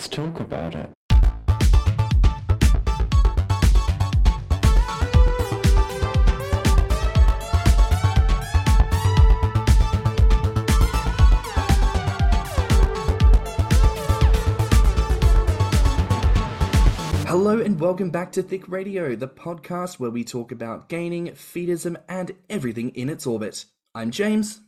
let's 0.00 0.08
talk 0.08 0.40
about 0.40 0.74
it. 0.74 0.90
Hello 17.26 17.60
and 17.60 17.78
welcome 17.78 18.08
back 18.08 18.32
to 18.32 18.42
Thick 18.42 18.66
Radio, 18.68 19.14
the 19.14 19.28
podcast 19.28 20.00
where 20.00 20.10
we 20.10 20.24
talk 20.24 20.50
about 20.50 20.88
gaining, 20.88 21.26
feedism, 21.28 21.96
and 22.08 22.32
everything 22.48 22.88
in 22.90 23.10
its 23.10 23.26
orbit. 23.26 23.66
I'm 23.94 24.10
James. 24.10 24.60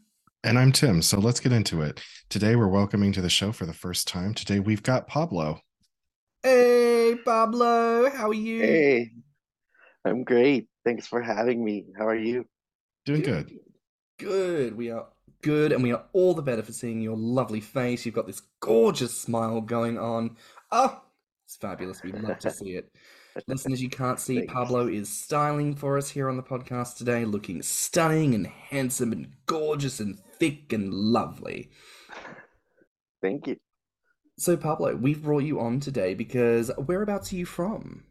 And 0.45 0.59
I'm 0.59 0.73
Tim. 0.73 1.03
So 1.03 1.21
let's 1.21 1.39
get 1.39 1.53
into 1.53 1.83
it. 1.83 2.01
Today 2.29 2.57
we're 2.57 2.67
welcoming 2.67 3.13
to 3.13 3.21
the 3.21 3.31
show 3.31 3.53
for 3.53 3.65
the 3.65 3.73
first 3.73 4.09
time. 4.09 4.35
Today 4.35 4.59
we've 4.59 4.83
got 4.83 5.07
Pablo. 5.07 5.61
Hey, 6.43 7.15
Pablo, 7.25 8.11
how 8.11 8.31
are 8.31 8.35
you? 8.35 8.61
Hey, 8.61 9.11
I'm 10.05 10.25
great. 10.25 10.67
Thanks 10.85 11.07
for 11.07 11.23
having 11.23 11.65
me. 11.65 11.87
How 11.97 12.09
are 12.09 12.17
you? 12.17 12.45
Doing 13.05 13.23
good. 13.23 13.53
Good. 14.19 14.77
We 14.77 14.91
are 14.91 15.07
good, 15.43 15.71
and 15.71 15.81
we 15.81 15.93
are 15.93 16.03
all 16.13 16.35
the 16.35 16.43
better 16.43 16.65
for 16.65 16.73
seeing 16.73 17.01
your 17.01 17.17
lovely 17.17 17.61
face. 17.61 18.05
You've 18.05 18.17
got 18.17 18.27
this 18.27 18.43
gorgeous 18.59 19.17
smile 19.17 19.61
going 19.61 19.97
on. 19.97 20.37
Oh, 20.73 21.03
it's 21.47 21.55
fabulous. 21.55 22.03
We'd 22.03 22.19
love 22.19 22.41
to 22.41 22.51
see 22.51 22.71
it. 22.71 22.91
Listeners, 23.47 23.81
you 23.81 23.89
can't 23.89 24.19
see 24.19 24.39
Thanks. 24.39 24.53
Pablo 24.53 24.89
is 24.89 25.09
styling 25.09 25.75
for 25.75 25.97
us 25.97 26.11
here 26.11 26.29
on 26.29 26.37
the 26.37 26.43
podcast 26.43 26.97
today, 26.97 27.25
looking 27.25 27.63
stunning 27.63 28.35
and 28.35 28.47
handsome 28.47 29.13
and 29.13 29.29
gorgeous 29.47 30.01
and 30.01 30.19
thick 30.43 30.73
and 30.73 30.93
lovely. 30.93 31.71
Thank 33.23 33.47
you. 33.47 33.59
So, 34.41 34.57
Pablo, 34.57 34.97
we've 34.97 35.23
brought 35.23 35.45
you 35.45 35.61
on 35.61 35.79
today 35.79 36.15
because 36.15 36.69
whereabouts 36.77 37.33
are 37.33 37.37
you 37.37 37.47
from? 37.47 38.03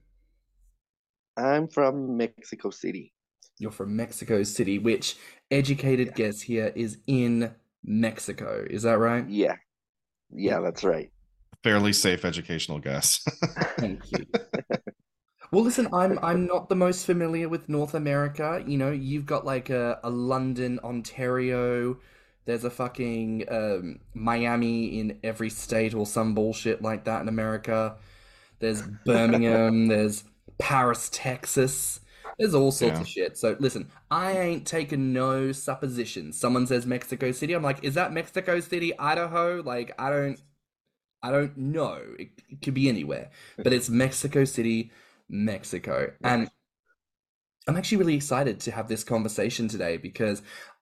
I'm 1.35 1.67
from 1.67 2.15
Mexico 2.15 2.69
City. 2.69 3.13
You're 3.59 3.71
from 3.71 3.97
Mexico 3.97 4.43
City, 4.43 4.79
which 4.79 5.17
educated 5.51 6.15
guess 6.15 6.39
here 6.39 6.71
is 6.73 6.99
in 7.05 7.53
Mexico. 7.83 8.65
Is 8.69 8.83
that 8.83 8.97
right? 8.97 9.27
Yeah. 9.27 9.55
Yeah, 10.33 10.61
that's 10.61 10.85
right. 10.85 11.11
Fairly 11.65 11.91
safe 11.91 12.23
educational 12.23 12.79
guess. 12.79 13.21
Thank 13.77 14.09
you. 14.09 14.25
Well, 15.51 15.65
listen, 15.65 15.89
I'm 15.91 16.17
I'm 16.23 16.45
not 16.45 16.69
the 16.69 16.77
most 16.77 17.05
familiar 17.05 17.49
with 17.49 17.67
North 17.67 17.93
America. 17.93 18.63
You 18.65 18.77
know, 18.77 18.91
you've 18.91 19.25
got 19.25 19.45
like 19.45 19.69
a, 19.69 19.99
a 20.01 20.09
London, 20.09 20.79
Ontario. 20.81 21.97
There's 22.45 22.63
a 22.63 22.69
fucking 22.69 23.45
um, 23.49 23.99
Miami 24.13 24.99
in 24.99 25.19
every 25.23 25.49
state 25.49 25.93
or 25.93 26.05
some 26.05 26.33
bullshit 26.33 26.81
like 26.81 27.03
that 27.05 27.21
in 27.21 27.27
America. 27.27 27.97
There's 28.59 28.81
Birmingham. 29.05 29.87
there's 29.87 30.23
Paris, 30.57 31.09
Texas. 31.13 31.99
There's 32.39 32.55
all 32.55 32.71
sorts 32.71 32.95
Yeah. 32.95 33.01
of 33.01 33.07
shit. 33.07 33.37
So 33.37 33.55
listen, 33.59 33.91
I 34.09 34.37
ain't 34.37 34.65
taking 34.65 35.13
no 35.13 35.51
suppositions. 35.51 36.39
Someone 36.39 36.65
says 36.65 36.85
Mexico 36.85 37.31
City. 37.31 37.53
I'm 37.53 37.63
like, 37.63 37.83
is 37.83 37.93
that 37.95 38.13
Mexico 38.13 38.59
City, 38.59 38.97
Idaho? 38.97 39.61
Like, 39.63 39.93
I 39.99 40.09
don't, 40.09 40.41
I 41.21 41.29
don't 41.31 41.55
know. 41.57 42.01
It, 42.17 42.29
it 42.49 42.61
could 42.63 42.73
be 42.73 42.89
anywhere, 42.89 43.29
but 43.57 43.73
it's 43.73 43.89
Mexico 43.89 44.43
City, 44.45 44.91
Mexico. 45.29 46.13
And 46.23 46.49
I'm 47.67 47.77
actually 47.77 47.99
really 47.99 48.15
excited 48.15 48.59
to 48.61 48.71
have 48.71 48.87
this 48.87 49.03
conversation 49.03 49.67
today 49.67 49.97
because 49.97 50.41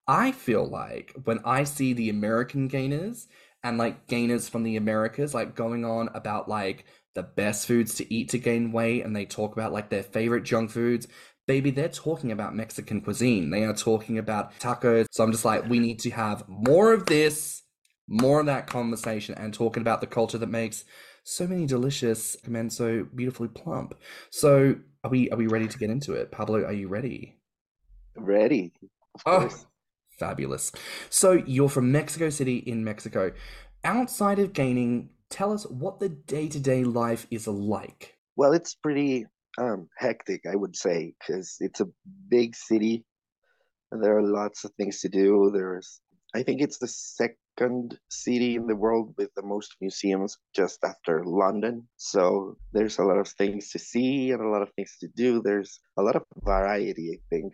I 0.10 0.32
feel 0.32 0.66
like 0.68 1.14
when 1.26 1.40
I 1.46 1.64
see 1.66 1.94
the 1.94 2.10
American 2.10 2.68
gainers 2.68 3.28
and 3.64 3.78
like 3.78 4.08
gainers 4.08 4.50
from 4.50 4.64
the 4.64 4.76
Americas 4.76 5.36
like 5.36 5.56
going 5.56 5.86
on 5.86 6.10
about 6.16 6.50
like 6.50 6.86
the 7.14 7.22
best 7.22 7.68
foods 7.68 7.94
to 7.96 8.12
eat 8.12 8.30
to 8.30 8.40
gain 8.40 8.72
weight 8.72 9.06
and 9.06 9.16
they 9.16 9.26
talk 9.26 9.54
about 9.54 9.72
like 9.72 9.90
their 9.92 10.02
favorite 10.02 10.46
junk 10.46 10.72
foods, 10.72 11.08
baby, 11.46 11.70
they're 11.70 11.90
talking 11.90 12.32
about 12.32 12.56
Mexican 12.56 13.02
cuisine. 13.02 13.52
They 13.52 13.64
are 13.66 13.74
talking 13.74 14.18
about 14.18 14.58
tacos. 14.60 15.06
So 15.12 15.24
I'm 15.24 15.32
just 15.32 15.46
like, 15.46 15.70
we 15.70 15.78
need 15.78 16.00
to 16.00 16.10
have 16.10 16.44
more 16.50 16.92
of 16.92 17.06
this, 17.06 17.62
more 18.08 18.40
of 18.40 18.48
that 18.48 18.66
conversation 18.66 19.36
and 19.36 19.54
talking 19.54 19.82
about 19.82 20.02
the 20.02 20.08
culture 20.08 20.40
that 20.40 20.50
makes 20.50 20.86
so 21.24 21.46
many 21.46 21.68
delicious 21.68 22.36
men 22.48 22.72
so 22.72 23.04
beautifully 23.14 23.50
plump. 23.50 23.94
So 24.32 24.76
are 25.04 25.12
we 25.12 25.30
are 25.30 25.38
we 25.38 25.46
ready 25.46 25.68
to 25.68 25.78
get 25.78 25.92
into 25.92 26.14
it? 26.14 26.32
Pablo, 26.32 26.64
are 26.64 26.74
you 26.74 26.88
ready? 26.88 27.36
Ready. 28.16 28.72
Of 29.16 29.26
Oh, 29.26 29.40
course. 29.40 29.66
Fabulous. 30.20 30.72
So 31.10 31.32
you're 31.32 31.70
from 31.70 31.92
Mexico 31.92 32.30
City 32.30 32.58
in 32.58 32.84
Mexico. 32.84 33.32
Outside 33.84 34.40
of 34.40 34.54
gaining, 34.54 35.10
tell 35.30 35.54
us 35.54 35.66
what 35.66 36.00
the 36.00 36.10
day-to-day 36.10 36.84
life 36.84 37.26
is 37.32 37.48
like. 37.48 38.18
Well, 38.36 38.54
it's 38.54 38.76
pretty 38.76 39.26
um 39.58 39.90
hectic, 39.98 40.42
I 40.52 40.56
would 40.56 40.76
say, 40.76 41.14
because 41.20 41.58
it's 41.60 41.82
a 41.82 41.88
big 42.30 42.56
city. 42.56 43.04
There 43.92 44.18
are 44.18 44.24
lots 44.24 44.64
of 44.66 44.72
things 44.74 45.02
to 45.02 45.10
do. 45.10 45.50
There's, 45.52 46.00
I 46.36 46.44
think 46.44 46.62
it's 46.62 46.78
the 46.78 46.88
second 46.88 47.98
city 48.10 48.56
in 48.56 48.68
the 48.68 48.76
world 48.76 49.16
with 49.18 49.30
the 49.36 49.42
most 49.42 49.76
museums 49.82 50.38
just 50.56 50.84
after 50.84 51.24
London. 51.26 51.88
So 51.98 52.56
there's 52.72 53.00
a 53.00 53.04
lot 53.04 53.18
of 53.18 53.28
things 53.28 53.72
to 53.72 53.80
see 53.80 54.32
and 54.32 54.42
a 54.42 54.50
lot 54.50 54.62
of 54.62 54.72
things 54.76 54.96
to 55.00 55.08
do. 55.16 55.42
There's 55.42 55.80
a 55.98 56.04
lot 56.04 56.16
of 56.16 56.24
variety, 56.44 57.10
I 57.16 57.20
think. 57.30 57.54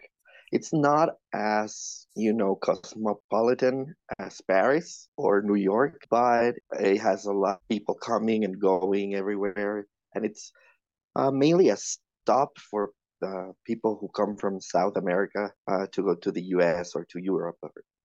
It's 0.52 0.74
not 0.74 1.10
as, 1.34 2.08
you 2.16 2.34
know, 2.34 2.56
cosmopolitan 2.56 3.96
as 4.20 4.42
Paris 4.48 5.08
or 5.18 5.42
New 5.42 5.56
York, 5.56 6.06
but 6.10 6.56
it 6.80 7.00
has 7.00 7.26
a 7.26 7.34
lot 7.34 7.60
of 7.62 7.68
people 7.70 7.96
coming 7.96 8.46
and 8.46 8.60
going 8.60 9.16
everywhere. 9.16 9.88
And 10.14 10.26
it's 10.26 10.52
uh, 11.16 11.32
mainly 11.32 11.70
a 11.70 11.78
stop 11.78 12.58
for 12.72 12.92
the 13.22 13.54
people 13.66 13.98
who 14.00 14.10
come 14.10 14.36
from 14.36 14.60
South 14.62 14.98
America 14.98 15.52
uh, 15.68 15.88
to 15.94 16.04
go 16.04 16.16
to 16.16 16.32
the 16.32 16.44
US 16.56 16.96
or 16.96 17.06
to 17.12 17.20
Europe. 17.20 17.58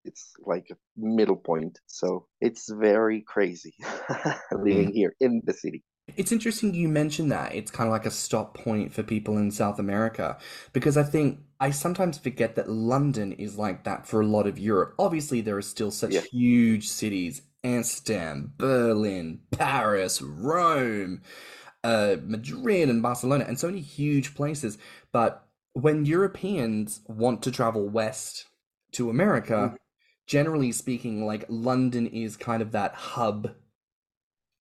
It's 0.05 0.33
like 0.45 0.67
a 0.71 0.77
middle 0.97 1.37
point. 1.37 1.79
So 1.87 2.27
it's 2.41 2.71
very 2.71 3.23
crazy 3.27 3.75
living 4.53 4.93
here 4.95 5.15
in 5.21 5.43
the 5.45 5.53
city. 5.53 5.85
It's 6.17 6.33
interesting 6.33 6.75
you 6.75 6.89
mentioned 6.89 7.31
that. 7.31 7.55
It's 7.55 7.71
kind 7.71 7.87
of 7.87 7.93
like 7.93 8.07
a 8.07 8.11
stop 8.11 8.57
point 8.57 8.93
for 8.93 9.03
people 9.03 9.37
in 9.39 9.51
South 9.51 9.79
America 9.79 10.39
because 10.73 10.97
I 10.97 11.03
think 11.03 11.41
I 11.61 11.71
sometimes 11.71 12.19
forget 12.19 12.55
that 12.57 12.71
London 12.71 13.33
is 13.33 13.59
like 13.59 13.85
that 13.85 14.07
for 14.07 14.21
a 14.21 14.27
lot 14.27 14.47
of 14.47 14.59
Europe. 14.59 14.95
Obviously, 14.99 15.41
there 15.41 15.57
are 15.59 15.63
still 15.63 15.91
such 15.91 16.13
Yeah. 16.15 16.23
huge 16.33 16.89
cities 16.89 17.43
Amsterdam, 17.63 18.55
Berlin, 18.57 19.43
Paris, 19.51 20.23
Rome, 20.23 21.21
uh, 21.85 22.17
Madrid, 22.25 22.89
and 22.89 23.03
Barcelona, 23.03 23.45
and 23.47 23.59
so 23.59 23.67
many 23.69 23.81
huge 23.81 24.35
places. 24.35 24.79
But 25.13 25.47
when 25.75 26.07
Europeans 26.07 27.01
want 27.07 27.43
to 27.43 27.51
travel 27.53 27.89
west 27.89 28.47
to 28.93 29.11
America, 29.11 29.77
generally 30.27 30.73
speaking, 30.73 31.27
like 31.27 31.45
London 31.49 32.07
is 32.07 32.37
kind 32.37 32.63
of 32.63 32.73
that 32.73 32.95
hub 32.95 33.55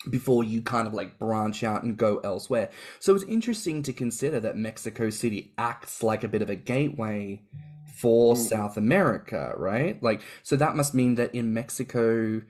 before 0.10 0.44
you 0.44 0.62
kind 0.62 0.88
of 0.88 0.94
like 0.94 1.20
branch 1.20 1.64
out 1.64 1.84
and 1.84 1.98
go 1.98 2.18
elsewhere. 2.24 2.70
So 3.00 3.14
it's 3.16 3.26
interesting 3.26 3.84
to 3.84 3.94
consider 3.94 4.40
that 4.40 4.56
Mexico 4.58 5.10
City 5.10 5.54
acts 5.58 6.02
like 6.04 6.24
a 6.24 6.28
bit 6.30 6.42
of 6.42 6.50
a 6.50 6.56
gateway 6.56 7.42
for 7.84 8.36
Mhm. 8.36 8.38
South 8.38 8.78
America, 8.78 9.54
right? 9.58 10.02
Like, 10.02 10.22
so 10.44 10.56
that 10.56 10.76
must 10.76 10.94
mean 10.96 11.16
that 11.16 11.36
in 11.36 11.54
Mexico 11.54 12.42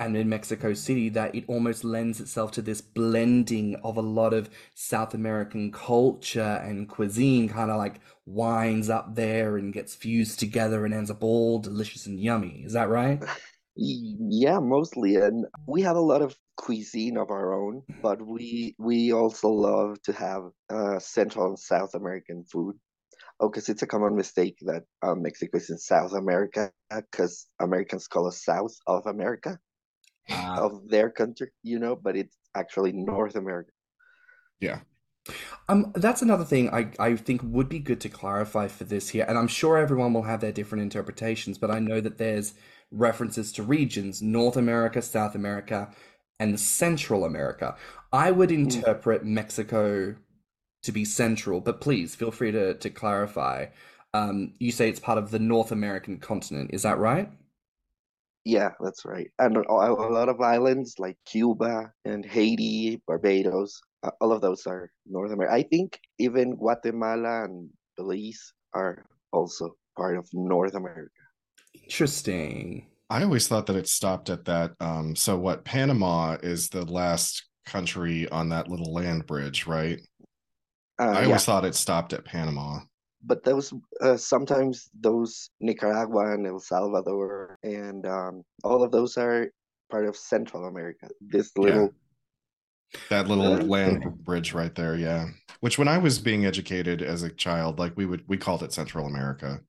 and 0.00 0.16
in 0.16 0.28
Mexico 0.28 0.74
City, 0.74 1.08
that 1.08 1.34
it 1.34 1.44
almost 1.48 1.82
lends 1.82 2.20
itself 2.20 2.52
to 2.52 2.62
this 2.62 2.80
blending 2.80 3.74
of 3.82 3.96
a 3.96 4.02
lot 4.02 4.32
of 4.32 4.48
South 4.74 5.12
American 5.14 5.72
culture 5.72 6.62
and 6.64 6.88
cuisine, 6.88 7.48
kind 7.48 7.70
of 7.70 7.78
like 7.78 8.00
winds 8.26 8.88
up 8.90 9.14
there 9.16 9.56
and 9.56 9.72
gets 9.72 9.94
fused 9.96 10.38
together 10.38 10.84
and 10.84 10.94
ends 10.94 11.10
up 11.10 11.24
all 11.24 11.58
delicious 11.58 12.06
and 12.06 12.20
yummy. 12.20 12.62
Is 12.64 12.74
that 12.74 12.88
right? 12.88 13.22
Yeah, 13.78 14.58
mostly. 14.60 15.16
And 15.16 15.46
we 15.66 15.82
have 15.82 15.96
a 15.96 16.00
lot 16.00 16.22
of 16.22 16.36
cuisine 16.56 17.16
of 17.16 17.30
our 17.30 17.52
own, 17.54 17.84
but 18.02 18.20
we 18.20 18.74
we 18.78 19.12
also 19.12 19.48
love 19.50 20.02
to 20.02 20.12
have 20.12 20.50
uh, 20.68 20.98
Central 20.98 21.46
and 21.46 21.58
South 21.58 21.94
American 21.94 22.44
food. 22.44 22.76
Oh, 23.40 23.48
because 23.50 23.68
it's 23.68 23.82
a 23.82 23.86
common 23.88 24.16
mistake 24.16 24.58
that 24.62 24.84
uh, 25.02 25.14
Mexico 25.16 25.58
is 25.58 25.70
in 25.70 25.78
South 25.78 26.12
America, 26.14 26.72
because 26.90 27.48
Americans 27.60 28.08
call 28.08 28.28
us 28.28 28.44
South 28.44 28.76
of 28.86 29.06
America, 29.06 29.60
Ah. 30.28 30.58
of 30.58 30.88
their 30.88 31.10
country, 31.10 31.50
you 31.62 31.78
know, 31.78 31.96
but 31.96 32.16
it's 32.16 32.36
actually 32.56 32.92
North 32.92 33.36
America. 33.36 33.72
yeah. 34.60 34.80
Um, 35.68 35.92
that's 35.96 36.22
another 36.22 36.44
thing 36.44 36.70
I, 36.70 36.92
I 36.98 37.16
think 37.16 37.42
would 37.44 37.68
be 37.68 37.78
good 37.80 38.00
to 38.02 38.08
clarify 38.10 38.68
for 38.68 38.84
this 38.84 39.10
here, 39.10 39.26
and 39.28 39.38
I'm 39.38 39.48
sure 39.48 39.78
everyone 39.78 40.14
will 40.14 40.24
have 40.24 40.40
their 40.40 40.52
different 40.52 40.82
interpretations, 40.82 41.58
but 41.58 41.70
I 41.70 41.80
know 41.80 42.00
that 42.00 42.18
there's 42.18 42.54
references 42.90 43.52
to 43.52 43.62
regions, 43.62 44.22
North 44.22 44.56
America, 44.56 45.02
South 45.02 45.34
America, 45.34 45.90
and 46.38 46.58
Central 46.58 47.24
America. 47.24 47.76
I 48.12 48.30
would 48.30 48.50
interpret 48.50 49.24
Mexico 49.24 50.14
to 50.82 50.92
be 50.92 51.04
central, 51.04 51.60
but 51.60 51.80
please 51.80 52.14
feel 52.14 52.30
free 52.30 52.52
to, 52.52 52.74
to 52.74 52.90
clarify. 52.90 53.66
Um, 54.14 54.54
you 54.58 54.72
say 54.72 54.88
it's 54.88 55.00
part 55.00 55.18
of 55.18 55.30
the 55.30 55.38
North 55.38 55.72
American 55.72 56.18
continent, 56.18 56.70
is 56.72 56.82
that 56.82 56.98
right? 56.98 57.30
Yeah, 58.44 58.70
that's 58.80 59.04
right. 59.04 59.30
And 59.38 59.58
a, 59.58 59.70
a 59.70 60.08
lot 60.10 60.30
of 60.30 60.40
islands 60.40 60.94
like 60.98 61.18
Cuba 61.26 61.92
and 62.04 62.24
Haiti, 62.24 63.02
Barbados, 63.06 63.80
uh, 64.02 64.10
all 64.20 64.32
of 64.32 64.40
those 64.40 64.66
are 64.66 64.90
North 65.06 65.32
America. 65.32 65.54
I 65.54 65.64
think 65.64 66.00
even 66.18 66.56
Guatemala 66.56 67.44
and 67.44 67.68
Belize 67.96 68.54
are 68.72 69.04
also 69.32 69.74
part 69.96 70.16
of 70.16 70.28
North 70.32 70.74
America. 70.74 71.10
Interesting. 71.74 72.86
I 73.10 73.22
always 73.22 73.48
thought 73.48 73.66
that 73.66 73.76
it 73.76 73.88
stopped 73.88 74.30
at 74.30 74.44
that. 74.46 74.72
Um, 74.80 75.14
so 75.16 75.38
what? 75.38 75.64
Panama 75.64 76.36
is 76.42 76.68
the 76.68 76.84
last 76.84 77.46
country 77.66 78.28
on 78.30 78.50
that 78.50 78.68
little 78.68 78.92
land 78.92 79.26
bridge, 79.26 79.66
right? 79.66 80.00
Uh, 80.98 81.14
I 81.14 81.22
yeah, 81.22 81.26
always 81.26 81.44
thought 81.44 81.64
it 81.64 81.74
stopped 81.74 82.12
at 82.12 82.24
Panama. 82.24 82.80
but 83.24 83.42
those 83.44 83.72
uh, 84.00 84.16
sometimes 84.16 84.88
those 84.98 85.50
Nicaragua 85.60 86.34
and 86.34 86.46
El 86.46 86.60
Salvador 86.60 87.58
and 87.62 88.06
um, 88.06 88.42
all 88.64 88.82
of 88.82 88.92
those 88.92 89.16
are 89.16 89.50
part 89.90 90.06
of 90.06 90.16
Central 90.16 90.66
America. 90.66 91.08
This 91.20 91.50
little 91.56 91.94
That 93.10 93.28
little 93.28 93.56
land 93.66 94.04
bridge 94.24 94.54
right 94.54 94.74
there, 94.74 94.96
yeah. 94.96 95.26
Which 95.60 95.78
when 95.78 95.88
I 95.88 95.98
was 95.98 96.18
being 96.18 96.46
educated 96.46 97.02
as 97.02 97.22
a 97.22 97.30
child, 97.30 97.78
like 97.78 97.96
we 97.96 98.06
would 98.06 98.24
we 98.28 98.36
called 98.38 98.62
it 98.62 98.72
Central 98.72 99.06
America. 99.06 99.60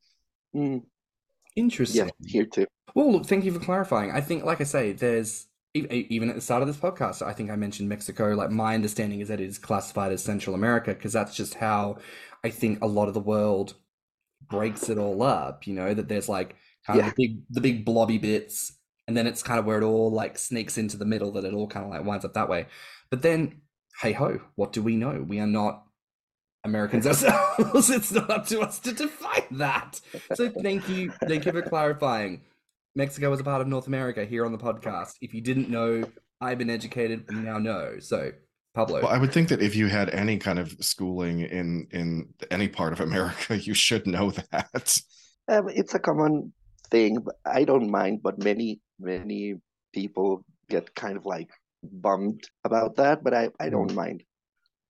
Mm, 0.56 0.84
Interesting. 1.56 2.06
yeah, 2.06 2.12
here 2.26 2.46
too. 2.46 2.68
Well, 2.96 3.12
look, 3.12 3.26
thank 3.26 3.46
you 3.46 3.52
for 3.52 3.60
clarifying. 3.60 4.12
I 4.12 4.22
think, 4.22 4.44
like 4.44 4.62
I 4.62 4.66
say, 4.66 4.92
there's 4.94 5.48
even 5.76 6.30
at 6.30 6.36
the 6.36 6.42
start 6.42 6.64
of 6.64 6.68
this 6.68 6.78
podcast, 6.78 7.22
I 7.26 7.32
think 7.34 7.52
I 7.52 7.56
mentioned 7.56 7.88
Mexico. 7.90 8.34
Like 8.34 8.50
my 8.50 8.74
understanding 8.74 9.20
is 9.20 9.28
that 9.28 9.40
it 9.40 9.46
is 9.48 9.60
classified 9.60 10.12
as 10.12 10.24
Central 10.24 10.56
America 10.56 10.94
because 10.94 11.14
that's 11.14 11.36
just 11.36 11.56
how 11.56 11.98
I 12.44 12.50
think 12.50 12.82
a 12.82 12.88
lot 12.88 13.08
of 13.08 13.14
the 13.14 13.20
world 13.20 13.76
breaks 14.50 14.90
it 14.90 14.98
all 14.98 15.22
up. 15.22 15.68
You 15.68 15.76
know 15.76 15.94
that 15.94 16.08
there's 16.08 16.28
like 16.30 16.56
kind 16.88 17.00
Yeah. 17.00 17.08
of 17.10 17.16
the 17.16 17.28
big, 17.28 17.42
the 17.52 17.62
big 17.62 17.86
blobby 17.86 18.18
bits, 18.18 18.74
and 19.08 19.16
then 19.16 19.28
it's 19.28 19.44
kind 19.44 19.60
of 19.60 19.66
where 19.66 19.80
it 19.80 19.84
all 19.86 20.12
like 20.12 20.38
sneaks 20.40 20.78
into 20.78 20.98
the 20.98 21.06
middle. 21.06 21.32
That 21.34 21.46
it 21.46 21.54
all 21.54 21.68
kind 21.68 21.86
of 21.86 21.92
like 21.92 22.04
winds 22.06 22.26
up 22.26 22.34
that 22.34 22.50
way. 22.50 22.66
But 23.12 23.22
then, 23.22 23.62
hey 24.02 24.14
ho, 24.14 24.42
what 24.56 24.74
do 24.74 24.82
we 24.82 24.96
know? 24.96 25.24
We 25.28 25.40
are 25.40 25.48
not 25.48 25.84
Americans 26.64 27.08
ourselves. 27.08 27.90
it's 27.90 28.12
not 28.12 28.30
up 28.30 28.48
to 28.48 28.62
us 28.62 28.80
to 28.80 28.94
define 28.94 29.46
that. 29.52 30.00
So 30.36 30.50
thank 30.50 30.88
you, 30.90 31.12
thank 31.28 31.46
you 31.46 31.52
for 31.52 31.62
clarifying. 31.62 32.42
Mexico 32.96 33.32
is 33.32 33.40
a 33.40 33.44
part 33.44 33.62
of 33.62 33.68
North 33.68 33.88
America 33.88 34.26
here 34.26 34.46
on 34.46 34.52
the 34.52 34.58
podcast. 34.58 35.14
If 35.22 35.34
you 35.34 35.42
didn't 35.42 35.70
know, 35.70 36.04
I've 36.42 36.58
been 36.58 36.70
educated, 36.70 37.26
you 37.30 37.38
now 37.38 37.58
know. 37.58 38.00
So, 38.00 38.32
Pablo, 38.74 39.02
Well, 39.02 39.12
I 39.12 39.18
would 39.18 39.32
think 39.32 39.50
that 39.50 39.62
if 39.62 39.76
you 39.76 39.88
had 39.88 40.10
any 40.10 40.38
kind 40.38 40.60
of 40.60 40.76
schooling 40.82 41.42
in 41.42 41.88
in 41.92 42.34
any 42.52 42.68
part 42.68 42.94
of 42.94 43.00
America, 43.00 43.58
you 43.58 43.74
should 43.74 44.06
know 44.08 44.32
that. 44.32 45.02
Um, 45.48 45.70
it's 45.70 45.94
a 45.96 46.00
common 46.00 46.54
thing. 46.92 47.20
but 47.22 47.36
I 47.46 47.64
don't 47.64 47.90
mind, 47.90 48.22
but 48.22 48.44
many 48.44 48.82
many 49.00 49.56
people 49.94 50.44
get 50.70 50.94
kind 50.96 51.18
of 51.18 51.26
like 51.26 51.50
bummed 51.84 52.44
about 52.64 52.98
that. 52.98 53.24
But 53.24 53.34
I 53.34 53.50
I 53.60 53.70
don't 53.70 53.94
mind. 53.94 54.24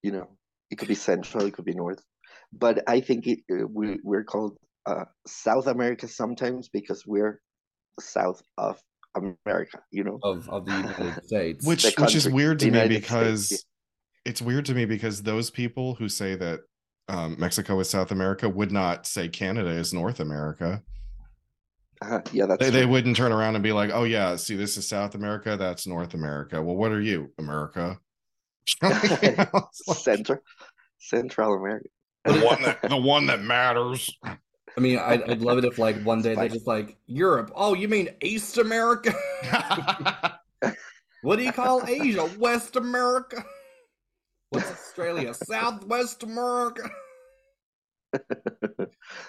You 0.02 0.12
know, 0.14 0.28
it 0.72 0.78
could 0.78 0.88
be 0.88 0.96
Central, 0.96 1.46
it 1.46 1.54
could 1.54 1.66
be 1.66 1.74
North, 1.74 2.04
but 2.54 2.84
I 2.88 3.00
think 3.00 3.28
it 3.28 3.40
uh, 3.52 3.66
we 3.68 4.00
we're 4.04 4.24
called 4.24 4.58
uh, 4.86 5.06
South 5.28 5.68
America 5.68 6.08
sometimes 6.08 6.70
because 6.70 7.04
we're 7.06 7.40
south 8.00 8.42
of 8.58 8.80
America. 9.16 9.82
You 9.92 10.04
know. 10.04 10.20
of 10.24 10.50
of 10.50 10.66
the 10.66 10.72
United 10.72 11.24
States. 11.26 11.66
Which 11.66 11.84
The 11.84 12.02
which 12.02 12.16
is 12.16 12.30
weird 12.30 12.60
to 12.60 12.66
me 12.66 12.72
United 12.72 13.04
States, 13.04 13.08
because 13.08 13.52
yeah. 13.52 13.58
it's 14.26 14.42
weird 14.42 14.66
to 14.66 14.74
me 14.74 14.86
because 14.86 15.24
those 15.24 15.50
people 15.50 15.96
who 15.96 16.10
say 16.10 16.36
that 16.36 16.62
um, 17.08 17.36
Mexico 17.40 17.80
is 17.80 17.90
South 17.90 18.12
America 18.12 18.48
would 18.48 18.72
not 18.72 19.08
say 19.08 19.28
Canada 19.28 19.70
is 19.70 19.94
North 19.94 20.20
America. 20.20 20.84
Uh, 22.02 22.22
yeah, 22.32 22.46
that's 22.46 22.64
They, 22.64 22.70
they 22.70 22.86
wouldn't 22.86 23.18
turn 23.18 23.32
around 23.32 23.56
and 23.56 23.64
be 23.64 23.74
like, 23.74 23.92
"Oh 23.94 24.04
yeah, 24.04 24.36
see, 24.38 24.56
this 24.56 24.78
is 24.78 24.88
South 24.88 25.16
America, 25.16 25.58
that's 25.58 25.86
North 25.86 26.14
America." 26.14 26.62
Well, 26.62 26.78
what 26.78 26.92
are 26.92 27.02
you, 27.02 27.34
America? 27.38 27.80
You 27.80 27.86
know, 27.88 27.90
it's 27.90 27.98
like, 27.98 28.00
Central 29.94 30.40
Central 31.00 31.54
America. 31.56 31.90
the 32.26 32.40
one 32.46 32.62
that 32.64 32.82
the 32.90 32.98
one 32.98 33.26
that 33.28 33.42
matters. 33.42 34.10
I 34.24 34.82
mean, 34.82 35.00
I'd, 35.00 35.24
I'd 35.30 35.42
love 35.42 35.58
it 35.58 35.66
if 35.66 35.78
like 35.78 36.02
one 36.04 36.22
day 36.22 36.36
they're 36.36 36.48
just 36.48 36.68
like 36.68 36.96
Europe. 37.08 37.52
Oh, 37.56 37.74
you 37.74 37.88
mean 37.88 38.10
East 38.22 38.58
America? 38.58 39.14
what 41.22 41.38
do 41.38 41.44
you 41.44 41.52
call 41.52 41.84
Asia? 41.86 42.30
West 42.38 42.76
America? 42.76 43.44
What's 44.52 44.70
Australia? 44.70 45.34
Southwest 45.34 46.24
America? 46.24 46.90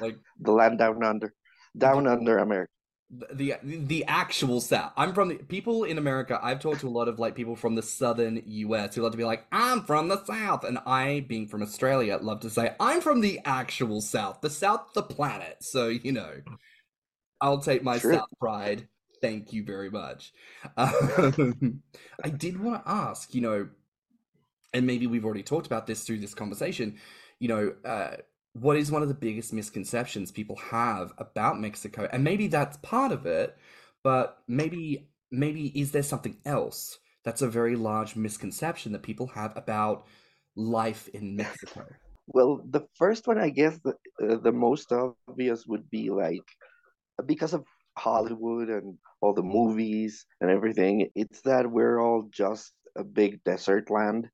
like 0.00 0.16
the 0.40 0.52
land 0.52 0.78
down 0.78 1.02
under, 1.02 1.34
down 1.76 2.06
under 2.06 2.38
America. 2.38 2.72
The 3.10 3.56
the 3.62 4.04
actual 4.06 4.60
South. 4.60 4.92
I'm 4.96 5.12
from 5.14 5.28
the 5.28 5.36
people 5.36 5.84
in 5.84 5.98
America. 5.98 6.38
I've 6.42 6.60
talked 6.60 6.80
to 6.80 6.88
a 6.88 6.90
lot 6.90 7.08
of 7.08 7.18
like 7.18 7.34
people 7.34 7.56
from 7.56 7.74
the 7.74 7.82
southern 7.82 8.42
US 8.46 8.94
who 8.94 9.02
love 9.02 9.12
to 9.12 9.18
be 9.18 9.24
like, 9.24 9.46
I'm 9.50 9.82
from 9.82 10.08
the 10.08 10.24
South, 10.24 10.64
and 10.64 10.78
I, 10.86 11.24
being 11.28 11.48
from 11.48 11.62
Australia, 11.62 12.18
love 12.22 12.40
to 12.40 12.50
say 12.50 12.74
I'm 12.78 13.00
from 13.00 13.20
the 13.20 13.40
actual 13.44 14.00
South, 14.00 14.40
the 14.42 14.50
South, 14.50 14.92
the 14.94 15.02
planet. 15.02 15.56
So 15.60 15.88
you 15.88 16.12
know, 16.12 16.34
I'll 17.40 17.58
take 17.60 17.82
my 17.82 17.98
Sure. 17.98 18.14
South 18.14 18.28
pride. 18.38 18.88
Thank 19.20 19.52
you 19.52 19.64
very 19.64 19.90
much. 19.90 20.32
Um, 20.76 21.82
I 22.24 22.28
did 22.30 22.58
want 22.60 22.84
to 22.84 22.90
ask, 22.90 23.34
you 23.34 23.40
know, 23.42 23.68
and 24.72 24.86
maybe 24.86 25.06
we've 25.06 25.24
already 25.24 25.42
talked 25.42 25.66
about 25.66 25.86
this 25.86 26.04
through 26.04 26.18
this 26.20 26.34
conversation. 26.34 26.98
You 27.38 27.48
know, 27.48 27.74
uh, 27.84 28.16
what 28.52 28.76
is 28.76 28.90
one 28.90 29.02
of 29.02 29.08
the 29.08 29.14
biggest 29.14 29.52
misconceptions 29.52 30.30
people 30.30 30.56
have 30.56 31.12
about 31.18 31.60
Mexico? 31.60 32.08
And 32.12 32.24
maybe 32.24 32.48
that's 32.48 32.76
part 32.78 33.12
of 33.12 33.26
it, 33.26 33.56
but 34.02 34.38
maybe 34.48 35.08
maybe 35.30 35.66
is 35.78 35.92
there 35.92 36.02
something 36.02 36.36
else 36.44 36.98
that's 37.24 37.42
a 37.42 37.48
very 37.48 37.76
large 37.76 38.16
misconception 38.16 38.92
that 38.92 39.02
people 39.02 39.28
have 39.28 39.56
about 39.56 40.06
life 40.56 41.08
in 41.08 41.36
Mexico? 41.36 41.86
Well, 42.26 42.62
the 42.68 42.86
first 42.94 43.26
one, 43.26 43.38
I 43.38 43.50
guess, 43.50 43.78
the, 43.84 43.94
uh, 44.22 44.36
the 44.36 44.52
most 44.52 44.92
obvious 44.92 45.66
would 45.66 45.88
be 45.90 46.10
like 46.10 46.44
because 47.26 47.54
of 47.54 47.64
Hollywood 47.98 48.68
and 48.68 48.96
all 49.20 49.34
the 49.34 49.42
movies 49.42 50.26
and 50.40 50.50
everything, 50.50 51.10
it's 51.14 51.40
that 51.42 51.70
we're 51.70 52.00
all 52.00 52.28
just 52.30 52.72
a 52.96 53.04
big 53.04 53.42
desert 53.44 53.90
land, 53.90 54.28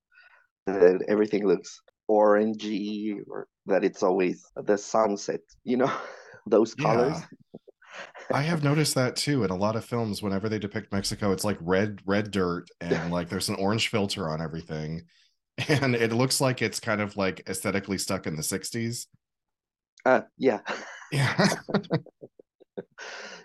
that 0.67 1.05
everything 1.09 1.47
looks 1.47 1.81
orangey, 2.11 3.17
or 3.29 3.49
that 3.67 3.85
it's 3.85 4.03
always 4.03 4.45
the 4.57 4.77
sunset, 4.77 5.41
you 5.65 5.77
know, 5.77 5.93
those 6.47 6.75
colors. 6.75 7.17
I 8.33 8.43
have 8.43 8.63
noticed 8.63 8.95
that 8.97 9.17
too 9.17 9.45
in 9.45 9.51
a 9.51 9.57
lot 9.57 9.77
of 9.77 9.85
films. 9.85 10.23
Whenever 10.23 10.49
they 10.49 10.58
depict 10.58 10.93
Mexico, 10.93 11.32
it's 11.32 11.44
like 11.44 11.58
red, 11.61 12.01
red 12.05 12.31
dirt, 12.31 12.69
and 12.81 13.11
like 13.11 13.29
there's 13.29 13.49
an 13.49 13.55
orange 13.56 13.89
filter 13.89 14.29
on 14.29 14.43
everything, 14.43 15.03
and 15.69 15.94
it 15.94 16.13
looks 16.13 16.41
like 16.41 16.61
it's 16.61 16.81
kind 16.81 17.01
of 17.01 17.17
like 17.17 17.49
aesthetically 17.49 17.99
stuck 17.99 18.27
in 18.27 18.37
the 18.37 18.43
'60s. 18.43 19.06
Uh, 20.05 20.23
yeah. 20.37 20.61
Yeah, 21.11 21.49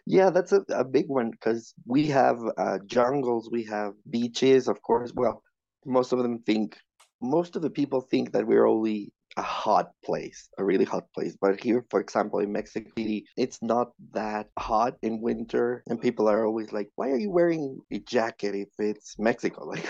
Yeah, 0.06 0.30
that's 0.30 0.52
a, 0.52 0.64
a 0.70 0.84
big 0.84 1.08
one 1.08 1.32
because 1.32 1.74
we 1.86 2.08
have 2.08 2.40
uh, 2.58 2.80
jungles, 2.86 3.50
we 3.52 3.64
have 3.66 3.94
beaches, 4.10 4.68
of 4.68 4.82
course. 4.82 5.12
Well, 5.16 5.44
most 5.86 6.12
of 6.12 6.20
them 6.20 6.40
think, 6.40 6.78
most 7.22 7.56
of 7.56 7.62
the 7.62 7.70
people 7.70 8.02
think 8.02 8.32
that 8.34 8.48
we're 8.48 8.66
only 8.66 9.14
a 9.38 9.42
hot 9.42 9.92
place, 10.04 10.50
a 10.58 10.64
really 10.64 10.86
hot 10.86 11.06
place. 11.14 11.36
But 11.40 11.62
here, 11.62 11.86
for 11.90 12.00
example, 12.00 12.40
in 12.40 12.52
Mexico 12.52 12.90
City, 12.98 13.26
it's 13.38 13.60
not 13.62 13.92
that 14.14 14.50
hot 14.60 14.96
in 15.02 15.22
winter, 15.22 15.84
and 15.88 16.02
people 16.02 16.28
are 16.30 16.46
always 16.46 16.72
like, 16.72 16.90
"Why 16.96 17.10
are 17.12 17.18
you 17.18 17.32
wearing 17.32 17.80
a 17.92 18.00
jacket 18.00 18.56
if 18.56 18.70
it's 18.80 19.16
Mexico?" 19.20 19.66
Like, 19.72 19.88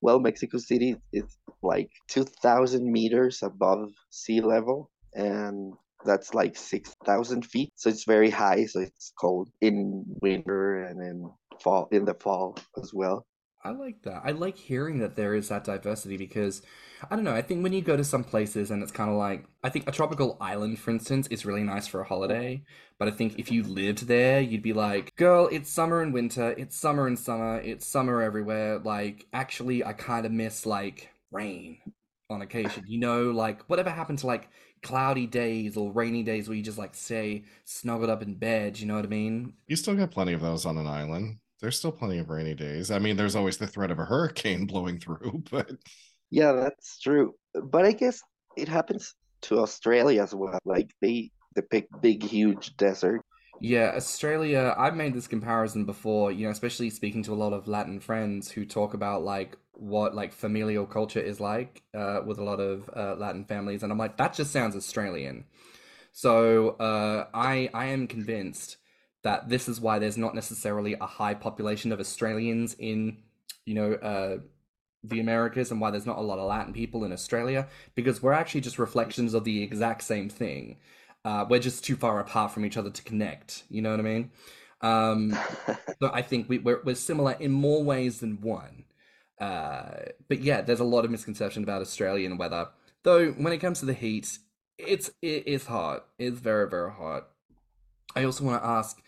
well, 0.00 0.18
Mexico 0.18 0.58
City 0.58 0.96
is 1.12 1.36
like 1.62 1.90
2,000 2.08 2.90
meters 2.90 3.42
above 3.42 3.90
sea 4.10 4.40
level, 4.40 4.90
and 5.14 5.74
that's 6.04 6.34
like 6.34 6.56
6,000 6.56 7.46
feet. 7.46 7.72
So 7.76 7.88
it's 7.88 8.04
very 8.04 8.30
high. 8.30 8.66
So 8.66 8.80
it's 8.80 9.12
cold 9.20 9.48
in 9.60 10.04
winter 10.20 10.82
and 10.84 11.00
in 11.00 11.30
fall, 11.62 11.88
in 11.92 12.04
the 12.04 12.14
fall 12.14 12.56
as 12.82 12.92
well. 12.92 13.26
I 13.64 13.70
like 13.70 14.02
that. 14.02 14.22
I 14.24 14.32
like 14.32 14.56
hearing 14.56 14.98
that 14.98 15.14
there 15.14 15.34
is 15.34 15.48
that 15.48 15.64
diversity 15.64 16.16
because 16.16 16.62
I 17.10 17.14
don't 17.14 17.24
know. 17.24 17.34
I 17.34 17.42
think 17.42 17.62
when 17.62 17.72
you 17.72 17.80
go 17.80 17.96
to 17.96 18.04
some 18.04 18.24
places 18.24 18.70
and 18.70 18.82
it's 18.82 18.92
kind 18.92 19.10
of 19.10 19.16
like 19.16 19.44
I 19.62 19.68
think 19.68 19.88
a 19.88 19.92
tropical 19.92 20.36
island, 20.40 20.78
for 20.80 20.90
instance, 20.90 21.28
is 21.28 21.46
really 21.46 21.62
nice 21.62 21.86
for 21.86 22.00
a 22.00 22.04
holiday. 22.04 22.64
But 22.98 23.08
I 23.08 23.12
think 23.12 23.38
if 23.38 23.50
you 23.52 23.62
lived 23.62 24.06
there, 24.08 24.40
you'd 24.40 24.62
be 24.62 24.72
like, 24.72 25.14
"Girl, 25.16 25.48
it's 25.52 25.70
summer 25.70 26.02
and 26.02 26.12
winter. 26.12 26.50
It's 26.58 26.76
summer 26.76 27.06
and 27.06 27.18
summer. 27.18 27.60
It's 27.60 27.86
summer 27.86 28.20
everywhere." 28.22 28.78
Like, 28.80 29.26
actually, 29.32 29.84
I 29.84 29.92
kind 29.92 30.26
of 30.26 30.32
miss 30.32 30.66
like 30.66 31.10
rain 31.30 31.78
on 32.30 32.42
occasion. 32.42 32.84
You 32.88 32.98
know, 33.00 33.30
like 33.30 33.62
whatever 33.68 33.90
happened 33.90 34.18
to 34.20 34.26
like 34.26 34.48
cloudy 34.82 35.26
days 35.28 35.76
or 35.76 35.92
rainy 35.92 36.22
days 36.24 36.48
where 36.48 36.56
you 36.56 36.62
just 36.64 36.78
like 36.78 36.94
stay 36.96 37.44
snuggled 37.64 38.10
up 38.10 38.22
in 38.22 38.34
bed. 38.34 38.78
You 38.80 38.86
know 38.86 38.96
what 38.96 39.04
I 39.04 39.08
mean? 39.08 39.54
you 39.68 39.76
still 39.76 39.94
got 39.94 40.10
plenty 40.10 40.32
of 40.32 40.40
those 40.40 40.66
on 40.66 40.78
an 40.78 40.86
island. 40.86 41.38
There's 41.62 41.78
still 41.78 41.92
plenty 41.92 42.18
of 42.18 42.28
rainy 42.30 42.54
days. 42.54 42.90
I 42.90 43.00
mean, 43.00 43.16
there's 43.16 43.36
always 43.36 43.56
the 43.58 43.68
threat 43.68 43.90
of 43.92 44.00
a 44.00 44.04
hurricane 44.04 44.66
blowing 44.68 45.00
through, 45.00 45.44
but 45.50 45.70
Yeah, 46.30 46.52
that's 46.52 46.98
true. 47.00 47.34
But 47.54 47.84
I 47.84 47.92
guess 47.92 48.22
it 48.56 48.68
happens 48.68 49.14
to 49.42 49.60
Australia 49.60 50.22
as 50.22 50.34
well. 50.34 50.58
Like 50.64 50.90
they 51.00 51.30
depict 51.54 52.00
big, 52.00 52.22
huge 52.22 52.76
desert. 52.76 53.22
Yeah, 53.60 53.92
Australia, 53.94 54.74
I've 54.76 54.96
made 54.96 55.14
this 55.14 55.28
comparison 55.28 55.84
before, 55.84 56.32
you 56.32 56.46
know, 56.46 56.50
especially 56.50 56.90
speaking 56.90 57.22
to 57.24 57.32
a 57.32 57.36
lot 57.36 57.52
of 57.52 57.68
Latin 57.68 58.00
friends 58.00 58.50
who 58.50 58.64
talk 58.64 58.94
about 58.94 59.22
like 59.22 59.56
what 59.74 60.14
like 60.14 60.32
familial 60.32 60.84
culture 60.86 61.20
is 61.20 61.38
like 61.40 61.82
uh, 61.94 62.20
with 62.26 62.38
a 62.38 62.44
lot 62.44 62.58
of 62.60 62.90
uh, 62.96 63.14
Latin 63.16 63.44
families, 63.44 63.82
and 63.84 63.92
I'm 63.92 63.98
like, 63.98 64.16
that 64.16 64.34
just 64.34 64.52
sounds 64.52 64.74
Australian. 64.74 65.44
So 66.12 66.70
uh, 66.80 67.28
I 67.34 67.70
I 67.74 67.86
am 67.86 68.08
convinced 68.08 68.78
that 69.22 69.48
this 69.48 69.68
is 69.68 69.80
why 69.80 69.98
there's 69.98 70.18
not 70.18 70.34
necessarily 70.34 70.94
a 70.94 71.06
high 71.06 71.34
population 71.34 71.92
of 71.92 72.00
Australians 72.00 72.74
in, 72.78 73.18
you 73.64 73.74
know, 73.74 73.92
uh, 73.94 74.38
the 75.04 75.20
Americas, 75.20 75.70
and 75.70 75.80
why 75.80 75.90
there's 75.90 76.06
not 76.06 76.18
a 76.18 76.22
lot 76.22 76.38
of 76.38 76.48
Latin 76.48 76.72
people 76.72 77.04
in 77.04 77.12
Australia, 77.12 77.68
because 77.94 78.22
we're 78.22 78.32
actually 78.32 78.60
just 78.60 78.78
reflections 78.78 79.34
of 79.34 79.44
the 79.44 79.62
exact 79.62 80.02
same 80.02 80.28
thing. 80.28 80.78
Uh, 81.24 81.44
we're 81.48 81.60
just 81.60 81.84
too 81.84 81.96
far 81.96 82.20
apart 82.20 82.52
from 82.52 82.64
each 82.64 82.76
other 82.76 82.90
to 82.90 83.02
connect. 83.02 83.64
You 83.68 83.82
know 83.82 83.90
what 83.90 84.00
I 84.00 84.02
mean? 84.02 84.30
Um, 84.80 85.36
so 86.00 86.10
I 86.12 86.22
think 86.22 86.48
we, 86.48 86.58
we're 86.58 86.82
we're 86.84 86.94
similar 86.94 87.32
in 87.32 87.52
more 87.52 87.82
ways 87.82 88.20
than 88.20 88.40
one. 88.40 88.84
Uh, 89.40 90.10
but 90.28 90.40
yeah, 90.40 90.60
there's 90.60 90.80
a 90.80 90.84
lot 90.84 91.04
of 91.04 91.10
misconception 91.10 91.62
about 91.62 91.82
Australian 91.82 92.38
weather. 92.38 92.68
Though 93.02 93.30
when 93.32 93.52
it 93.52 93.58
comes 93.58 93.80
to 93.80 93.86
the 93.86 93.94
heat, 93.94 94.38
it's 94.78 95.10
it 95.20 95.46
is 95.46 95.66
hot. 95.66 96.06
It's 96.18 96.38
very 96.38 96.68
very 96.68 96.92
hot. 96.92 97.28
I 98.14 98.24
also 98.24 98.44
want 98.44 98.62
to 98.62 98.68
ask, 98.68 99.02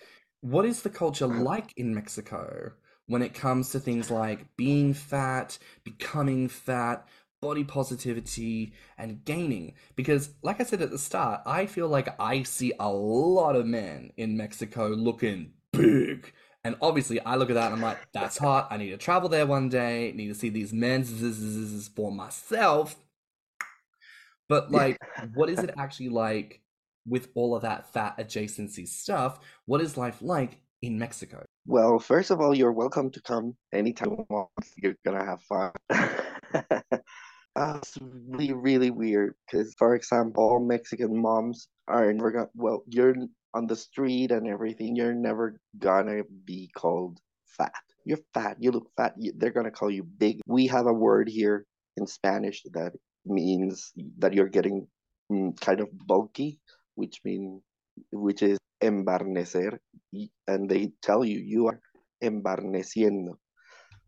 what 0.44 0.66
is 0.66 0.82
the 0.82 0.90
culture 0.90 1.24
uh-huh. 1.24 1.40
like 1.40 1.72
in 1.78 1.94
Mexico 1.94 2.72
when 3.06 3.22
it 3.22 3.32
comes 3.32 3.70
to 3.70 3.80
things 3.80 4.10
like 4.10 4.54
being 4.58 4.92
fat, 4.92 5.58
becoming 5.84 6.48
fat, 6.48 7.08
body 7.40 7.64
positivity, 7.64 8.74
and 8.98 9.24
gaining? 9.24 9.72
Because, 9.96 10.34
like 10.42 10.60
I 10.60 10.64
said 10.64 10.82
at 10.82 10.90
the 10.90 10.98
start, 10.98 11.40
I 11.46 11.64
feel 11.64 11.88
like 11.88 12.20
I 12.20 12.42
see 12.42 12.74
a 12.78 12.90
lot 12.90 13.56
of 13.56 13.64
men 13.64 14.12
in 14.18 14.36
Mexico 14.36 14.88
looking 14.88 15.54
big. 15.72 16.30
And 16.62 16.76
obviously, 16.82 17.20
I 17.20 17.36
look 17.36 17.48
at 17.48 17.54
that 17.54 17.72
and 17.72 17.76
I'm 17.76 17.82
like, 17.82 18.06
that's 18.12 18.36
hot. 18.46 18.68
I 18.70 18.76
need 18.76 18.90
to 18.90 18.98
travel 18.98 19.30
there 19.30 19.46
one 19.46 19.70
day. 19.70 20.12
Need 20.14 20.28
to 20.28 20.34
see 20.34 20.50
these 20.50 20.74
men 20.74 21.04
for 21.94 22.12
myself. 22.12 22.96
But 24.46 24.70
like, 24.70 24.98
what 25.32 25.48
is 25.48 25.60
it 25.60 25.70
actually 25.78 26.10
like 26.10 26.60
with 27.06 27.28
all 27.34 27.54
of 27.54 27.62
that 27.62 27.92
fat 27.92 28.18
adjacency 28.18 28.87
stuff? 28.87 29.40
What 29.66 29.80
is 29.80 29.96
life 29.96 30.23
like 30.23 30.61
in 30.82 30.99
Mexico? 30.99 31.44
Well, 31.66 31.99
first 31.99 32.30
of 32.30 32.40
all, 32.40 32.54
you're 32.54 32.73
welcome 32.73 33.11
to 33.11 33.23
come 33.23 33.56
anytime 33.73 34.11
you 34.11 34.26
want. 34.28 34.50
You're 34.76 34.96
gonna 35.04 35.25
have 35.25 35.42
fun. 35.42 35.73
uh, 37.56 37.78
it's 37.78 37.99
really, 38.00 38.52
really 38.52 38.90
weird 38.90 39.34
because, 39.46 39.75
for 39.78 39.94
example, 39.94 40.61
Mexican 40.61 41.20
moms 41.20 41.68
are 41.88 42.12
never 42.12 42.30
gonna, 42.30 42.49
well, 42.54 42.84
you're 42.87 43.14
on 43.54 43.66
the 43.66 43.76
street 43.76 44.30
and 44.30 44.46
everything, 44.46 44.96
you're 44.96 45.14
never 45.14 45.58
gonna 45.78 46.23
be 46.44 46.70
called 46.76 47.18
fat. 47.46 47.73
You're 48.04 48.18
fat, 48.34 48.56
you 48.61 48.70
look 48.73 48.90
fat, 48.96 49.14
you, 49.16 49.32
they're 49.37 49.52
gonna 49.52 49.70
call 49.70 49.90
you 49.90 50.02
big. 50.02 50.40
We 50.46 50.66
have 50.66 50.87
a 50.87 50.92
word 50.92 51.28
here 51.28 51.64
in 51.96 52.06
Spanish 52.06 52.62
that 52.73 52.92
means 53.25 53.92
that 54.18 54.34
you're 54.34 54.49
getting 54.49 54.87
mm, 55.30 55.58
kind 55.61 55.80
of 55.80 55.88
bulky, 56.06 56.61
which 56.94 57.20
mean 57.24 57.62
which 58.12 58.42
is 58.42 58.58
embarnecer, 58.82 59.78
and 60.46 60.68
they 60.68 60.92
tell 61.02 61.24
you 61.24 61.38
you 61.38 61.68
are 61.68 61.80
embarneciendo, 62.22 63.36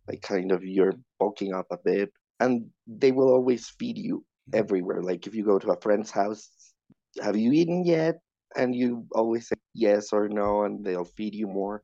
like 0.08 0.22
kind 0.22 0.52
of 0.52 0.64
you're 0.64 0.94
bulking 1.18 1.54
up 1.54 1.66
a 1.70 1.78
bit, 1.84 2.12
and 2.40 2.66
they 2.86 3.12
will 3.12 3.28
always 3.28 3.68
feed 3.78 3.98
you 3.98 4.24
everywhere. 4.52 5.02
Like 5.02 5.26
if 5.26 5.34
you 5.34 5.44
go 5.44 5.58
to 5.58 5.72
a 5.72 5.80
friend's 5.80 6.10
house, 6.10 6.50
have 7.22 7.36
you 7.36 7.52
eaten 7.52 7.84
yet? 7.84 8.20
And 8.56 8.74
you 8.74 9.06
always 9.12 9.48
say 9.48 9.56
yes 9.74 10.12
or 10.12 10.28
no, 10.28 10.64
and 10.64 10.84
they'll 10.84 11.04
feed 11.04 11.34
you 11.34 11.46
more. 11.46 11.82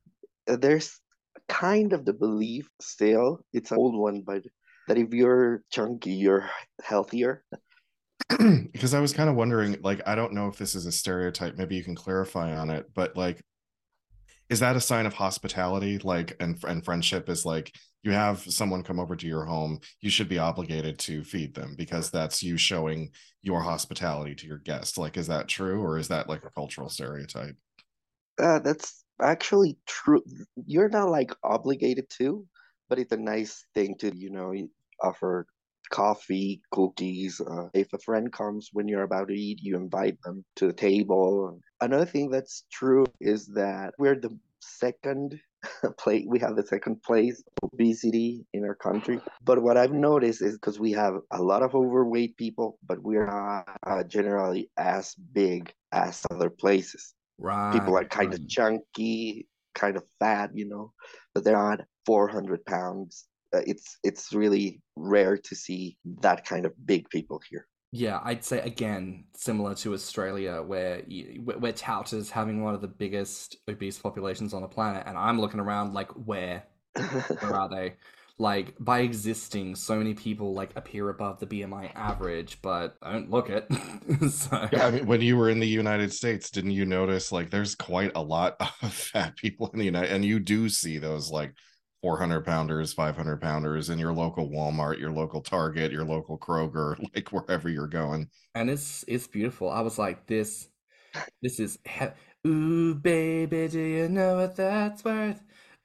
Uh, 0.48 0.56
there's 0.56 1.00
kind 1.48 1.92
of 1.92 2.04
the 2.04 2.12
belief 2.12 2.68
still, 2.80 3.44
it's 3.52 3.70
an 3.70 3.78
old 3.78 3.96
one, 3.96 4.22
but 4.22 4.42
that 4.88 4.96
if 4.96 5.12
you're 5.12 5.62
chunky, 5.70 6.12
you're 6.12 6.48
healthier. 6.82 7.44
because 8.72 8.94
I 8.94 9.00
was 9.00 9.12
kind 9.12 9.28
of 9.28 9.36
wondering, 9.36 9.78
like, 9.82 10.00
I 10.06 10.14
don't 10.14 10.32
know 10.32 10.48
if 10.48 10.56
this 10.56 10.74
is 10.74 10.86
a 10.86 10.92
stereotype. 10.92 11.56
Maybe 11.56 11.76
you 11.76 11.84
can 11.84 11.94
clarify 11.94 12.56
on 12.56 12.70
it, 12.70 12.90
but 12.94 13.16
like, 13.16 13.40
is 14.48 14.60
that 14.60 14.76
a 14.76 14.80
sign 14.80 15.06
of 15.06 15.14
hospitality? 15.14 15.98
Like, 15.98 16.36
and 16.40 16.62
and 16.64 16.84
friendship 16.84 17.28
is 17.28 17.46
like 17.46 17.72
you 18.02 18.12
have 18.12 18.40
someone 18.40 18.82
come 18.82 18.98
over 18.98 19.16
to 19.16 19.26
your 19.26 19.44
home, 19.44 19.80
you 20.00 20.10
should 20.10 20.28
be 20.28 20.38
obligated 20.38 20.98
to 20.98 21.24
feed 21.24 21.54
them 21.54 21.74
because 21.76 22.10
that's 22.10 22.42
you 22.42 22.56
showing 22.56 23.10
your 23.42 23.60
hospitality 23.62 24.34
to 24.34 24.46
your 24.46 24.58
guest. 24.58 24.98
Like, 24.98 25.16
is 25.16 25.28
that 25.28 25.48
true, 25.48 25.80
or 25.80 25.98
is 25.98 26.08
that 26.08 26.28
like 26.28 26.44
a 26.44 26.50
cultural 26.50 26.88
stereotype? 26.88 27.56
Uh, 28.38 28.58
that's 28.58 29.04
actually 29.20 29.78
true. 29.86 30.22
You're 30.66 30.88
not 30.88 31.10
like 31.10 31.32
obligated 31.44 32.10
to, 32.18 32.46
but 32.88 32.98
it's 32.98 33.12
a 33.12 33.16
nice 33.16 33.64
thing 33.74 33.96
to, 34.00 34.14
you 34.14 34.30
know, 34.30 34.52
offer 35.02 35.46
coffee, 35.90 36.62
cookies. 36.70 37.40
Uh, 37.40 37.68
if 37.74 37.92
a 37.92 37.98
friend 37.98 38.32
comes 38.32 38.70
when 38.72 38.88
you're 38.88 39.02
about 39.02 39.28
to 39.28 39.34
eat, 39.34 39.60
you 39.62 39.76
invite 39.76 40.20
them 40.22 40.44
to 40.56 40.66
the 40.66 40.72
table. 40.72 41.60
Another 41.80 42.06
thing 42.06 42.30
that's 42.30 42.64
true 42.72 43.06
is 43.20 43.46
that 43.48 43.94
we're 43.98 44.18
the 44.18 44.36
second 44.60 45.40
place, 45.98 46.24
we 46.26 46.38
have 46.38 46.56
the 46.56 46.66
second 46.66 47.02
place 47.02 47.42
obesity 47.62 48.44
in 48.52 48.64
our 48.64 48.74
country. 48.74 49.20
But 49.44 49.62
what 49.62 49.76
I've 49.76 49.92
noticed 49.92 50.42
is 50.42 50.54
because 50.54 50.80
we 50.80 50.92
have 50.92 51.14
a 51.30 51.42
lot 51.42 51.62
of 51.62 51.74
overweight 51.74 52.36
people, 52.36 52.78
but 52.86 53.02
we're 53.02 53.26
not 53.26 53.68
uh, 53.86 54.02
generally 54.04 54.70
as 54.76 55.14
big 55.14 55.72
as 55.92 56.24
other 56.30 56.50
places. 56.50 57.14
Right. 57.38 57.72
People 57.72 57.96
are 57.96 58.04
kind 58.04 58.32
of 58.34 58.48
chunky, 58.48 59.46
kind 59.74 59.96
of 59.96 60.04
fat, 60.18 60.50
you 60.54 60.68
know, 60.68 60.92
but 61.34 61.44
they're 61.44 61.56
not 61.56 61.80
400 62.06 62.64
pounds 62.64 63.26
Uh, 63.54 63.60
it's 63.66 63.98
it's 64.02 64.32
really 64.32 64.80
rare 64.96 65.36
to 65.36 65.54
see 65.54 65.96
that 66.20 66.44
kind 66.44 66.64
of 66.64 66.72
big 66.86 67.08
people 67.10 67.40
here. 67.48 67.66
Yeah, 67.94 68.20
I'd 68.24 68.42
say 68.42 68.60
again 68.60 69.24
similar 69.34 69.74
to 69.76 69.92
Australia, 69.92 70.62
where 70.62 71.02
you, 71.06 71.42
we're 71.44 71.72
touted 71.72 72.18
as 72.18 72.30
having 72.30 72.62
one 72.62 72.74
of 72.74 72.80
the 72.80 72.88
biggest 72.88 73.58
obese 73.68 73.98
populations 73.98 74.54
on 74.54 74.62
the 74.62 74.68
planet, 74.68 75.04
and 75.06 75.18
I'm 75.18 75.38
looking 75.38 75.60
around 75.60 75.92
like, 75.92 76.10
where, 76.12 76.64
where 76.96 77.54
are 77.54 77.68
they? 77.68 77.94
Like 78.38 78.74
by 78.80 79.00
existing, 79.00 79.76
so 79.76 79.96
many 79.96 80.14
people 80.14 80.54
like 80.54 80.70
appear 80.74 81.10
above 81.10 81.38
the 81.38 81.46
BMI 81.46 81.94
average, 81.94 82.62
but 82.62 82.96
I 83.02 83.12
don't 83.12 83.30
look 83.30 83.50
it. 83.50 83.68
so... 84.30 84.68
Yeah, 84.72 84.86
I 84.86 84.90
mean, 84.90 85.06
when 85.06 85.20
you 85.20 85.36
were 85.36 85.50
in 85.50 85.60
the 85.60 85.68
United 85.68 86.14
States, 86.14 86.50
didn't 86.50 86.70
you 86.70 86.86
notice 86.86 87.30
like 87.30 87.50
there's 87.50 87.74
quite 87.74 88.12
a 88.14 88.22
lot 88.22 88.56
of 88.82 88.94
fat 88.94 89.36
people 89.36 89.68
in 89.74 89.78
the 89.78 89.84
United, 89.84 90.12
and 90.12 90.24
you 90.24 90.40
do 90.40 90.70
see 90.70 90.96
those 90.96 91.30
like 91.30 91.52
400 92.02 92.44
pounders, 92.44 92.92
500 92.92 93.40
pounders 93.40 93.90
in 93.90 93.98
your 93.98 94.12
local 94.12 94.48
Walmart, 94.50 94.98
your 94.98 95.12
local 95.12 95.40
Target, 95.40 95.92
your 95.92 96.04
local 96.04 96.38
Kroger, 96.38 96.98
like 97.14 97.32
wherever 97.32 97.68
you're 97.68 97.86
going. 97.88 98.28
And 98.54 98.68
it's 98.70 99.04
it's 99.08 99.26
beautiful. 99.26 99.70
I 99.70 99.80
was 99.80 99.98
like, 99.98 100.26
this, 100.26 100.68
this 101.42 101.60
is, 101.60 101.78
he- 101.86 102.48
ooh, 102.48 102.94
baby, 102.94 103.68
do 103.68 103.80
you 103.80 104.08
know 104.08 104.36
what 104.36 104.56
that's 104.56 105.04
worth? 105.04 105.42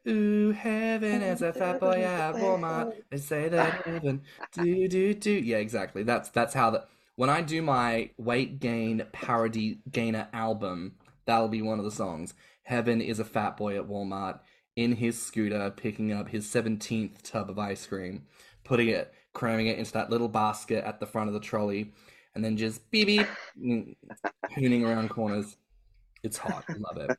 Ooh, 0.07 0.51
heaven 0.51 1.21
is 1.21 1.41
a 1.41 1.53
fat 1.53 1.79
boy 1.79 2.03
at 2.05 2.35
Walmart. 2.35 2.89
They 3.11 3.17
say 3.17 3.49
that 3.49 3.85
heaven, 3.85 4.23
do 4.53 4.87
do 4.87 5.13
do. 5.13 5.31
Yeah, 5.31 5.57
exactly. 5.57 6.03
That's 6.03 6.29
that's 6.29 6.53
how 6.53 6.71
that. 6.71 6.89
When 7.15 7.29
I 7.31 7.41
do 7.41 7.61
my 7.61 8.11
weight 8.17 8.59
gain 8.59 9.05
parody 9.11 9.81
gainer 9.91 10.27
album, 10.33 10.93
that'll 11.25 11.47
be 11.49 11.61
one 11.63 11.79
of 11.79 11.85
the 11.85 11.91
songs. 11.91 12.33
Heaven 12.63 13.01
is 13.01 13.19
a 13.19 13.25
fat 13.25 13.57
boy 13.57 13.77
at 13.77 13.87
Walmart 13.87 14.39
in 14.77 14.95
his 14.95 15.21
scooter, 15.21 15.73
picking 15.75 16.13
up 16.13 16.29
his 16.29 16.45
17th 16.45 17.23
tub 17.23 17.49
of 17.49 17.57
ice 17.57 17.85
cream, 17.85 18.23
putting 18.63 18.87
it, 18.89 19.11
cramming 19.33 19.67
it 19.67 19.79
into 19.79 19.91
that 19.91 20.11
little 20.11 20.29
basket 20.29 20.85
at 20.85 20.99
the 20.99 21.05
front 21.05 21.27
of 21.27 21.33
the 21.33 21.39
trolley, 21.39 21.91
and 22.35 22.45
then 22.45 22.55
just 22.55 22.89
beep 22.91 23.07
beep, 23.07 23.27
mm, 23.59 23.95
hooning 24.55 24.85
around 24.85 25.09
corners. 25.09 25.57
It's 26.23 26.37
hot. 26.37 26.63
I 26.69 26.73
love 26.77 26.97
it. 26.97 27.17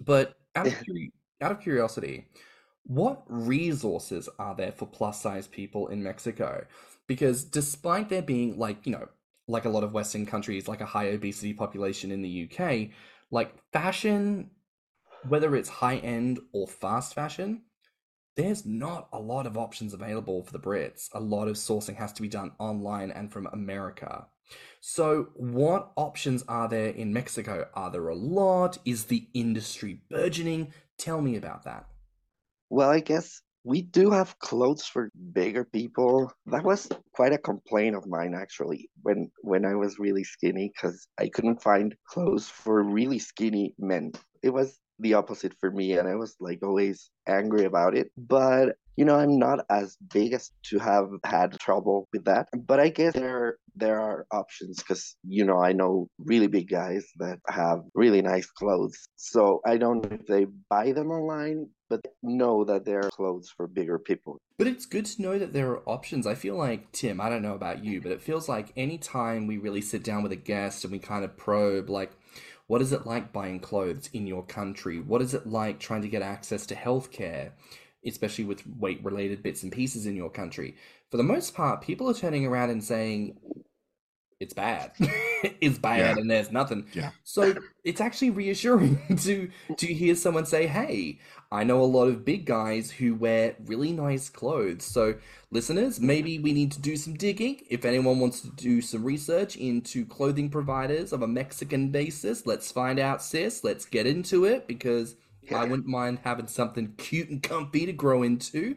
But 0.00 0.36
out 0.54 0.68
of, 0.68 0.74
out 1.40 1.52
of 1.52 1.60
curiosity, 1.60 2.28
what 2.84 3.24
resources 3.26 4.28
are 4.38 4.54
there 4.54 4.72
for 4.72 4.86
plus 4.86 5.20
size 5.20 5.48
people 5.48 5.88
in 5.88 6.04
Mexico? 6.04 6.64
Because 7.08 7.42
despite 7.42 8.08
there 8.08 8.22
being 8.22 8.58
like, 8.58 8.86
you 8.86 8.92
know, 8.92 9.08
like 9.48 9.64
a 9.64 9.68
lot 9.68 9.82
of 9.82 9.92
Western 9.92 10.26
countries, 10.26 10.68
like 10.68 10.80
a 10.80 10.86
high 10.86 11.06
obesity 11.06 11.52
population 11.52 12.12
in 12.12 12.22
the 12.22 12.48
UK, 12.48 12.90
like 13.32 13.54
fashion 13.72 14.50
whether 15.28 15.54
it's 15.56 15.68
high 15.68 15.96
end 15.96 16.40
or 16.52 16.66
fast 16.66 17.14
fashion, 17.14 17.62
there's 18.36 18.64
not 18.64 19.08
a 19.12 19.18
lot 19.18 19.46
of 19.46 19.58
options 19.58 19.92
available 19.92 20.42
for 20.42 20.52
the 20.52 20.58
Brits. 20.58 21.08
A 21.12 21.20
lot 21.20 21.48
of 21.48 21.56
sourcing 21.56 21.96
has 21.96 22.12
to 22.14 22.22
be 22.22 22.28
done 22.28 22.52
online 22.58 23.10
and 23.10 23.30
from 23.30 23.46
America. 23.52 24.26
So, 24.80 25.28
what 25.34 25.92
options 25.96 26.42
are 26.48 26.68
there 26.68 26.88
in 26.88 27.12
Mexico? 27.12 27.68
Are 27.74 27.90
there 27.90 28.08
a 28.08 28.14
lot? 28.14 28.78
Is 28.84 29.04
the 29.04 29.28
industry 29.34 30.00
burgeoning? 30.10 30.72
Tell 30.98 31.20
me 31.20 31.36
about 31.36 31.64
that. 31.64 31.86
Well, 32.70 32.90
I 32.90 33.00
guess 33.00 33.40
we 33.64 33.82
do 33.82 34.10
have 34.10 34.38
clothes 34.38 34.84
for 34.84 35.10
bigger 35.32 35.64
people. 35.64 36.32
That 36.46 36.64
was 36.64 36.88
quite 37.14 37.32
a 37.32 37.38
complaint 37.38 37.94
of 37.94 38.06
mine 38.06 38.34
actually 38.34 38.88
when 39.02 39.30
when 39.42 39.64
I 39.64 39.74
was 39.74 39.98
really 39.98 40.24
skinny 40.24 40.72
because 40.74 41.06
I 41.18 41.28
couldn't 41.28 41.62
find 41.62 41.94
clothes 42.08 42.48
for 42.48 42.82
really 42.82 43.18
skinny 43.18 43.74
men. 43.78 44.12
It 44.42 44.50
was 44.50 44.80
the 45.02 45.14
opposite 45.14 45.54
for 45.60 45.70
me 45.70 45.98
and 45.98 46.08
I 46.08 46.14
was 46.14 46.36
like 46.40 46.60
always 46.62 47.10
angry 47.26 47.64
about 47.64 47.96
it. 47.96 48.10
But 48.16 48.76
you 48.96 49.04
know, 49.06 49.16
I'm 49.16 49.38
not 49.38 49.64
as 49.70 49.96
big 50.12 50.34
as 50.34 50.50
to 50.64 50.78
have 50.78 51.08
had 51.24 51.58
trouble 51.58 52.08
with 52.12 52.24
that. 52.26 52.48
But 52.54 52.78
I 52.78 52.88
guess 52.88 53.14
there 53.14 53.56
there 53.74 53.98
are 53.98 54.26
options 54.30 54.76
because 54.76 55.16
you 55.26 55.44
know 55.44 55.62
I 55.62 55.72
know 55.72 56.08
really 56.18 56.46
big 56.46 56.68
guys 56.68 57.06
that 57.16 57.38
have 57.48 57.80
really 57.94 58.20
nice 58.20 58.46
clothes. 58.50 59.08
So 59.16 59.60
I 59.66 59.78
don't 59.78 60.02
know 60.02 60.18
if 60.20 60.26
they 60.26 60.46
buy 60.68 60.92
them 60.92 61.10
online, 61.10 61.68
but 61.88 62.00
know 62.22 62.64
that 62.64 62.84
there 62.84 63.00
are 63.00 63.10
clothes 63.10 63.50
for 63.56 63.66
bigger 63.66 63.98
people. 63.98 64.38
But 64.58 64.66
it's 64.66 64.86
good 64.86 65.06
to 65.06 65.22
know 65.22 65.38
that 65.38 65.54
there 65.54 65.70
are 65.70 65.88
options. 65.88 66.26
I 66.26 66.34
feel 66.34 66.56
like 66.56 66.92
Tim, 66.92 67.20
I 67.20 67.30
don't 67.30 67.42
know 67.42 67.54
about 67.54 67.84
you, 67.84 68.00
but 68.00 68.12
it 68.12 68.20
feels 68.20 68.48
like 68.48 68.72
anytime 68.76 69.46
we 69.46 69.56
really 69.56 69.80
sit 69.80 70.04
down 70.04 70.22
with 70.22 70.32
a 70.32 70.36
guest 70.36 70.84
and 70.84 70.92
we 70.92 70.98
kind 70.98 71.24
of 71.24 71.36
probe 71.36 71.88
like 71.88 72.12
what 72.66 72.82
is 72.82 72.92
it 72.92 73.06
like 73.06 73.32
buying 73.32 73.60
clothes 73.60 74.08
in 74.12 74.26
your 74.26 74.44
country? 74.44 75.00
What 75.00 75.22
is 75.22 75.34
it 75.34 75.46
like 75.46 75.78
trying 75.78 76.02
to 76.02 76.08
get 76.08 76.22
access 76.22 76.66
to 76.66 76.74
healthcare? 76.74 77.52
especially 78.04 78.44
with 78.44 78.66
weight 78.78 79.04
related 79.04 79.42
bits 79.42 79.62
and 79.62 79.72
pieces 79.72 80.06
in 80.06 80.16
your 80.16 80.30
country. 80.30 80.76
For 81.10 81.16
the 81.16 81.22
most 81.22 81.54
part, 81.54 81.82
people 81.82 82.08
are 82.10 82.14
turning 82.14 82.46
around 82.46 82.70
and 82.70 82.82
saying, 82.82 83.38
it's 84.42 84.52
bad. 84.52 84.90
it's 84.98 85.78
bad 85.78 85.98
yeah. 86.16 86.20
and 86.20 86.28
there's 86.30 86.50
nothing. 86.50 86.86
Yeah. 86.92 87.10
So 87.22 87.54
it's 87.84 88.00
actually 88.00 88.30
reassuring 88.30 89.16
to 89.18 89.50
to 89.76 89.86
hear 89.86 90.16
someone 90.16 90.46
say, 90.46 90.66
"Hey, 90.66 91.20
I 91.52 91.62
know 91.62 91.80
a 91.80 91.84
lot 91.84 92.08
of 92.08 92.24
big 92.24 92.44
guys 92.44 92.90
who 92.90 93.14
wear 93.14 93.54
really 93.64 93.92
nice 93.92 94.28
clothes." 94.28 94.84
So 94.84 95.14
listeners, 95.52 96.00
maybe 96.00 96.40
we 96.40 96.52
need 96.52 96.72
to 96.72 96.80
do 96.80 96.96
some 96.96 97.14
digging. 97.14 97.60
If 97.70 97.84
anyone 97.84 98.18
wants 98.18 98.40
to 98.40 98.50
do 98.50 98.82
some 98.82 99.04
research 99.04 99.56
into 99.56 100.04
clothing 100.04 100.50
providers 100.50 101.12
of 101.12 101.22
a 101.22 101.28
Mexican 101.28 101.90
basis, 101.90 102.44
let's 102.44 102.72
find 102.72 102.98
out, 102.98 103.22
sis. 103.22 103.62
Let's 103.62 103.84
get 103.84 104.08
into 104.08 104.44
it 104.44 104.66
because 104.66 105.14
I 105.54 105.64
wouldn't 105.64 105.86
mind 105.86 106.20
having 106.24 106.48
something 106.48 106.94
cute 106.96 107.28
and 107.28 107.42
comfy 107.42 107.86
to 107.86 107.92
grow 107.92 108.24
into. 108.24 108.76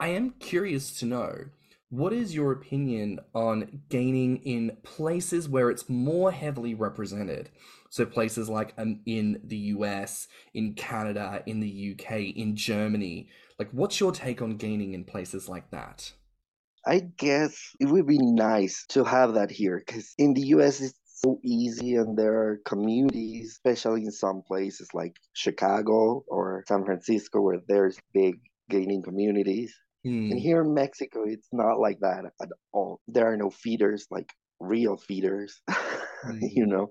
I 0.00 0.08
am 0.08 0.30
curious 0.40 0.98
to 0.98 1.06
know 1.06 1.44
what 1.90 2.12
is 2.12 2.34
your 2.34 2.52
opinion 2.52 3.18
on 3.34 3.82
gaining 3.88 4.36
in 4.38 4.76
places 4.84 5.48
where 5.48 5.70
it's 5.70 5.88
more 5.88 6.30
heavily 6.30 6.72
represented? 6.72 7.50
So, 7.90 8.06
places 8.06 8.48
like 8.48 8.72
um, 8.78 9.00
in 9.06 9.40
the 9.42 9.56
US, 9.56 10.28
in 10.54 10.74
Canada, 10.74 11.42
in 11.46 11.58
the 11.58 11.92
UK, 11.92 12.36
in 12.36 12.54
Germany. 12.54 13.28
Like, 13.58 13.70
what's 13.72 13.98
your 13.98 14.12
take 14.12 14.40
on 14.40 14.56
gaining 14.56 14.94
in 14.94 15.04
places 15.04 15.48
like 15.48 15.70
that? 15.72 16.12
I 16.86 17.00
guess 17.00 17.74
it 17.80 17.86
would 17.86 18.06
be 18.06 18.18
nice 18.18 18.86
to 18.90 19.04
have 19.04 19.34
that 19.34 19.50
here 19.50 19.82
because 19.84 20.14
in 20.16 20.32
the 20.34 20.42
US, 20.54 20.80
it's 20.80 20.94
so 21.16 21.40
easy 21.44 21.96
and 21.96 22.16
there 22.16 22.34
are 22.34 22.60
communities 22.64 23.50
especially 23.50 24.04
in 24.04 24.10
some 24.10 24.40
places 24.40 24.88
like 24.94 25.14
chicago 25.34 26.24
or 26.28 26.64
san 26.66 26.82
francisco 26.82 27.42
where 27.42 27.60
there's 27.68 27.98
big 28.14 28.40
gaining 28.70 29.02
communities 29.02 29.74
mm. 30.06 30.30
and 30.30 30.38
here 30.38 30.62
in 30.62 30.74
mexico 30.74 31.24
it's 31.26 31.48
not 31.52 31.78
like 31.78 31.98
that 32.00 32.24
at 32.40 32.48
all 32.72 33.00
there 33.08 33.30
are 33.30 33.36
no 33.36 33.50
feeders 33.50 34.06
like 34.10 34.32
real 34.60 34.96
feeders 34.96 35.60
mm. 35.68 36.38
you 36.40 36.66
know 36.66 36.88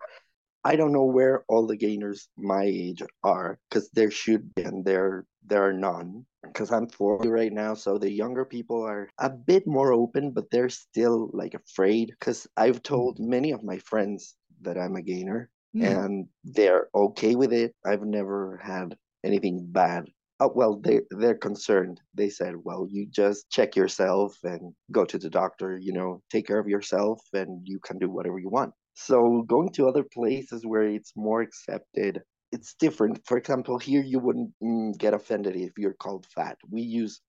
I 0.63 0.75
don't 0.75 0.91
know 0.91 1.05
where 1.05 1.45
all 1.47 1.67
the 1.67 1.77
gainers 1.77 2.27
my 2.37 2.63
age 2.63 3.01
are 3.23 3.59
because 3.69 3.89
there 3.91 4.11
should 4.11 4.53
be 4.55 4.63
and 4.63 4.83
there 4.83 5.25
there 5.45 5.63
are 5.63 5.73
none 5.73 6.25
because 6.43 6.71
I'm 6.71 6.89
40 6.89 7.29
right 7.29 7.51
now 7.51 7.75
so 7.75 7.97
the 7.97 8.11
younger 8.11 8.45
people 8.45 8.83
are 8.83 9.09
a 9.19 9.29
bit 9.29 9.65
more 9.65 9.93
open 9.93 10.31
but 10.31 10.51
they're 10.51 10.69
still 10.69 11.29
like 11.33 11.53
afraid 11.53 12.09
because 12.09 12.45
I've 12.57 12.83
told 12.83 13.17
hmm. 13.17 13.29
many 13.29 13.51
of 13.51 13.63
my 13.63 13.77
friends 13.79 14.35
that 14.61 14.77
I'm 14.77 14.95
a 14.97 15.01
gainer 15.01 15.49
mm. 15.75 15.85
and 15.85 16.27
they're 16.43 16.89
okay 16.93 17.35
with 17.35 17.53
it 17.53 17.73
I've 17.85 18.03
never 18.03 18.59
had 18.61 18.97
anything 19.23 19.65
bad 19.71 20.09
Oh, 20.41 20.51
well, 20.55 20.77
they 20.77 21.01
they're 21.11 21.35
concerned. 21.35 22.01
They 22.13 22.29
said, 22.29 22.55
"Well, 22.63 22.87
you 22.89 23.07
just 23.07 23.49
check 23.49 23.75
yourself 23.75 24.37
and 24.43 24.73
go 24.91 25.05
to 25.05 25.17
the 25.17 25.29
doctor. 25.29 25.77
You 25.77 25.93
know, 25.93 26.21
take 26.31 26.47
care 26.47 26.59
of 26.59 26.67
yourself, 26.67 27.21
and 27.33 27.61
you 27.65 27.79
can 27.79 27.97
do 27.99 28.09
whatever 28.09 28.39
you 28.39 28.49
want." 28.49 28.73
So 28.93 29.43
going 29.47 29.69
to 29.73 29.87
other 29.87 30.03
places 30.03 30.65
where 30.65 30.83
it's 30.83 31.13
more 31.15 31.41
accepted, 31.41 32.21
it's 32.51 32.73
different. 32.75 33.21
For 33.25 33.37
example, 33.37 33.77
here 33.79 34.03
you 34.03 34.19
wouldn't 34.19 34.51
mm, 34.63 34.97
get 34.97 35.13
offended 35.13 35.55
if 35.55 35.77
you're 35.77 35.93
called 35.93 36.25
fat. 36.35 36.57
We 36.69 36.81
use 36.81 37.21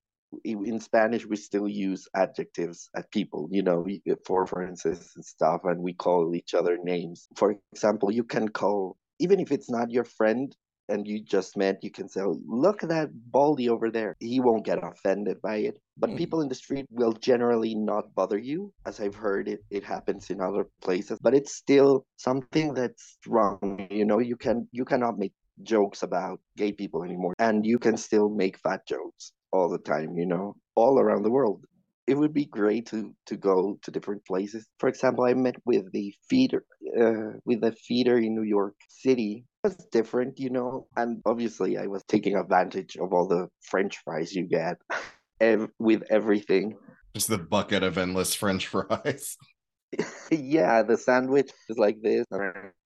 in 0.44 0.78
Spanish 0.80 1.26
we 1.26 1.36
still 1.36 1.68
use 1.68 2.06
adjectives 2.14 2.88
at 2.96 3.10
people, 3.10 3.48
you 3.50 3.62
know, 3.62 3.84
for 4.24 4.42
references 4.42 5.12
and 5.16 5.24
stuff, 5.24 5.62
and 5.64 5.82
we 5.82 5.92
call 5.92 6.34
each 6.34 6.54
other 6.54 6.78
names. 6.82 7.26
For 7.36 7.56
example, 7.72 8.12
you 8.12 8.24
can 8.24 8.48
call 8.48 8.96
even 9.18 9.40
if 9.40 9.52
it's 9.52 9.70
not 9.70 9.90
your 9.90 10.04
friend, 10.04 10.54
and 10.90 11.06
you 11.06 11.22
just 11.22 11.56
met, 11.56 11.82
you 11.82 11.90
can 11.90 12.08
say, 12.08 12.22
look 12.46 12.82
at 12.82 12.88
that 12.88 13.08
baldy 13.30 13.68
over 13.68 13.90
there. 13.90 14.16
He 14.20 14.40
won't 14.40 14.64
get 14.64 14.82
offended 14.82 15.40
by 15.40 15.56
it. 15.56 15.78
But 15.96 16.10
mm. 16.10 16.16
people 16.16 16.40
in 16.40 16.48
the 16.48 16.54
street 16.54 16.86
will 16.90 17.12
generally 17.12 17.74
not 17.74 18.14
bother 18.14 18.38
you, 18.38 18.72
as 18.86 19.00
I've 19.00 19.14
heard 19.14 19.48
it, 19.48 19.60
it 19.70 19.84
happens 19.84 20.30
in 20.30 20.40
other 20.40 20.66
places. 20.82 21.18
But 21.22 21.34
it's 21.34 21.54
still 21.54 22.04
something 22.16 22.74
that's 22.74 23.18
wrong. 23.26 23.86
You 23.90 24.04
know, 24.04 24.18
you 24.18 24.36
can 24.36 24.68
you 24.72 24.84
cannot 24.84 25.18
make 25.18 25.32
jokes 25.62 26.02
about 26.02 26.40
gay 26.56 26.72
people 26.72 27.04
anymore. 27.04 27.34
And 27.38 27.64
you 27.64 27.78
can 27.78 27.96
still 27.96 28.28
make 28.28 28.58
fat 28.58 28.86
jokes 28.86 29.32
all 29.52 29.68
the 29.68 29.78
time, 29.78 30.16
you 30.16 30.26
know, 30.26 30.56
all 30.74 30.98
around 30.98 31.22
the 31.22 31.30
world 31.30 31.64
it 32.10 32.18
would 32.18 32.34
be 32.34 32.44
great 32.44 32.86
to 32.86 33.14
to 33.26 33.36
go 33.36 33.78
to 33.82 33.90
different 33.92 34.26
places. 34.26 34.66
For 34.80 34.88
example, 34.88 35.24
I 35.24 35.34
met 35.34 35.54
with 35.64 35.90
the 35.92 36.12
feeder 36.28 36.64
uh, 37.00 37.38
with 37.44 37.62
a 37.62 37.72
feeder 37.86 38.18
in 38.18 38.34
New 38.34 38.48
York 38.58 38.74
City. 38.88 39.44
It 39.62 39.68
was 39.68 39.76
different, 39.92 40.40
you 40.40 40.50
know, 40.50 40.88
and 40.96 41.22
obviously 41.24 41.78
I 41.78 41.86
was 41.86 42.02
taking 42.08 42.34
advantage 42.36 42.96
of 42.96 43.12
all 43.12 43.28
the 43.28 43.48
French 43.62 43.98
fries 44.04 44.34
you 44.34 44.48
get 44.48 44.78
ev- 45.40 45.70
with 45.78 46.02
everything. 46.10 46.76
Just 47.14 47.28
the 47.28 47.38
bucket 47.38 47.84
of 47.84 47.96
endless 47.96 48.34
French 48.34 48.66
fries. 48.66 49.36
yeah, 50.32 50.82
the 50.82 50.96
sandwich 50.96 51.50
is 51.68 51.78
like 51.78 52.02
this. 52.02 52.26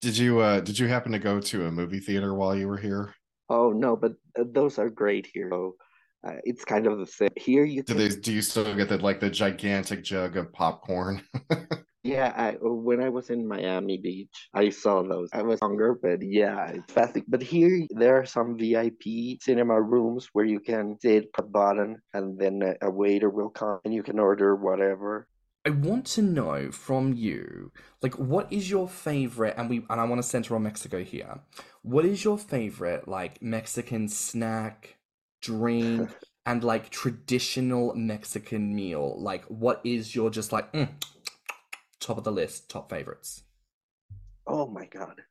Did 0.02 0.18
you 0.18 0.40
uh 0.40 0.60
did 0.60 0.78
you 0.78 0.86
happen 0.86 1.12
to 1.12 1.18
go 1.18 1.40
to 1.40 1.66
a 1.66 1.72
movie 1.72 2.00
theater 2.00 2.34
while 2.34 2.54
you 2.54 2.68
were 2.68 2.82
here? 2.88 3.14
Oh 3.48 3.72
no, 3.72 3.96
but 3.96 4.12
uh, 4.38 4.44
those 4.52 4.78
are 4.78 4.90
great 4.90 5.26
here. 5.32 5.48
So 5.50 5.76
uh, 6.24 6.36
it's 6.44 6.64
kind 6.64 6.86
of 6.86 6.98
the 6.98 7.06
same 7.06 7.30
here. 7.36 7.64
You 7.64 7.82
do 7.82 7.94
they 7.94 8.08
do 8.08 8.32
you 8.32 8.42
still 8.42 8.74
get 8.74 8.88
the 8.88 8.98
like 8.98 9.20
the 9.20 9.30
gigantic 9.30 10.02
jug 10.02 10.36
of 10.36 10.52
popcorn? 10.52 11.22
yeah, 12.02 12.32
I, 12.36 12.56
when 12.60 13.02
I 13.02 13.08
was 13.08 13.30
in 13.30 13.46
Miami 13.46 13.98
Beach, 13.98 14.48
I 14.54 14.70
saw 14.70 15.02
those. 15.02 15.28
I 15.32 15.42
was 15.42 15.58
younger, 15.60 15.94
but 15.94 16.22
yeah, 16.22 16.68
it's 16.68 16.92
fascinating. 16.92 17.24
But 17.28 17.42
here 17.42 17.86
there 17.90 18.18
are 18.18 18.26
some 18.26 18.56
VIP 18.56 19.40
cinema 19.40 19.80
rooms 19.80 20.28
where 20.32 20.44
you 20.44 20.60
can 20.60 20.96
sit 21.00 21.28
at 21.36 21.52
button, 21.52 22.00
and 22.14 22.38
then 22.38 22.62
a, 22.62 22.86
a 22.86 22.90
waiter 22.90 23.28
will 23.28 23.50
come 23.50 23.80
and 23.84 23.92
you 23.92 24.02
can 24.02 24.18
order 24.18 24.56
whatever. 24.56 25.28
I 25.66 25.70
want 25.70 26.04
to 26.08 26.22
know 26.22 26.70
from 26.70 27.14
you, 27.14 27.72
like, 28.02 28.18
what 28.18 28.52
is 28.52 28.68
your 28.68 28.86
favorite? 28.86 29.54
And 29.56 29.70
we 29.70 29.84
and 29.88 29.98
I 30.00 30.04
want 30.04 30.22
to 30.22 30.28
center 30.28 30.54
on 30.56 30.62
Mexico 30.62 31.02
here. 31.02 31.40
What 31.80 32.04
is 32.04 32.22
your 32.22 32.36
favorite, 32.36 33.08
like, 33.08 33.40
Mexican 33.40 34.08
snack, 34.08 34.96
drink, 35.44 36.10
and 36.46 36.64
like 36.64 36.90
traditional 36.90 37.94
Mexican 37.94 38.74
meal? 38.74 39.20
Like, 39.20 39.44
what 39.46 39.80
is 39.84 40.14
your 40.14 40.30
just 40.30 40.52
like 40.52 40.72
mm, 40.72 40.88
top 42.00 42.18
of 42.18 42.24
the 42.24 42.32
list, 42.32 42.68
top 42.68 42.90
favorites? 42.90 43.42
Oh 44.46 44.66
my 44.66 44.86
god, 44.86 45.22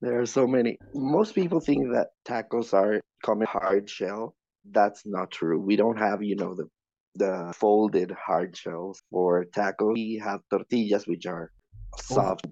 there 0.00 0.20
are 0.20 0.26
so 0.26 0.46
many. 0.46 0.78
Most 0.94 1.34
people 1.34 1.60
think 1.60 1.92
that 1.92 2.08
tacos 2.26 2.72
are 2.72 3.00
common 3.22 3.46
hard 3.46 3.88
shell. 3.88 4.34
That's 4.70 5.02
not 5.06 5.30
true. 5.30 5.60
We 5.60 5.76
don't 5.76 5.98
have, 5.98 6.22
you 6.22 6.36
know, 6.36 6.54
the 6.54 6.68
the 7.14 7.54
folded 7.56 8.10
hard 8.10 8.56
shells 8.56 9.02
for 9.10 9.44
tacos. 9.44 9.94
We 9.94 10.20
have 10.22 10.40
tortillas, 10.50 11.06
which 11.06 11.26
are 11.26 11.50
soft, 11.98 12.46
oh. 12.46 12.50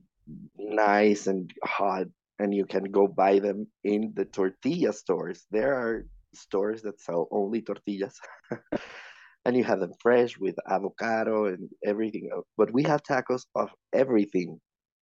nice, 0.59 1.27
and 1.27 1.51
hot, 1.63 2.07
and 2.39 2.55
you 2.55 2.67
can 2.67 2.85
go 2.85 3.07
buy 3.07 3.39
them 3.41 3.67
in 3.83 4.13
the 4.15 4.25
tortilla 4.25 4.93
stores. 4.93 5.45
There 5.51 5.75
are 5.75 6.07
stores 6.35 6.83
that 6.83 7.01
sell 7.01 7.29
only 7.31 7.63
tortillas. 7.63 8.19
and 9.45 9.57
you 9.57 9.65
have 9.65 9.81
them 9.81 9.93
fresh 10.01 10.39
with 10.39 10.57
avocado 10.69 11.47
and 11.47 11.69
everything. 11.85 12.31
But 12.57 12.73
we 12.73 12.83
have 12.85 13.03
tacos 13.03 13.45
of 13.55 13.71
everything, 13.93 14.61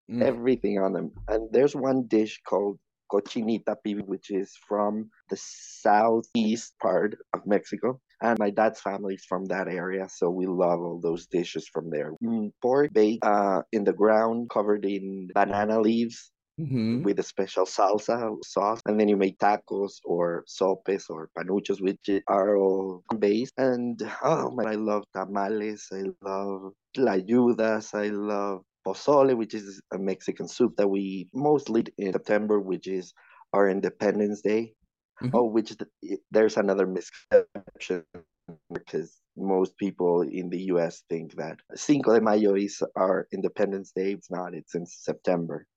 mm. 0.10 0.22
everything 0.22 0.80
on 0.80 0.94
them. 0.94 1.12
And 1.28 1.50
there's 1.52 1.76
one 1.76 2.08
dish 2.08 2.40
called 2.48 2.80
cochinita 3.12 3.76
pibil, 3.86 4.06
which 4.06 4.32
is 4.32 4.56
from 4.68 5.10
the 5.30 5.38
southeast 5.38 6.74
part 6.82 7.18
of 7.34 7.46
Mexico. 7.46 8.00
And 8.24 8.38
my 8.40 8.52
dad's 8.52 8.80
family 8.80 9.16
is 9.16 9.26
from 9.26 9.46
that 9.46 9.68
area, 9.68 10.08
so 10.08 10.30
we 10.30 10.46
love 10.46 10.80
all 10.80 11.00
those 11.02 11.26
dishes 11.26 11.68
from 11.68 11.90
there. 11.90 12.14
Mm, 12.24 12.52
pork 12.62 12.94
baked 12.94 13.26
uh, 13.26 13.64
in 13.72 13.84
the 13.84 13.94
ground, 13.94 14.50
covered 14.52 14.86
in 14.86 15.30
banana 15.34 15.82
leaves, 15.82 16.32
hmm 16.70 17.04
with 17.04 17.20
a 17.20 17.24
special 17.24 17.66
salsa 17.66 18.36
sauce, 18.44 18.82
and 18.86 19.00
then 19.00 19.08
you 19.08 19.18
make 19.18 19.38
tacos 19.40 20.00
or 20.06 20.44
sopes 20.48 21.10
or 21.10 21.30
panuchos, 21.38 21.82
which 21.82 22.10
are 22.28 22.56
all 22.58 23.04
based. 23.20 23.54
And 23.58 24.02
oh 24.24 24.52
man, 24.52 24.68
I 24.68 24.76
love 24.76 25.06
tamales. 25.16 25.88
I 25.92 26.04
love 26.22 26.74
tlayudas. 26.96 27.94
I 27.94 28.08
love 28.10 28.64
pozole, 28.86 29.38
which 29.38 29.54
is 29.54 29.82
a 29.94 29.98
Mexican 30.00 30.48
soup 30.48 30.76
that 30.78 30.88
we 30.90 31.30
mostly 31.34 31.82
eat 31.82 31.94
in 31.98 32.14
September, 32.14 32.60
which 32.60 32.88
is 32.88 33.14
our 33.54 33.70
Independence 33.70 34.42
Day. 34.42 34.74
Mhm. 35.22 35.32
Oh, 35.34 35.46
which 35.46 35.78
th- 35.78 36.20
there's 36.32 36.58
another 36.58 36.88
misconception 36.88 38.06
because 38.74 39.22
most 39.38 39.78
people 39.78 40.22
in 40.22 40.50
the 40.50 40.62
US 40.64 41.04
think 41.10 41.36
that 41.36 41.60
Cinco 41.76 42.14
de 42.14 42.22
Mayo 42.22 42.56
is 42.56 42.82
our 42.96 43.28
Independence 43.32 43.92
Day. 43.94 44.14
It's 44.14 44.32
not. 44.32 44.54
It's 44.54 44.76
in 44.76 44.86
September. 44.86 45.68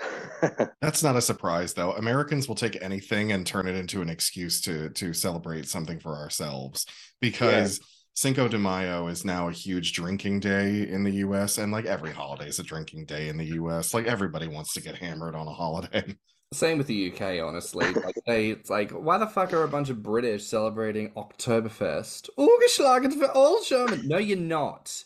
That's 0.80 1.02
not 1.02 1.16
a 1.16 1.20
surprise 1.20 1.74
though. 1.74 1.92
Americans 1.92 2.48
will 2.48 2.54
take 2.54 2.80
anything 2.82 3.32
and 3.32 3.46
turn 3.46 3.66
it 3.66 3.76
into 3.76 4.02
an 4.02 4.08
excuse 4.08 4.60
to 4.62 4.90
to 4.90 5.12
celebrate 5.12 5.66
something 5.66 5.98
for 5.98 6.16
ourselves 6.16 6.86
because 7.20 7.80
Cinco 8.14 8.48
de 8.48 8.58
Mayo 8.58 9.06
is 9.06 9.24
now 9.24 9.48
a 9.48 9.52
huge 9.52 9.92
drinking 9.92 10.40
day 10.40 10.88
in 10.88 11.04
the 11.04 11.12
US 11.16 11.58
and 11.58 11.70
like 11.70 11.84
every 11.84 12.12
holiday 12.12 12.48
is 12.48 12.58
a 12.58 12.64
drinking 12.64 13.06
day 13.06 13.28
in 13.28 13.36
the 13.36 13.46
US. 13.60 13.94
Like 13.94 14.06
everybody 14.06 14.48
wants 14.48 14.72
to 14.74 14.80
get 14.80 14.96
hammered 14.96 15.34
on 15.34 15.46
a 15.46 15.52
holiday. 15.52 16.16
Same 16.52 16.78
with 16.78 16.86
the 16.86 17.12
UK, 17.12 17.44
honestly. 17.44 17.86
Like 17.94 18.16
they, 18.26 18.50
it's 18.50 18.70
like, 18.70 18.90
why 18.90 19.18
the 19.18 19.26
fuck 19.26 19.52
are 19.52 19.64
a 19.64 19.68
bunch 19.68 19.90
of 19.90 20.02
British 20.02 20.46
celebrating 20.46 21.10
Oktoberfest? 21.10 22.30
Ungeschlagen 22.38 23.12
for 23.12 23.30
all 23.32 23.62
German. 23.62 24.08
No, 24.08 24.16
you're 24.16 24.38
not. 24.38 25.04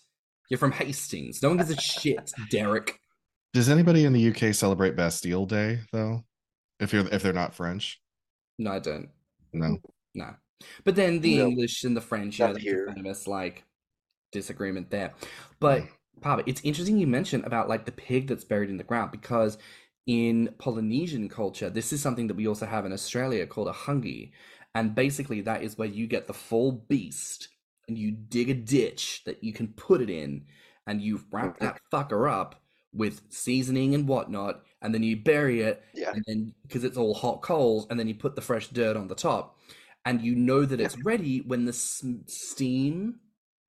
You're 0.49 0.59
from 0.59 0.73
Hastings. 0.73 1.43
No 1.43 1.49
one 1.49 1.59
gives 1.59 1.71
a 1.71 1.81
shit, 1.81 2.31
Derek. 2.51 3.02
Does 3.53 3.69
anybody 3.69 4.05
in 4.05 4.13
the 4.13 4.31
UK 4.31 4.55
celebrate 4.55 4.97
Bastille 4.97 5.47
Day 5.47 5.81
though? 5.93 6.25
If 6.81 6.93
you're 6.93 7.07
if 7.09 7.23
they're 7.23 7.33
not 7.33 7.55
French? 7.55 8.01
No, 8.59 8.73
I 8.73 8.79
don't. 8.79 9.11
No. 9.53 9.79
No. 10.15 10.35
But 10.85 10.97
then 10.97 11.21
the 11.21 11.39
No. 11.39 11.49
English 11.49 11.85
and 11.85 11.97
the 11.97 12.01
French, 12.01 12.39
you 12.39 12.47
know, 12.47 12.53
Not 12.53 12.63
there's 12.63 12.67
a 12.67 12.69
here. 12.69 12.93
famous 12.95 13.27
like 13.27 13.65
disagreement 14.31 14.91
there. 14.91 15.13
But 15.61 15.83
hmm. 15.83 15.87
Pablo, 16.21 16.45
it's 16.47 16.63
interesting 16.63 16.99
you 16.99 17.07
mentioned 17.07 17.45
about 17.45 17.69
like 17.69 17.85
the 17.85 17.93
pig 17.93 18.27
that's 18.29 18.45
buried 18.45 18.71
in 18.71 18.79
the 18.79 18.85
ground 18.85 19.11
because 19.11 19.59
in 20.07 20.55
Polynesian 20.59 21.29
culture, 21.29 21.69
this 21.71 21.93
is 21.93 22.01
something 22.01 22.27
that 22.29 22.37
we 22.37 22.49
also 22.49 22.67
have 22.67 22.87
in 22.87 22.93
Australia 22.93 23.47
called 23.47 23.69
a 23.69 23.73
hangi. 23.73 24.33
And 24.75 24.95
basically 24.95 25.43
that 25.43 25.63
is 25.63 25.77
where 25.77 25.89
you 25.89 26.07
get 26.07 26.27
the 26.27 26.35
full 26.35 26.73
beast 26.89 27.49
and 27.89 27.99
you 27.99 28.13
dig 28.13 28.49
a 28.49 28.55
ditch 28.55 29.23
that 29.27 29.45
you 29.45 29.53
can 29.53 29.69
put 29.69 30.01
it 30.01 30.09
in 30.09 30.47
and 30.87 31.03
you 31.03 31.21
wrap 31.31 31.59
that 31.59 31.81
fucker 31.93 32.31
up 32.31 32.62
with 32.93 33.23
seasoning 33.31 33.95
and 33.95 34.07
whatnot, 34.07 34.63
and 34.83 34.93
then 34.95 35.03
you 35.03 35.17
bury 35.17 35.63
it 35.63 35.83
yeah. 35.95 36.13
and 36.13 36.23
then 36.27 36.55
because 36.63 36.85
it's 36.85 36.97
all 36.99 37.15
hot 37.15 37.43
coals, 37.43 37.87
and 37.91 37.99
then 37.99 38.09
you 38.09 38.15
put 38.15 38.35
the 38.35 38.41
fresh 38.43 38.69
dirt 38.69 38.97
on 38.97 39.09
the 39.09 39.15
top, 39.15 39.59
and 40.05 40.21
you 40.23 40.35
know 40.35 40.65
that 40.65 40.81
it's 40.81 40.99
ready 41.05 41.41
when 41.41 41.65
the 41.65 41.73
steam 41.73 43.21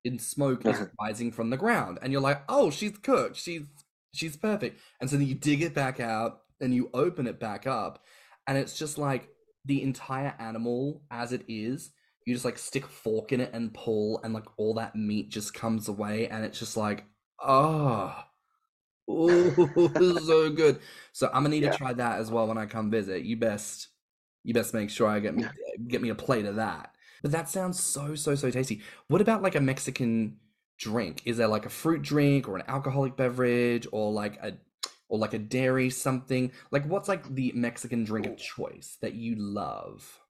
and 0.04 0.20
smoke 0.20 0.64
is 0.64 0.76
Mhm. 0.76 0.90
rising 1.00 1.32
from 1.32 1.50
the 1.50 1.56
ground, 1.56 1.98
and 2.02 2.12
you're 2.12 2.22
like, 2.22 2.42
oh, 2.48 2.70
she's 2.70 2.96
cooked, 2.98 3.36
she's 3.36 3.62
she's 4.14 4.36
perfect, 4.36 4.80
and 5.00 5.08
so 5.10 5.16
then 5.16 5.26
you 5.26 5.34
dig 5.34 5.62
it 5.62 5.74
back 5.74 6.00
out 6.00 6.40
and 6.60 6.74
you 6.74 6.90
open 6.94 7.26
it 7.26 7.38
back 7.38 7.66
up, 7.66 8.04
and 8.46 8.56
it's 8.58 8.78
just 8.78 8.98
like 8.98 9.28
the 9.66 9.82
entire 9.82 10.34
animal 10.38 11.02
as 11.10 11.32
it 11.32 11.44
is. 11.48 11.90
You 12.26 12.34
just 12.34 12.44
like 12.44 12.58
stick 12.58 12.84
a 12.84 12.88
fork 12.88 13.32
in 13.32 13.40
it 13.40 13.50
and 13.52 13.72
pull, 13.74 14.20
and 14.24 14.32
like 14.32 14.46
all 14.56 14.74
that 14.74 14.96
meat 14.96 15.30
just 15.30 15.52
comes 15.54 15.88
away, 15.88 16.28
and 16.28 16.44
it's 16.44 16.58
just 16.58 16.76
like, 16.76 17.04
oh, 17.42 18.14
oh, 19.10 20.18
so 20.26 20.50
good. 20.50 20.80
So 21.12 21.26
I'm 21.28 21.42
gonna 21.42 21.50
need 21.50 21.64
Yeah. 21.64 21.70
to 21.70 21.76
try 21.76 21.92
that 21.92 22.20
as 22.20 22.30
well 22.30 22.46
when 22.46 22.58
I 22.58 22.66
come 22.66 22.90
visit. 22.90 23.24
You 23.24 23.36
best, 23.36 23.88
you 24.44 24.54
best 24.54 24.74
make 24.74 24.90
sure 24.90 25.08
I 25.08 25.20
get 25.20 25.34
me 25.34 25.44
get 25.88 26.02
me 26.02 26.08
a 26.10 26.14
plate 26.14 26.46
of 26.46 26.56
that. 26.56 26.94
But 27.22 27.32
that 27.32 27.48
sounds 27.48 27.82
so 27.82 28.14
so 28.14 28.34
so 28.34 28.50
tasty. 28.50 28.82
What 29.08 29.20
about 29.20 29.42
like 29.42 29.54
a 29.54 29.60
Mexican 29.60 30.38
drink? 30.78 31.22
Is 31.24 31.36
there 31.36 31.48
like 31.48 31.66
a 31.66 31.70
fruit 31.70 32.02
drink 32.02 32.48
or 32.48 32.56
an 32.56 32.64
alcoholic 32.68 33.16
beverage 33.16 33.86
or 33.92 34.12
like 34.12 34.36
a 34.42 34.56
or 35.08 35.18
like 35.18 35.34
a 35.34 35.38
dairy 35.38 35.90
something? 35.90 36.52
Like 36.70 36.86
what's 36.86 37.08
like 37.08 37.34
the 37.34 37.52
Mexican 37.54 38.04
drink 38.04 38.26
of 38.26 38.36
choice 38.36 38.96
that 39.00 39.14
you 39.14 39.34
love? 39.36 40.20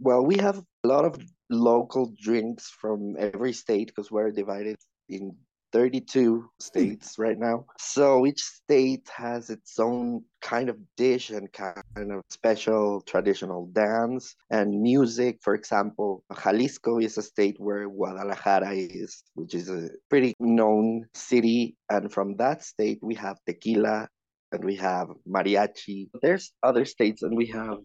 Well, 0.00 0.24
we 0.26 0.36
have 0.38 0.58
a 0.82 0.88
lot 0.88 1.04
of 1.04 1.22
local 1.48 2.12
drinks 2.20 2.68
from 2.70 3.14
every 3.18 3.52
state 3.52 3.88
because 3.88 4.10
we're 4.10 4.32
divided 4.32 4.76
in 5.08 5.36
32 5.72 6.50
states 6.60 7.18
right 7.18 7.38
now. 7.38 7.66
So 7.78 8.26
each 8.26 8.42
state 8.42 9.08
has 9.16 9.50
its 9.50 9.78
own 9.78 10.24
kind 10.40 10.68
of 10.68 10.76
dish 10.96 11.30
and 11.30 11.52
kind 11.52 11.82
of 11.96 12.22
special 12.30 13.00
traditional 13.02 13.66
dance 13.66 14.34
and 14.50 14.80
music. 14.80 15.38
For 15.42 15.54
example, 15.54 16.24
Jalisco 16.42 16.98
is 16.98 17.18
a 17.18 17.22
state 17.22 17.56
where 17.58 17.88
Guadalajara 17.88 18.74
is, 18.74 19.22
which 19.34 19.54
is 19.54 19.68
a 19.68 19.88
pretty 20.10 20.34
known 20.38 21.06
city. 21.14 21.76
And 21.90 22.12
from 22.12 22.36
that 22.36 22.64
state, 22.64 22.98
we 23.02 23.14
have 23.16 23.38
tequila 23.46 24.08
and 24.52 24.64
we 24.64 24.76
have 24.76 25.08
mariachi. 25.26 26.10
There's 26.20 26.52
other 26.62 26.84
states, 26.84 27.22
and 27.22 27.36
we 27.36 27.46
have 27.46 27.78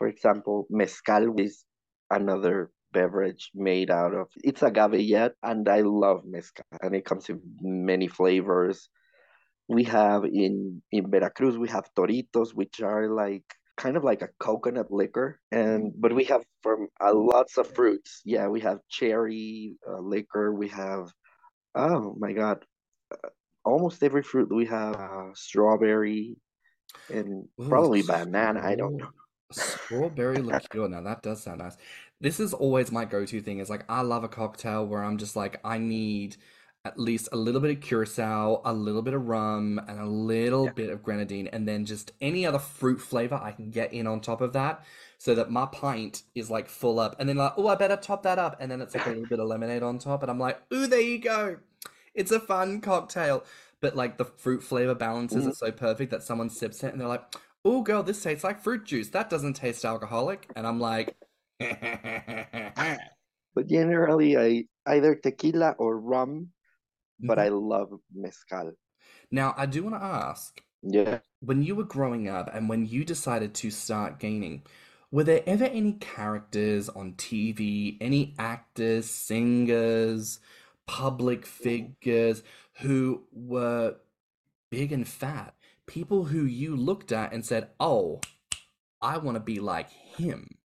for 0.00 0.08
example, 0.08 0.66
mezcal 0.70 1.38
is 1.38 1.62
another 2.10 2.70
beverage 2.92 3.50
made 3.54 3.90
out 3.90 4.14
of 4.14 4.28
it's 4.36 4.62
agave 4.62 5.00
yet, 5.00 5.32
and 5.42 5.68
I 5.68 5.80
love 5.82 6.24
mezcal, 6.24 6.64
and 6.82 6.94
it 6.94 7.04
comes 7.04 7.28
in 7.28 7.40
many 7.60 8.08
flavors. 8.08 8.88
We 9.68 9.84
have 9.84 10.24
in 10.24 10.82
in 10.90 11.10
Veracruz 11.10 11.56
we 11.56 11.68
have 11.68 11.92
toritos, 11.94 12.54
which 12.54 12.80
are 12.80 13.08
like 13.08 13.44
kind 13.76 13.96
of 13.96 14.04
like 14.04 14.22
a 14.22 14.28
coconut 14.38 14.90
liquor, 14.90 15.40
and 15.50 15.92
but 15.96 16.12
we 16.12 16.24
have 16.24 16.44
from 16.62 16.88
uh, 17.00 17.14
lots 17.14 17.56
of 17.56 17.72
fruits. 17.74 18.20
Yeah, 18.24 18.48
we 18.48 18.60
have 18.60 18.80
cherry 18.88 19.76
uh, 19.88 20.00
liquor. 20.00 20.52
We 20.52 20.68
have 20.68 21.12
oh 21.74 22.14
my 22.18 22.32
god, 22.32 22.64
uh, 23.12 23.28
almost 23.64 24.02
every 24.02 24.22
fruit. 24.22 24.52
We 24.52 24.66
have 24.66 24.96
uh, 24.96 25.30
strawberry 25.34 26.36
and 27.08 27.48
Ooh, 27.60 27.68
probably 27.68 28.02
banana. 28.02 28.60
I 28.62 28.74
don't 28.74 28.96
know. 28.96 29.10
straw- 29.52 29.74
Strawberry 29.86 30.42
liqueur. 30.42 30.88
Now 30.88 31.02
that 31.02 31.22
does 31.22 31.42
sound 31.42 31.58
nice. 31.58 31.76
This 32.20 32.38
is 32.38 32.52
always 32.52 32.92
my 32.92 33.04
go-to 33.04 33.40
thing. 33.40 33.58
Is 33.60 33.70
like 33.70 33.84
I 33.88 34.02
love 34.02 34.24
a 34.24 34.28
cocktail 34.28 34.86
where 34.86 35.02
I'm 35.02 35.16
just 35.18 35.36
like 35.36 35.58
I 35.64 35.78
need 35.78 36.36
at 36.84 36.98
least 36.98 37.28
a 37.32 37.36
little 37.36 37.60
bit 37.60 37.76
of 37.76 37.82
curacao, 37.82 38.62
a 38.64 38.72
little 38.72 39.02
bit 39.02 39.12
of 39.12 39.26
rum, 39.26 39.78
and 39.86 40.00
a 40.00 40.06
little 40.06 40.64
Yeah. 40.66 40.72
bit 40.72 40.90
of 40.90 41.02
grenadine, 41.02 41.46
and 41.48 41.68
then 41.68 41.84
just 41.84 42.12
any 42.22 42.46
other 42.46 42.58
fruit 42.58 43.00
flavor 43.00 43.38
I 43.42 43.52
can 43.52 43.70
get 43.70 43.92
in 43.92 44.06
on 44.06 44.20
top 44.22 44.40
of 44.40 44.54
that, 44.54 44.82
so 45.18 45.34
that 45.34 45.50
my 45.50 45.66
pint 45.66 46.22
is 46.34 46.50
like 46.50 46.68
full 46.70 46.98
up. 46.98 47.16
And 47.18 47.28
then 47.28 47.36
like, 47.36 47.52
oh, 47.58 47.68
I 47.68 47.74
better 47.74 47.96
top 47.96 48.22
that 48.22 48.38
up, 48.38 48.56
and 48.60 48.70
then 48.70 48.80
it's 48.80 48.94
like 48.94 49.06
a 49.06 49.10
little 49.10 49.26
bit 49.26 49.40
of 49.40 49.46
lemonade 49.48 49.82
on 49.82 49.98
top, 49.98 50.22
and 50.22 50.30
I'm 50.30 50.38
like, 50.38 50.58
ooh, 50.72 50.86
there 50.86 51.00
you 51.02 51.18
go. 51.18 51.58
It's 52.14 52.32
a 52.32 52.40
fun 52.40 52.80
cocktail. 52.80 53.44
But 53.82 53.94
like 53.96 54.16
the 54.18 54.24
fruit 54.26 54.62
flavor 54.62 54.94
balances 54.94 55.44
Mhm. 55.44 55.50
are 55.50 55.54
so 55.54 55.72
perfect 55.72 56.10
that 56.10 56.22
someone 56.22 56.50
sips 56.50 56.82
it 56.84 56.92
and 56.92 57.00
they're 57.00 57.08
like, 57.08 57.24
oh, 57.64 57.82
girl, 57.82 58.02
this 58.02 58.22
tastes 58.22 58.44
like 58.44 58.60
fruit 58.60 58.84
juice. 58.84 59.08
That 59.10 59.30
doesn't 59.30 59.54
taste 59.54 59.84
alcoholic. 59.86 60.50
And 60.56 60.66
I'm 60.66 60.78
like, 60.80 61.14
But 63.54 63.68
generally, 63.68 64.36
I 64.36 64.66
either 64.86 65.14
tequila 65.14 65.76
or 65.78 66.00
rum, 66.00 66.52
but 67.26 67.38
Mhm. 67.38 67.40
I 67.40 67.48
love 67.50 68.00
mezcal. 68.12 68.74
now 69.30 69.54
I 69.56 69.66
do 69.66 69.82
want 69.82 69.96
to 69.96 70.02
ask, 70.02 70.60
Yeah. 70.82 71.20
when 71.40 71.62
you 71.62 71.74
were 71.76 71.84
growing 71.84 72.28
up 72.28 72.50
and 72.54 72.68
when 72.68 72.86
you 72.86 73.04
decided 73.04 73.54
to 73.56 73.70
start 73.70 74.20
gaining, 74.20 74.64
were 75.10 75.24
there 75.24 75.42
ever 75.46 75.64
any 75.64 75.94
characters 75.94 76.88
on 76.88 77.14
TV, 77.14 77.98
any 78.00 78.34
actors, 78.38 79.10
singers, 79.10 80.40
public 80.86 81.46
figures 81.46 82.42
who 82.80 83.24
were 83.32 83.96
big 84.70 84.92
and 84.92 85.08
fat? 85.08 85.54
People 85.86 86.26
who 86.26 86.44
you 86.44 86.76
looked 86.76 87.12
at 87.12 87.32
and 87.32 87.44
said, 87.46 87.70
oh, 87.80 88.20
I 89.02 89.18
want 89.18 89.36
to 89.36 89.40
be 89.40 89.60
like 89.60 89.90
him. 89.90 90.58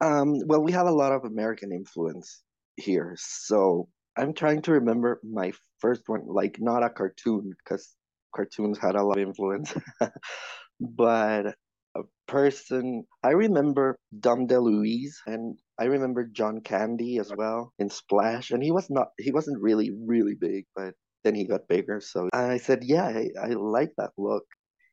Um, 0.00 0.40
well, 0.46 0.62
we 0.62 0.72
have 0.72 0.86
a 0.86 0.92
lot 0.92 1.12
of 1.12 1.24
American 1.24 1.72
influence 1.72 2.42
here, 2.76 3.14
so 3.18 3.88
I'm 4.16 4.32
trying 4.32 4.62
to 4.62 4.72
remember 4.72 5.20
my 5.24 5.52
first 5.80 6.02
one, 6.06 6.22
like 6.26 6.58
not 6.60 6.84
a 6.84 6.90
cartoon, 6.90 7.52
because 7.58 7.94
cartoons 8.34 8.78
had 8.78 8.94
a 8.94 9.02
lot 9.02 9.18
of 9.18 9.26
influence, 9.26 9.74
but 10.80 11.54
a 11.96 12.02
person. 12.28 13.04
I 13.24 13.30
remember 13.30 13.98
Dom 14.20 14.46
DeLuise, 14.46 15.14
and 15.26 15.58
I 15.78 15.84
remember 15.84 16.24
John 16.24 16.60
Candy 16.60 17.18
as 17.18 17.32
well 17.36 17.72
in 17.78 17.90
Splash, 17.90 18.50
and 18.52 18.62
he 18.62 18.70
was 18.70 18.88
not, 18.90 19.08
he 19.18 19.32
wasn't 19.32 19.60
really, 19.60 19.90
really 20.06 20.34
big, 20.34 20.66
but 20.76 20.94
then 21.24 21.34
he 21.34 21.44
got 21.44 21.68
bigger. 21.68 22.00
So 22.00 22.28
I 22.32 22.58
said, 22.58 22.84
yeah, 22.84 23.06
I, 23.06 23.30
I 23.42 23.48
like 23.54 23.92
that 23.98 24.10
look. 24.16 24.44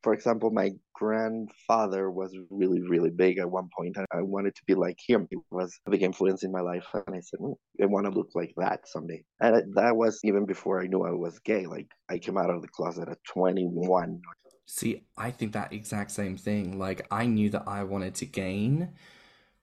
For 0.06 0.14
example, 0.14 0.52
my 0.52 0.70
grandfather 0.94 2.12
was 2.12 2.32
really, 2.48 2.80
really 2.80 3.10
big 3.10 3.38
at 3.38 3.50
one 3.50 3.68
point, 3.76 3.96
and 3.96 4.06
I 4.12 4.22
wanted 4.22 4.54
to 4.54 4.62
be 4.64 4.76
like 4.76 5.00
him. 5.04 5.26
He 5.28 5.36
was 5.50 5.76
a 5.84 5.90
big 5.90 6.04
influence 6.04 6.44
in 6.44 6.52
my 6.52 6.60
life, 6.60 6.86
and 6.94 7.12
I 7.12 7.18
said, 7.18 7.40
"Mm, 7.40 7.56
I 7.82 7.86
want 7.86 8.06
to 8.06 8.12
look 8.12 8.28
like 8.36 8.54
that 8.56 8.86
someday. 8.86 9.24
And 9.40 9.74
that 9.74 9.96
was 9.96 10.20
even 10.22 10.46
before 10.46 10.80
I 10.80 10.86
knew 10.86 11.02
I 11.02 11.10
was 11.10 11.40
gay. 11.40 11.66
Like 11.66 11.88
I 12.08 12.18
came 12.18 12.38
out 12.38 12.50
of 12.50 12.62
the 12.62 12.68
closet 12.68 13.08
at 13.08 13.18
21. 13.24 14.22
See, 14.66 15.02
I 15.16 15.32
think 15.32 15.54
that 15.54 15.72
exact 15.72 16.12
same 16.12 16.36
thing. 16.36 16.78
Like, 16.78 17.04
I 17.10 17.26
knew 17.26 17.50
that 17.50 17.64
I 17.66 17.82
wanted 17.82 18.14
to 18.20 18.26
gain 18.26 18.92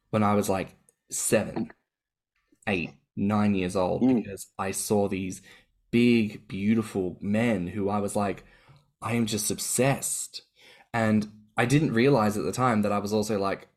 when 0.10 0.24
I 0.24 0.34
was 0.34 0.50
like 0.50 0.76
seven, 1.10 1.72
eight, 2.68 2.92
nine 3.16 3.56
years 3.56 3.78
old 3.78 4.02
Mm. 4.02 4.26
because 4.26 4.48
I 4.60 4.72
saw 4.72 5.08
these 5.08 5.42
big, 5.90 6.50
beautiful 6.50 7.18
men 7.22 7.68
who 7.68 7.88
I 7.88 8.00
was 8.00 8.18
like, 8.18 8.44
I 9.04 9.14
am 9.14 9.26
just 9.26 9.52
obsessed. 9.52 10.42
And 10.94 11.28
I 11.58 11.66
didn't 11.66 11.94
realize 11.94 12.38
at 12.38 12.46
the 12.46 12.52
time 12.52 12.82
that 12.82 12.92
I 12.92 13.00
was 13.00 13.14
also 13.14 13.38
like 13.38 13.68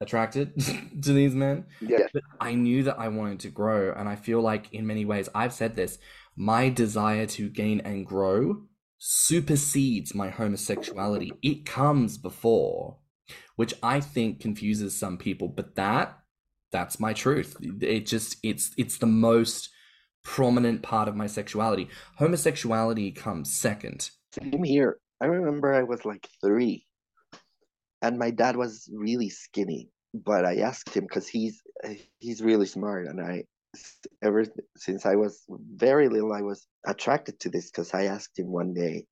attracted 0.00 0.54
to 1.02 1.12
these 1.12 1.34
men. 1.34 1.66
Yeah. 1.80 2.06
But 2.12 2.22
I 2.40 2.54
knew 2.54 2.84
that 2.84 2.98
I 2.98 3.08
wanted 3.08 3.40
to 3.40 3.50
grow, 3.50 3.92
and 3.92 4.08
I 4.08 4.16
feel 4.16 4.40
like 4.40 4.72
in 4.72 4.86
many 4.86 5.04
ways, 5.04 5.28
I've 5.34 5.52
said 5.52 5.76
this, 5.76 5.98
my 6.36 6.68
desire 6.68 7.26
to 7.26 7.48
gain 7.48 7.80
and 7.80 8.06
grow 8.06 8.62
supersedes 8.98 10.14
my 10.14 10.28
homosexuality. 10.28 11.32
It 11.42 11.64
comes 11.66 12.18
before, 12.18 12.98
which 13.56 13.74
I 13.82 14.00
think 14.00 14.40
confuses 14.40 14.98
some 14.98 15.16
people, 15.16 15.48
but 15.48 15.74
that 15.76 16.16
that's 16.70 17.00
my 17.00 17.12
truth. 17.12 17.56
It 17.80 18.06
just 18.06 18.36
it's 18.42 18.72
it's 18.76 18.98
the 18.98 19.06
most 19.06 19.70
prominent 20.22 20.82
part 20.82 21.08
of 21.08 21.16
my 21.16 21.26
sexuality. 21.26 21.88
Homosexuality 22.16 23.10
comes 23.10 23.52
second. 23.52 24.10
Same 24.32 24.62
here. 24.62 24.98
I 25.20 25.26
remember 25.26 25.72
I 25.72 25.82
was 25.82 26.04
like 26.04 26.28
three, 26.42 26.86
and 28.02 28.18
my 28.18 28.30
dad 28.30 28.56
was 28.56 28.88
really 28.92 29.30
skinny. 29.30 29.90
But 30.12 30.44
I 30.44 30.58
asked 30.58 30.94
him 30.94 31.04
because 31.04 31.28
he's 31.28 31.62
he's 32.18 32.42
really 32.42 32.66
smart, 32.66 33.06
and 33.06 33.20
I 33.20 33.44
ever 34.22 34.44
since 34.76 35.06
I 35.06 35.16
was 35.16 35.44
very 35.48 36.08
little, 36.08 36.32
I 36.32 36.42
was 36.42 36.66
attracted 36.86 37.38
to 37.40 37.50
this 37.50 37.70
because 37.70 37.94
I 37.94 38.04
asked 38.04 38.38
him 38.38 38.48
one 38.48 38.74
day, 38.74 39.06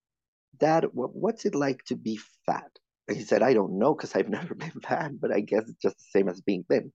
Dad, 0.58 0.86
what, 0.92 1.14
what's 1.14 1.44
it 1.44 1.54
like 1.54 1.84
to 1.84 1.96
be 1.96 2.18
fat? 2.46 2.70
And 3.06 3.16
he 3.16 3.22
said, 3.22 3.42
I 3.42 3.54
don't 3.54 3.78
know 3.78 3.94
because 3.94 4.14
I've 4.14 4.28
never 4.38 4.54
been 4.54 4.80
fat, 4.82 5.12
but 5.20 5.32
I 5.32 5.40
guess 5.40 5.68
it's 5.68 5.82
just 5.82 5.98
the 5.98 6.18
same 6.18 6.28
as 6.28 6.40
being 6.40 6.64
thin. 6.68 6.92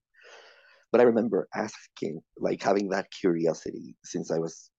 But 0.91 1.01
I 1.01 1.05
remember 1.05 1.47
asking, 1.55 2.21
like 2.37 2.61
having 2.61 2.89
that 2.89 3.07
curiosity 3.09 3.95
since 4.03 4.29
I 4.31 4.37
was 4.37 4.69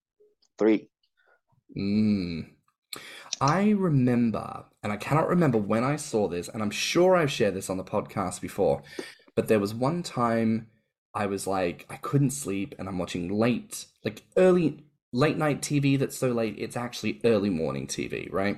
three. 0.57 0.89
Mm. 1.77 2.54
I 3.41 3.71
remember, 3.71 4.65
and 4.81 4.93
I 4.93 4.97
cannot 4.97 5.27
remember 5.27 5.57
when 5.57 5.83
I 5.83 5.97
saw 5.97 6.27
this, 6.27 6.47
and 6.47 6.63
I'm 6.63 6.71
sure 6.71 7.15
I've 7.15 7.31
shared 7.31 7.53
this 7.53 7.69
on 7.69 7.77
the 7.77 7.83
podcast 7.83 8.41
before, 8.41 8.81
but 9.35 9.47
there 9.47 9.59
was 9.59 9.73
one 9.73 10.03
time 10.03 10.67
I 11.13 11.25
was 11.25 11.45
like, 11.47 11.85
I 11.89 11.97
couldn't 11.97 12.31
sleep, 12.31 12.75
and 12.79 12.87
I'm 12.87 12.97
watching 12.97 13.29
late, 13.29 13.85
like 14.03 14.23
early, 14.37 14.85
late 15.11 15.37
night 15.37 15.61
TV 15.61 15.99
that's 15.99 16.17
so 16.17 16.29
late, 16.29 16.55
it's 16.57 16.77
actually 16.77 17.19
early 17.25 17.49
morning 17.49 17.87
TV, 17.87 18.31
right? 18.31 18.57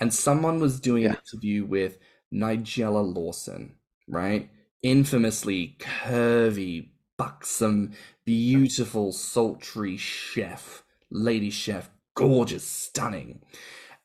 And 0.00 0.12
someone 0.12 0.58
was 0.58 0.80
doing 0.80 1.04
an 1.04 1.16
interview 1.16 1.64
with 1.64 1.98
Nigella 2.34 3.14
Lawson, 3.14 3.76
right? 4.08 4.50
Infamously 4.82 5.76
curvy, 5.78 6.88
buxom, 7.16 7.92
beautiful, 8.24 9.12
sultry 9.12 9.96
chef, 9.96 10.82
lady 11.10 11.50
chef, 11.50 11.88
gorgeous, 12.14 12.64
stunning. 12.64 13.42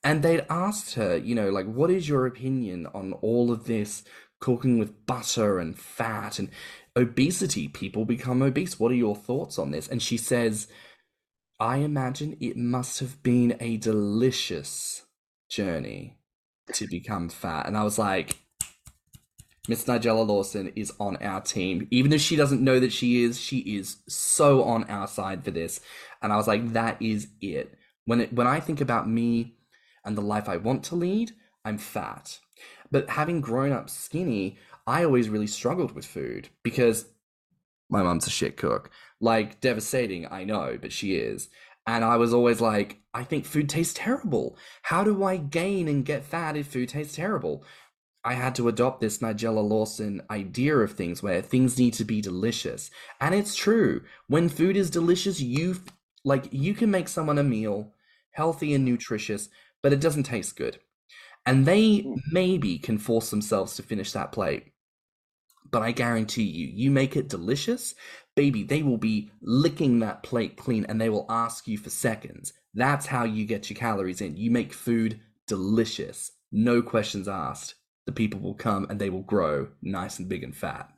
And 0.04 0.24
they'd 0.24 0.46
asked 0.50 0.96
her, 0.96 1.18
you 1.18 1.36
know, 1.36 1.50
like, 1.50 1.66
what 1.66 1.90
is 1.90 2.08
your 2.08 2.26
opinion 2.26 2.88
on 2.94 3.14
all 3.14 3.52
of 3.52 3.66
this 3.66 4.04
cooking 4.40 4.78
with 4.78 5.06
butter 5.06 5.60
and 5.60 5.78
fat 5.78 6.40
and 6.40 6.50
obesity? 6.96 7.68
People 7.68 8.06
become 8.06 8.42
obese. 8.42 8.80
What 8.80 8.92
are 8.92 8.96
your 8.96 9.16
thoughts 9.16 9.58
on 9.58 9.72
this? 9.72 9.88
And 9.88 10.02
she 10.02 10.18
says, 10.18 10.68
I 11.60 11.78
imagine 11.78 12.38
it 12.40 12.56
must 12.56 13.00
have 13.00 13.24
been 13.24 13.58
a 13.60 13.78
delicious 13.78 15.06
journey 15.50 16.18
to 16.74 16.88
become 16.88 17.30
fat. 17.30 17.66
And 17.66 17.76
I 17.76 17.84
was 17.84 17.98
like, 17.98 18.38
Miss 19.68 19.84
Nigella 19.86 20.26
Lawson 20.26 20.72
is 20.76 20.94
on 21.00 21.18
our 21.18 21.42
team. 21.42 21.88
Even 21.92 22.14
if 22.14 22.22
she 22.22 22.36
doesn't 22.36 22.64
know 22.64 22.80
that 22.80 22.94
she 22.94 23.24
is, 23.24 23.40
she 23.40 23.58
is 23.60 23.98
so 24.08 24.64
on 24.64 24.86
our 24.86 25.08
side 25.08 25.44
for 25.44 25.52
this. 25.52 25.82
And 26.22 26.32
I 26.32 26.38
was 26.38 26.48
like, 26.48 26.74
that 26.74 27.02
is 27.02 27.28
it. 27.42 27.77
When 28.08 28.22
it, 28.22 28.34
when 28.34 28.48
I 28.48 28.62
think 28.62 28.80
about 28.80 29.10
me 29.10 29.58
and 30.06 30.18
the 30.18 30.22
life 30.22 30.48
I 30.48 30.56
want 30.56 30.82
to 30.86 30.96
lead, 30.96 31.34
I'm 31.66 31.78
fat. 31.78 32.40
But 32.90 33.10
having 33.10 33.42
grown 33.42 33.74
up 33.74 33.90
skinny, 33.90 34.58
I 34.88 35.04
always 35.04 35.28
really 35.28 35.46
struggled 35.46 35.92
with 35.92 36.06
food 36.06 36.48
because 36.64 37.10
my 37.90 38.02
mum's 38.02 38.26
a 38.26 38.30
shit 38.30 38.56
cook. 38.56 38.90
Like 39.20 39.60
devastating, 39.60 40.26
I 40.32 40.46
know, 40.46 40.78
but 40.82 40.94
she 40.94 41.16
is. 41.16 41.50
And 41.86 42.06
I 42.06 42.16
was 42.16 42.34
always 42.34 42.62
like, 42.62 43.02
I 43.14 43.26
think 43.26 43.44
food 43.44 43.68
tastes 43.68 43.94
terrible. 43.94 44.58
How 44.84 45.04
do 45.04 45.26
I 45.26 45.36
gain 45.36 45.90
and 45.90 46.06
get 46.06 46.24
fat 46.24 46.56
if 46.56 46.68
food 46.68 46.88
tastes 46.88 47.18
terrible? 47.18 47.66
I 48.24 48.36
had 48.36 48.56
to 48.56 48.70
adopt 48.70 49.02
this 49.02 49.18
Nigella 49.18 49.68
Lawson 49.68 50.22
idea 50.30 50.78
of 50.78 50.94
things 50.94 51.22
where 51.22 51.42
things 51.42 51.78
need 51.78 51.94
to 51.96 52.06
be 52.06 52.22
delicious. 52.22 52.90
And 53.20 53.36
it's 53.36 53.56
true. 53.56 54.04
When 54.28 54.48
food 54.48 54.78
is 54.78 54.90
delicious, 54.90 55.42
you 55.42 55.76
like 56.24 56.48
you 56.52 56.74
can 56.74 56.90
make 56.90 57.10
someone 57.10 57.38
a 57.38 57.44
meal 57.44 57.94
healthy 58.38 58.76
and 58.76 58.86
nutritious, 58.86 59.50
but 59.82 59.92
it 59.92 60.00
doesn't 60.00 60.24
taste 60.24 60.56
good. 60.56 60.80
And 61.46 61.66
they 61.66 62.00
hmm. 62.00 62.16
maybe 62.32 62.78
can 62.78 63.00
force 63.00 63.32
themselves 63.32 63.76
to 63.76 63.84
finish 63.84 64.12
that 64.12 64.32
plate. 64.32 64.74
But 65.72 65.82
I 65.82 65.92
guarantee 65.92 66.44
you, 66.44 66.68
you 66.68 66.92
make 66.92 67.18
it 67.18 67.28
delicious, 67.28 67.96
baby, 68.36 68.64
they 68.64 68.84
will 68.84 69.00
be 69.00 69.32
licking 69.42 70.00
that 70.00 70.24
plate 70.24 70.56
clean 70.56 70.86
and 70.88 71.02
they 71.02 71.10
will 71.10 71.26
ask 71.30 71.68
you 71.68 71.78
for 71.78 71.90
seconds. 71.90 72.54
That's 72.74 73.08
how 73.08 73.24
you 73.26 73.44
get 73.46 73.70
your 73.70 73.78
calories 73.78 74.22
in. 74.22 74.38
You 74.38 74.52
make 74.52 74.72
food 74.72 75.20
delicious, 75.48 76.32
no 76.52 76.82
questions 76.82 77.28
asked. 77.28 77.74
The 78.06 78.12
people 78.14 78.40
will 78.40 78.54
come 78.54 78.86
and 78.90 79.02
they 79.02 79.10
will 79.10 79.24
grow 79.24 79.70
nice 79.82 80.20
and 80.20 80.30
big 80.30 80.44
and 80.44 80.56
fat. 80.56 80.90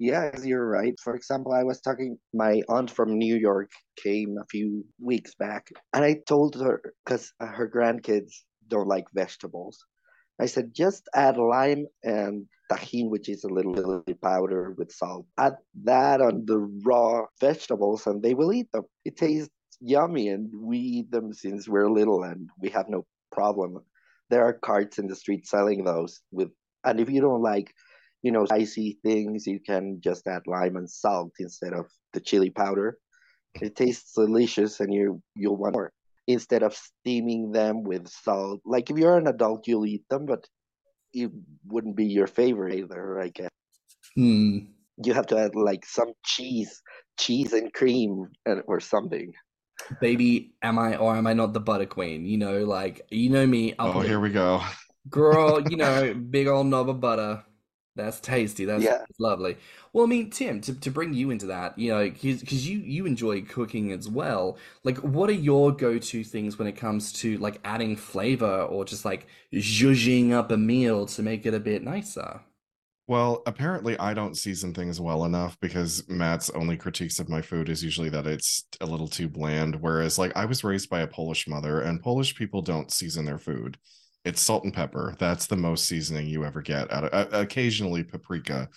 Yes, 0.00 0.46
you're 0.46 0.66
right. 0.66 0.98
For 0.98 1.14
example, 1.14 1.52
I 1.52 1.62
was 1.62 1.82
talking, 1.82 2.16
my 2.32 2.62
aunt 2.70 2.90
from 2.90 3.18
New 3.18 3.36
York 3.36 3.70
came 4.02 4.38
a 4.40 4.46
few 4.46 4.82
weeks 4.98 5.34
back, 5.34 5.68
and 5.92 6.02
I 6.02 6.16
told 6.26 6.54
her, 6.54 6.80
because 7.04 7.34
uh, 7.38 7.46
her 7.48 7.68
grandkids 7.68 8.32
don't 8.66 8.88
like 8.88 9.04
vegetables, 9.14 9.84
I 10.40 10.46
said, 10.46 10.72
just 10.72 11.06
add 11.14 11.36
lime 11.36 11.86
and 12.02 12.46
Tajín, 12.72 13.10
which 13.10 13.28
is 13.28 13.44
a 13.44 13.52
little 13.52 13.74
chili 13.74 14.14
powder 14.22 14.74
with 14.78 14.90
salt. 14.90 15.26
Add 15.36 15.56
that 15.84 16.22
on 16.22 16.46
the 16.46 16.60
raw 16.82 17.26
vegetables, 17.38 18.06
and 18.06 18.22
they 18.22 18.32
will 18.32 18.54
eat 18.54 18.72
them. 18.72 18.84
It 19.04 19.18
tastes 19.18 19.50
yummy, 19.82 20.28
and 20.28 20.50
we 20.58 20.78
eat 20.78 21.10
them 21.10 21.34
since 21.34 21.68
we're 21.68 21.90
little, 21.90 22.22
and 22.22 22.48
we 22.58 22.70
have 22.70 22.88
no 22.88 23.04
problem. 23.30 23.76
There 24.30 24.44
are 24.46 24.54
carts 24.54 24.98
in 24.98 25.08
the 25.08 25.16
street 25.16 25.46
selling 25.46 25.84
those 25.84 26.22
with, 26.30 26.48
and 26.84 27.00
if 27.00 27.10
you 27.10 27.20
don't 27.20 27.42
like 27.42 27.74
you 28.22 28.32
know, 28.32 28.44
spicy 28.44 28.98
things, 29.02 29.46
you 29.46 29.60
can 29.60 30.00
just 30.00 30.26
add 30.26 30.42
lime 30.46 30.76
and 30.76 30.90
salt 30.90 31.32
instead 31.38 31.72
of 31.72 31.86
the 32.12 32.20
chili 32.20 32.50
powder. 32.50 32.98
It 33.60 33.76
tastes 33.76 34.14
delicious 34.14 34.80
and 34.80 34.92
you 34.92 35.22
you'll 35.34 35.56
want 35.56 35.74
more. 35.74 35.92
Instead 36.26 36.62
of 36.62 36.74
steaming 36.76 37.52
them 37.52 37.82
with 37.82 38.08
salt. 38.08 38.60
Like 38.64 38.90
if 38.90 38.96
you're 38.98 39.16
an 39.16 39.26
adult 39.26 39.66
you'll 39.66 39.86
eat 39.86 40.04
them, 40.08 40.26
but 40.26 40.46
it 41.12 41.30
wouldn't 41.66 41.96
be 41.96 42.06
your 42.06 42.26
favorite 42.26 42.74
either, 42.74 43.20
I 43.20 43.28
guess. 43.28 43.48
Hmm. 44.14 44.58
You 45.02 45.14
have 45.14 45.26
to 45.28 45.38
add 45.38 45.54
like 45.54 45.84
some 45.86 46.12
cheese, 46.24 46.82
cheese 47.18 47.52
and 47.52 47.72
cream 47.72 48.26
and, 48.46 48.62
or 48.66 48.80
something. 48.80 49.32
Baby, 50.00 50.52
am 50.62 50.78
I 50.78 50.96
or 50.96 51.16
am 51.16 51.26
I 51.26 51.32
not 51.32 51.52
the 51.52 51.60
butter 51.60 51.86
queen? 51.86 52.24
You 52.24 52.38
know, 52.38 52.64
like 52.64 53.06
you 53.10 53.30
know 53.30 53.46
me. 53.46 53.74
I'll 53.78 53.88
Oh, 53.88 53.92
put 53.92 54.06
here 54.06 54.20
we 54.20 54.30
go. 54.30 54.62
girl, 55.08 55.60
you 55.68 55.76
know, 55.76 56.14
big 56.14 56.46
old 56.46 56.66
knob 56.66 56.88
of 56.88 57.00
butter. 57.00 57.44
That's 57.96 58.20
tasty. 58.20 58.64
That's, 58.64 58.84
Yeah. 58.84 58.98
that's 58.98 59.18
lovely. 59.18 59.56
Well, 59.92 60.04
I 60.04 60.08
mean, 60.08 60.30
Tim, 60.30 60.60
to, 60.62 60.74
to 60.80 60.90
bring 60.90 61.12
you 61.12 61.30
into 61.30 61.46
that, 61.46 61.76
you 61.78 61.90
know, 61.90 62.08
because 62.08 62.68
you 62.68 62.78
you 62.78 63.04
enjoy 63.04 63.42
cooking 63.42 63.90
as 63.92 64.08
well. 64.08 64.58
Like, 64.84 64.98
what 64.98 65.28
are 65.28 65.32
your 65.34 65.72
go-to 65.72 66.22
things 66.24 66.58
when 66.58 66.68
it 66.68 66.76
comes 66.76 67.12
to 67.14 67.36
like 67.38 67.60
adding 67.64 67.96
flavor 67.96 68.62
or 68.62 68.84
just 68.84 69.04
like 69.04 69.26
zhuzhing 69.52 70.32
up 70.32 70.50
a 70.52 70.56
meal 70.56 71.06
to 71.06 71.22
make 71.22 71.46
it 71.46 71.54
a 71.54 71.60
bit 71.60 71.82
nicer? 71.82 72.40
Well, 73.06 73.42
apparently 73.46 73.98
I 73.98 74.14
don't 74.14 74.36
season 74.36 74.72
things 74.72 75.00
well 75.00 75.24
enough 75.24 75.58
because 75.60 76.08
Matt's 76.08 76.48
only 76.50 76.76
critiques 76.76 77.18
of 77.18 77.28
my 77.28 77.42
food 77.42 77.68
is 77.68 77.82
usually 77.82 78.08
that 78.10 78.26
it's 78.26 78.64
a 78.80 78.86
little 78.86 79.08
too 79.08 79.28
bland. 79.28 79.80
Whereas, 79.80 80.16
like, 80.18 80.32
I 80.36 80.44
was 80.44 80.62
raised 80.62 80.88
by 80.88 81.00
a 81.00 81.08
Polish 81.08 81.48
mother, 81.48 81.80
and 81.80 82.00
Polish 82.02 82.36
people 82.36 82.62
don't 82.62 82.92
season 82.92 83.24
their 83.24 83.38
food. 83.38 83.78
It's 84.24 84.40
salt 84.40 84.64
and 84.64 84.74
pepper. 84.74 85.14
That's 85.18 85.46
the 85.46 85.56
most 85.56 85.86
seasoning 85.86 86.26
you 86.26 86.44
ever 86.44 86.60
get. 86.62 86.92
Out 86.92 87.04
of, 87.04 87.12
uh, 87.34 87.36
occasionally 87.38 88.04
paprika. 88.04 88.68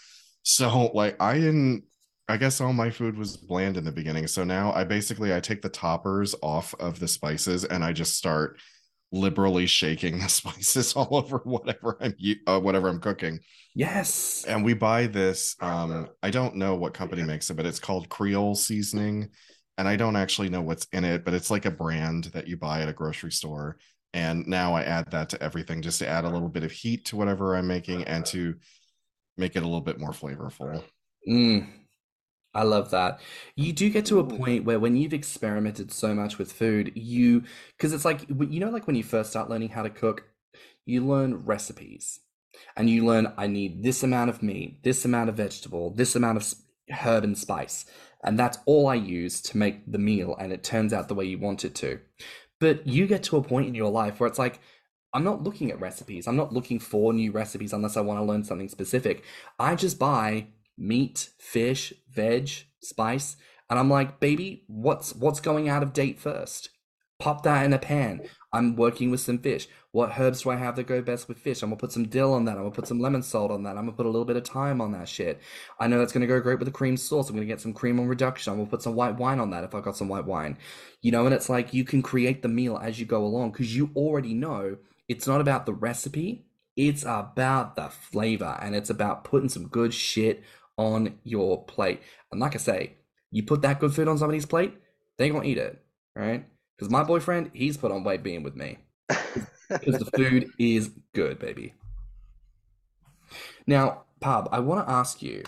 So, 0.44 0.92
like, 0.94 1.22
I 1.22 1.36
didn't. 1.36 1.84
I 2.30 2.38
guess 2.38 2.62
all 2.62 2.72
my 2.72 2.90
food 2.90 3.18
was 3.18 3.36
bland 3.36 3.76
in 3.76 3.84
the 3.84 3.92
beginning. 3.92 4.28
So 4.28 4.46
now 4.46 4.72
I 4.72 4.86
basically 4.86 5.36
I 5.36 5.42
take 5.42 5.62
the 5.62 5.68
toppers 5.68 6.34
off 6.42 6.74
of 6.80 6.98
the 7.00 7.08
spices 7.08 7.66
and 7.66 7.84
I 7.84 7.92
just 7.92 8.16
start 8.16 8.60
liberally 9.12 9.66
shaking 9.66 10.20
the 10.22 10.30
spices 10.30 10.94
all 10.94 11.16
over 11.18 11.40
whatever 11.44 11.98
I'm 12.00 12.16
uh, 12.48 12.60
whatever 12.62 12.88
I'm 12.88 13.00
cooking 13.02 13.40
Yes. 13.76 14.46
and 14.48 14.64
we 14.64 14.74
buy 14.76 15.08
this 15.08 15.56
um 15.60 16.08
i 16.22 16.30
don't 16.30 16.56
know 16.56 16.76
what 16.76 16.94
company 16.94 17.24
makes 17.24 17.50
it 17.50 17.56
but 17.56 17.66
it's 17.66 17.80
called 17.80 18.08
creole 18.08 18.54
seasoning 18.54 19.30
and 19.80 19.88
i 19.88 19.96
don't 19.96 20.16
actually 20.16 20.50
know 20.50 20.62
what's 20.62 20.86
in 20.94 21.04
it 21.04 21.26
but 21.26 21.34
it's 21.34 21.50
like 21.50 21.66
a 21.66 21.72
brand 21.72 22.26
that 22.26 22.48
you 22.48 22.56
buy 22.56 22.82
at 22.84 22.90
a 22.90 22.94
grocery 22.94 23.32
store 23.32 23.78
And 24.14 24.48
now 24.48 24.76
I 24.76 24.84
add 24.84 25.12
that 25.12 25.30
to 25.30 25.42
everything 25.42 25.82
just 25.82 26.00
to 26.00 26.08
add 26.08 26.24
a 26.24 26.30
little 26.30 26.50
bit 26.50 26.64
of 26.64 26.72
heat 26.72 27.06
to 27.06 27.16
whatever 27.16 27.56
I'm 27.56 27.68
making 27.68 28.04
and 28.04 28.26
to 28.28 28.56
make 29.38 29.56
it 29.56 29.64
a 29.64 29.66
little 29.66 29.82
bit 29.82 30.00
more 30.00 30.12
flavorful. 30.12 30.84
Mm, 31.28 31.68
I 32.54 32.64
love 32.64 32.92
that. 32.92 33.20
You 33.56 33.74
do 33.74 33.90
get 33.90 34.06
to 34.08 34.20
a 34.20 34.24
point 34.24 34.66
where 34.66 34.80
when 34.80 34.96
you've 34.96 35.14
experimented 35.14 35.92
so 35.92 36.14
much 36.14 36.38
with 36.38 36.52
food, 36.52 36.92
you, 36.96 37.44
because 37.76 37.94
it's 37.94 38.06
like, 38.06 38.28
you 38.30 38.60
know, 38.60 38.70
like 38.70 38.86
when 38.86 38.96
you 38.96 39.04
first 39.04 39.32
start 39.32 39.50
learning 39.50 39.70
how 39.70 39.82
to 39.82 39.90
cook, 39.90 40.26
you 40.86 41.04
learn 41.06 41.46
recipes 41.46 42.20
and 42.76 42.90
you 42.90 43.06
learn, 43.06 43.34
I 43.38 43.48
need 43.48 43.82
this 43.82 44.04
amount 44.04 44.30
of 44.30 44.44
meat, 44.44 44.84
this 44.84 45.06
amount 45.06 45.30
of 45.30 45.36
vegetable, 45.36 45.90
this 45.96 46.16
amount 46.16 46.38
of 46.38 46.54
herb 46.92 47.24
and 47.24 47.38
spice. 47.38 47.86
And 48.24 48.38
that's 48.38 48.60
all 48.66 48.88
I 48.88 48.96
use 48.96 49.42
to 49.42 49.58
make 49.58 49.92
the 49.92 49.98
meal. 49.98 50.36
And 50.40 50.54
it 50.54 50.64
turns 50.64 50.94
out 50.94 51.08
the 51.08 51.16
way 51.16 51.26
you 51.26 51.40
want 51.40 51.66
it 51.66 51.76
to. 51.76 52.00
But 52.64 52.88
you 52.88 53.08
get 53.08 53.24
to 53.24 53.36
a 53.36 53.44
point 53.44 53.68
in 53.68 53.76
your 53.76 53.92
life 53.92 54.22
where 54.22 54.28
it's 54.28 54.40
like, 54.40 54.62
I'm 55.12 55.26
not 55.26 55.44
looking 55.44 55.70
at 55.70 55.82
recipes. 55.82 56.28
I'm 56.30 56.38
not 56.38 56.54
looking 56.54 56.80
for 56.80 57.12
new 57.12 57.30
recipes 57.30 57.74
unless 57.74 57.98
I 57.98 58.02
want 58.02 58.22
to 58.22 58.24
learn 58.24 58.46
something 58.46 58.70
specific. 58.70 59.26
I 59.60 59.76
just 59.76 60.00
buy 60.00 60.48
meat, 60.78 61.28
fish, 61.38 61.92
veg, 62.10 62.50
spice, 62.82 63.36
and 63.70 63.78
I'm 63.78 63.90
like, 63.90 64.22
baby, 64.22 64.64
what's 64.68 65.14
what's 65.14 65.42
going 65.42 65.68
out 65.68 65.84
of 65.84 65.92
date 65.92 66.22
first? 66.22 66.70
Pop 67.24 67.42
that 67.44 67.66
in 67.66 67.72
a 67.72 67.80
pan. 67.80 68.22
I'm 68.52 68.76
working 68.76 69.10
with 69.10 69.22
some 69.22 69.38
fish. 69.38 69.70
What 69.92 70.20
herbs 70.20 70.42
do 70.42 70.50
I 70.50 70.58
have 70.58 70.76
that 70.76 70.88
go 70.88 71.02
best 71.02 71.30
with 71.30 71.38
fish? 71.38 71.62
I'm 71.62 71.70
gonna 71.70 71.80
put 71.80 71.94
some 71.94 72.10
dill 72.10 72.34
on 72.34 72.44
that. 72.44 72.58
I'm 72.58 72.64
gonna 72.64 72.72
put 72.72 72.86
some 72.86 73.00
lemon 73.00 73.24
salt 73.24 73.50
on 73.50 73.64
that. 73.64 73.78
I'm 73.78 73.86
gonna 73.86 73.94
put 73.94 74.06
a 74.06 74.10
little 74.10 74.26
bit 74.26 74.36
of 74.36 74.46
thyme 74.46 74.82
on 74.82 74.92
that 74.92 75.08
shit. 75.08 75.40
I 75.80 75.88
know 75.88 76.00
that's 76.00 76.12
gonna 76.12 76.28
go 76.28 76.42
great 76.42 76.60
with 76.60 76.68
a 76.68 76.72
cream 76.72 76.98
sauce. 76.98 77.30
I'm 77.30 77.36
gonna 77.38 77.46
get 77.46 77.62
some 77.62 77.72
cream 77.72 77.98
on 77.98 78.10
reduction. 78.10 78.52
I'm 78.52 78.60
gonna 78.60 78.70
put 78.70 78.82
some 78.82 78.96
white 78.96 79.16
wine 79.16 79.40
on 79.40 79.52
that 79.52 79.64
if 79.64 79.74
I 79.74 79.80
got 79.80 79.96
some 79.96 80.10
white 80.10 80.26
wine. 80.26 80.58
You 81.02 81.14
know, 81.14 81.24
and 81.24 81.34
it's 81.34 81.48
like 81.48 81.74
you 81.74 81.86
can 81.86 82.02
create 82.02 82.42
the 82.42 82.50
meal 82.50 82.78
as 82.84 83.00
you 83.00 83.06
go 83.06 83.24
along 83.24 83.52
because 83.52 83.74
you 83.74 83.92
already 83.96 84.34
know 84.34 84.76
it's 85.08 85.26
not 85.26 85.40
about 85.40 85.66
the 85.66 85.74
recipe, 85.74 86.46
it's 86.76 87.04
about 87.04 87.78
the 87.78 87.88
flavor 87.88 88.60
and 88.62 88.76
it's 88.76 88.90
about 88.90 89.24
putting 89.24 89.48
some 89.48 89.70
good 89.70 89.94
shit 89.94 90.44
on 90.76 91.20
your 91.24 91.64
plate. 91.64 92.02
And 92.34 92.42
like 92.42 92.56
I 92.56 92.58
say, 92.58 92.98
you 93.32 93.44
put 93.44 93.62
that 93.62 93.80
good 93.80 93.96
food 93.96 94.10
on 94.10 94.18
somebody's 94.18 94.46
plate, 94.46 94.74
they're 95.18 95.30
gonna 95.30 95.46
eat 95.46 95.58
it, 95.58 95.82
right? 96.18 96.48
Because 96.84 96.92
my 96.92 97.04
boyfriend, 97.04 97.52
he's 97.54 97.78
put 97.78 97.94
on 97.94 98.04
weight 98.04 98.24
being 98.24 98.44
with 98.44 98.58
me 98.58 98.78
because 99.70 100.00
the 100.00 100.12
food 100.18 100.52
is 100.60 100.92
good, 101.14 101.40
baby. 101.40 101.76
Now, 103.66 104.04
Pub, 104.20 104.50
I 104.52 104.60
want 104.60 104.86
to 104.86 104.92
ask 104.92 105.22
you, 105.22 105.44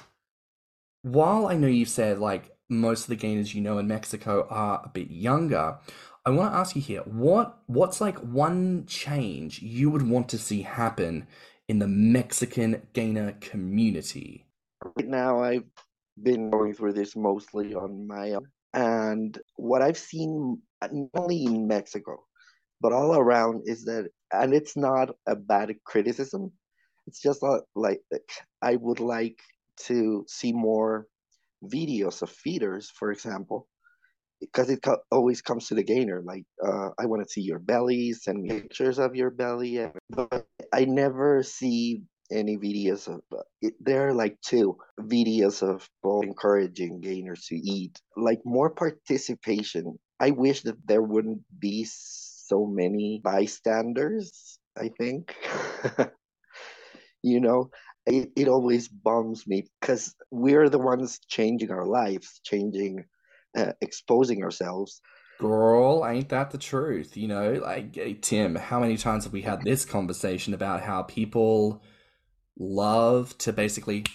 while 1.01 1.47
I 1.47 1.55
know 1.55 1.67
you've 1.67 1.89
said 1.89 2.19
like 2.19 2.55
most 2.69 3.01
of 3.01 3.07
the 3.07 3.17
gainers 3.17 3.53
you 3.53 3.59
know 3.59 3.79
in 3.79 3.87
Mexico 3.89 4.47
are 4.49 4.81
a 4.85 4.87
bit 4.87 5.11
younger, 5.11 5.77
I 6.25 6.29
want 6.29 6.53
to 6.53 6.57
ask 6.57 6.73
you 6.73 6.81
here, 6.81 7.01
what 7.01 7.57
what's 7.67 7.99
like 7.99 8.17
one 8.19 8.85
change 8.85 9.61
you 9.61 9.89
would 9.89 10.07
want 10.07 10.29
to 10.29 10.37
see 10.37 10.61
happen 10.61 11.27
in 11.67 11.79
the 11.79 11.87
Mexican 11.89 12.81
gainer 12.93 13.33
community? 13.41 14.45
Right 14.95 15.09
now, 15.09 15.43
I've 15.43 15.65
been 16.23 16.49
going 16.49 16.73
through 16.73 16.93
this 16.93 17.13
mostly 17.13 17.75
on 17.75 18.07
my 18.07 18.31
own. 18.31 18.47
And 18.73 19.37
what 19.57 19.81
I've 19.81 19.97
seen, 19.97 20.61
not 20.93 21.09
only 21.15 21.43
in 21.45 21.67
Mexico, 21.67 22.23
but 22.81 22.93
all 22.93 23.15
around, 23.15 23.63
is 23.65 23.85
that, 23.85 24.09
and 24.31 24.53
it's 24.53 24.75
not 24.75 25.15
a 25.27 25.35
bad 25.35 25.75
criticism. 25.85 26.51
It's 27.07 27.21
just 27.21 27.43
like 27.75 28.01
I 28.61 28.75
would 28.75 28.99
like 28.99 29.39
to 29.87 30.25
see 30.27 30.53
more 30.53 31.07
videos 31.63 32.21
of 32.21 32.29
feeders, 32.29 32.89
for 32.89 33.11
example, 33.11 33.67
because 34.41 34.69
it 34.69 34.81
co- 34.81 35.03
always 35.11 35.41
comes 35.41 35.67
to 35.67 35.75
the 35.75 35.83
gainer. 35.83 36.21
Like, 36.25 36.45
uh, 36.65 36.89
I 36.99 37.05
want 37.05 37.23
to 37.23 37.29
see 37.29 37.41
your 37.41 37.59
belly, 37.59 38.13
send 38.13 38.41
me 38.41 38.49
pictures 38.61 38.99
of 38.99 39.15
your 39.15 39.29
belly. 39.29 39.87
But 40.09 40.47
I 40.73 40.85
never 40.85 41.43
see 41.43 42.03
any 42.31 42.57
videos 42.57 43.07
of 43.07 43.21
uh, 43.31 43.43
it, 43.61 43.73
there 43.79 44.07
are 44.09 44.13
like 44.13 44.35
two 44.41 44.77
videos 44.99 45.61
of 45.61 45.87
encouraging 46.03 46.99
gainers 46.99 47.45
to 47.45 47.55
eat 47.55 48.01
like 48.17 48.39
more 48.43 48.71
participation 48.71 49.97
i 50.19 50.31
wish 50.31 50.61
that 50.61 50.75
there 50.85 51.01
wouldn't 51.01 51.41
be 51.59 51.85
so 51.87 52.65
many 52.65 53.21
bystanders 53.23 54.59
i 54.77 54.89
think 54.97 55.35
you 57.23 57.39
know 57.39 57.69
it, 58.05 58.31
it 58.35 58.47
always 58.47 58.87
bums 58.87 59.47
me 59.47 59.65
because 59.81 60.13
we're 60.29 60.69
the 60.69 60.79
ones 60.79 61.19
changing 61.27 61.71
our 61.71 61.85
lives 61.85 62.39
changing 62.43 63.03
uh, 63.57 63.71
exposing 63.81 64.43
ourselves 64.43 65.01
Girl, 65.37 66.05
ain't 66.07 66.29
that 66.29 66.51
the 66.51 66.57
truth? 66.57 67.17
You 67.17 67.27
know, 67.27 67.53
like 67.53 68.21
Tim, 68.21 68.55
how 68.55 68.79
many 68.79 68.95
times 68.95 69.25
have 69.25 69.33
we 69.33 69.41
had 69.41 69.63
this 69.63 69.83
conversation 69.83 70.53
about 70.53 70.81
how 70.81 71.03
people 71.03 71.83
love 72.57 73.37
to 73.39 73.51
basically 73.51 74.05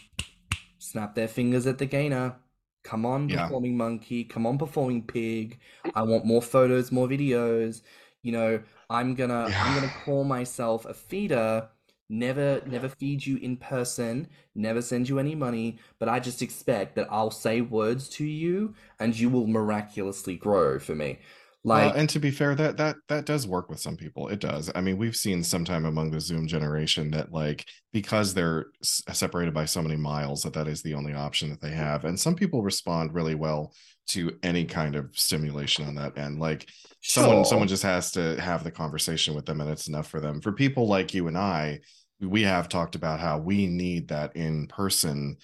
snap 0.79 1.15
their 1.15 1.29
fingers 1.29 1.67
at 1.67 1.77
the 1.79 1.85
gainer? 1.85 2.37
Come 2.83 3.05
on, 3.07 3.29
Yeah. 3.29 3.43
performing 3.45 3.77
monkey. 3.77 4.25
Come 4.25 4.47
on, 4.47 4.59
performing 4.59 5.03
pig. 5.07 5.59
I 5.95 6.03
want 6.03 6.25
more 6.25 6.43
photos, 6.43 6.91
more 6.91 7.09
videos. 7.09 7.83
You 8.23 8.33
know, 8.33 8.61
I'm 8.89 9.15
gonna 9.15 9.45
I'm 9.55 9.75
gonna 9.75 9.93
call 10.05 10.25
myself 10.25 10.85
a 10.87 10.95
feeder. 10.95 11.69
Never 12.13 12.61
never 12.67 12.89
feed 12.89 13.25
you 13.25 13.37
in 13.37 13.57
person, 13.57 14.27
never 14.55 14.83
send 14.83 15.09
you 15.09 15.21
any 15.21 15.37
money, 15.37 15.79
but 16.01 16.09
I 16.09 16.19
just 16.19 16.43
expect 16.43 16.97
that 16.97 17.07
I'll 17.09 17.31
say 17.31 17.61
words 17.61 18.09
to 18.11 18.25
you 18.25 18.75
and 18.99 19.17
you 19.17 19.31
will 19.31 19.47
miraculously 19.47 20.35
grow 20.37 20.81
for 20.81 20.97
me. 20.97 21.19
Like, 21.63 21.93
and 21.95 22.09
to 22.11 22.19
be 22.19 22.31
fair, 22.31 22.55
that 22.55 22.79
that 22.79 22.97
that 23.09 23.27
does 23.27 23.47
work 23.47 23.69
with 23.69 23.81
some 23.81 23.97
people. 23.97 24.29
It 24.29 24.41
does. 24.41 24.71
I 24.75 24.81
mean, 24.81 24.97
we've 24.97 25.17
seen 25.17 25.43
sometime 25.43 25.85
among 25.85 26.11
the 26.11 26.21
Zoom 26.21 26.47
generation 26.47 27.11
that 27.11 27.33
like 27.33 27.67
because 27.93 28.33
they're 28.33 28.67
s- 28.83 29.03
separated 29.13 29.53
by 29.53 29.67
so 29.67 29.83
many 29.83 29.97
miles 29.97 30.43
that 30.43 30.55
that 30.55 30.69
is 30.69 30.81
the 30.83 30.95
only 30.95 31.13
option 31.13 31.51
that 31.51 31.61
they 31.61 31.73
have. 31.73 32.07
And 32.07 32.19
some 32.19 32.35
people 32.35 32.63
respond 32.63 33.13
really 33.13 33.35
well 33.35 33.75
to 34.09 34.39
any 34.43 34.65
kind 34.65 34.97
of 34.97 35.11
stimulation 35.13 35.87
on 35.87 35.95
that 35.97 36.17
end. 36.17 36.41
Like 36.41 36.67
someone 37.03 37.37
sure. 37.37 37.45
someone 37.45 37.69
just 37.69 37.83
has 37.83 38.11
to 38.13 38.41
have 38.41 38.65
the 38.65 38.71
conversation 38.71 39.35
with 39.35 39.45
them 39.45 39.61
and 39.61 39.69
it's 39.69 39.89
enough 39.89 40.09
for 40.09 40.21
them. 40.21 40.41
For 40.41 40.53
people 40.53 40.89
like 40.89 41.13
you 41.13 41.29
and 41.29 41.37
I, 41.37 41.81
we 42.21 42.43
have 42.43 42.71
talked 42.71 42.95
about 42.95 43.21
how 43.21 43.39
we 43.39 43.67
need 43.67 44.09
that 44.09 44.35
in-person 44.35 45.37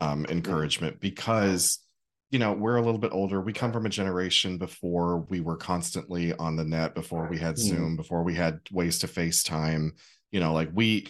um 0.00 0.24
encouragement 0.28 1.00
because 1.00 1.83
you 2.34 2.40
know 2.40 2.52
we're 2.52 2.78
a 2.78 2.82
little 2.82 2.98
bit 2.98 3.12
older. 3.12 3.40
We 3.40 3.52
come 3.52 3.72
from 3.72 3.86
a 3.86 3.88
generation 3.88 4.58
before 4.58 5.18
we 5.28 5.40
were 5.40 5.56
constantly 5.56 6.32
on 6.34 6.56
the 6.56 6.64
net 6.64 6.92
before 6.92 7.28
we 7.28 7.38
had 7.38 7.54
Mhm. 7.54 7.58
zoom 7.60 7.96
before 7.96 8.24
we 8.24 8.34
had 8.34 8.58
ways 8.72 8.98
to 8.98 9.06
facetime. 9.06 9.92
You 10.32 10.40
know 10.40 10.52
like 10.52 10.70
we 10.74 11.06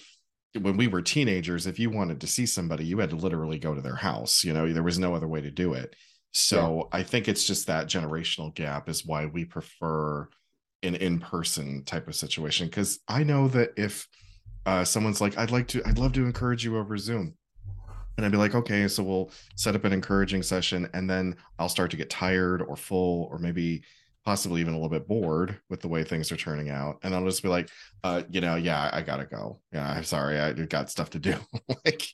when 0.61 0.77
we 0.77 0.87
were 0.87 1.01
teenagers 1.01 1.67
if 1.67 1.79
you 1.79 1.89
wanted 1.89 2.21
to 2.21 2.27
see 2.27 2.45
somebody 2.45 2.85
you 2.85 2.99
had 2.99 3.09
to 3.09 3.17
literally 3.17 3.59
go 3.59 3.75
to 3.75 3.81
their 3.81 3.97
house 3.97 4.45
you 4.45 4.53
know 4.53 4.71
there 4.71 4.83
was 4.83 4.99
no 4.99 5.15
other 5.15 5.27
way 5.27 5.41
to 5.41 5.51
do 5.51 5.73
it. 5.73 5.97
So 6.33 6.91
i 6.93 7.03
think 7.03 7.27
it's 7.27 7.45
just 7.47 7.69
that 7.69 7.87
generational 7.87 8.55
gap 8.55 8.91
is 8.91 9.07
why 9.07 9.25
we 9.25 9.47
prefer 9.47 10.29
an 10.83 10.95
in-person 10.95 11.85
type 11.85 12.07
of 12.07 12.15
situation. 12.15 12.67
Because 12.67 13.01
i 13.09 13.25
know 13.25 13.49
that 13.49 13.71
if 13.79 14.07
uh, 14.67 14.85
someone's 14.85 15.23
like 15.23 15.39
i'd 15.39 15.51
like 15.51 15.69
to 15.69 15.83
i'd 15.87 15.99
love 15.99 16.13
to 16.13 16.25
encourage 16.25 16.65
you 16.67 16.77
over 16.77 16.99
zoom 16.99 17.35
and 18.17 18.25
I'd 18.25 18.33
be 18.33 18.39
like, 18.39 18.55
okay, 18.55 18.89
so 18.89 19.03
we'll 19.03 19.31
set 19.57 19.75
up 19.75 19.85
an 19.85 19.93
encouraging 19.93 20.43
session, 20.43 20.89
and 20.95 21.09
then 21.09 21.37
I'll 21.59 21.69
start 21.69 21.91
to 21.93 21.97
get 21.97 22.11
tired 22.11 22.63
or 22.63 22.77
full, 22.77 23.29
or 23.31 23.39
maybe 23.39 23.83
possibly 24.25 24.61
even 24.61 24.73
a 24.73 24.77
little 24.77 24.91
bit 24.91 25.07
bored 25.07 25.61
with 25.69 25.81
the 25.81 25.89
way 25.89 26.03
things 26.03 26.33
are 26.33 26.37
turning 26.37 26.71
out. 26.71 26.99
And 27.03 27.15
I'll 27.15 27.25
just 27.25 27.43
be 27.43 27.49
like, 27.49 27.69
uh, 28.03 28.23
you 28.31 28.41
know, 28.41 28.57
yeah, 28.57 28.89
I 28.93 29.03
gotta 29.03 29.27
go. 29.27 29.61
Yeah, 29.73 29.89
I'm 29.89 30.05
sorry, 30.05 30.39
I 30.39 30.53
got 30.53 30.91
stuff 30.91 31.11
to 31.11 31.19
do. 31.19 31.37
like, 31.85 32.07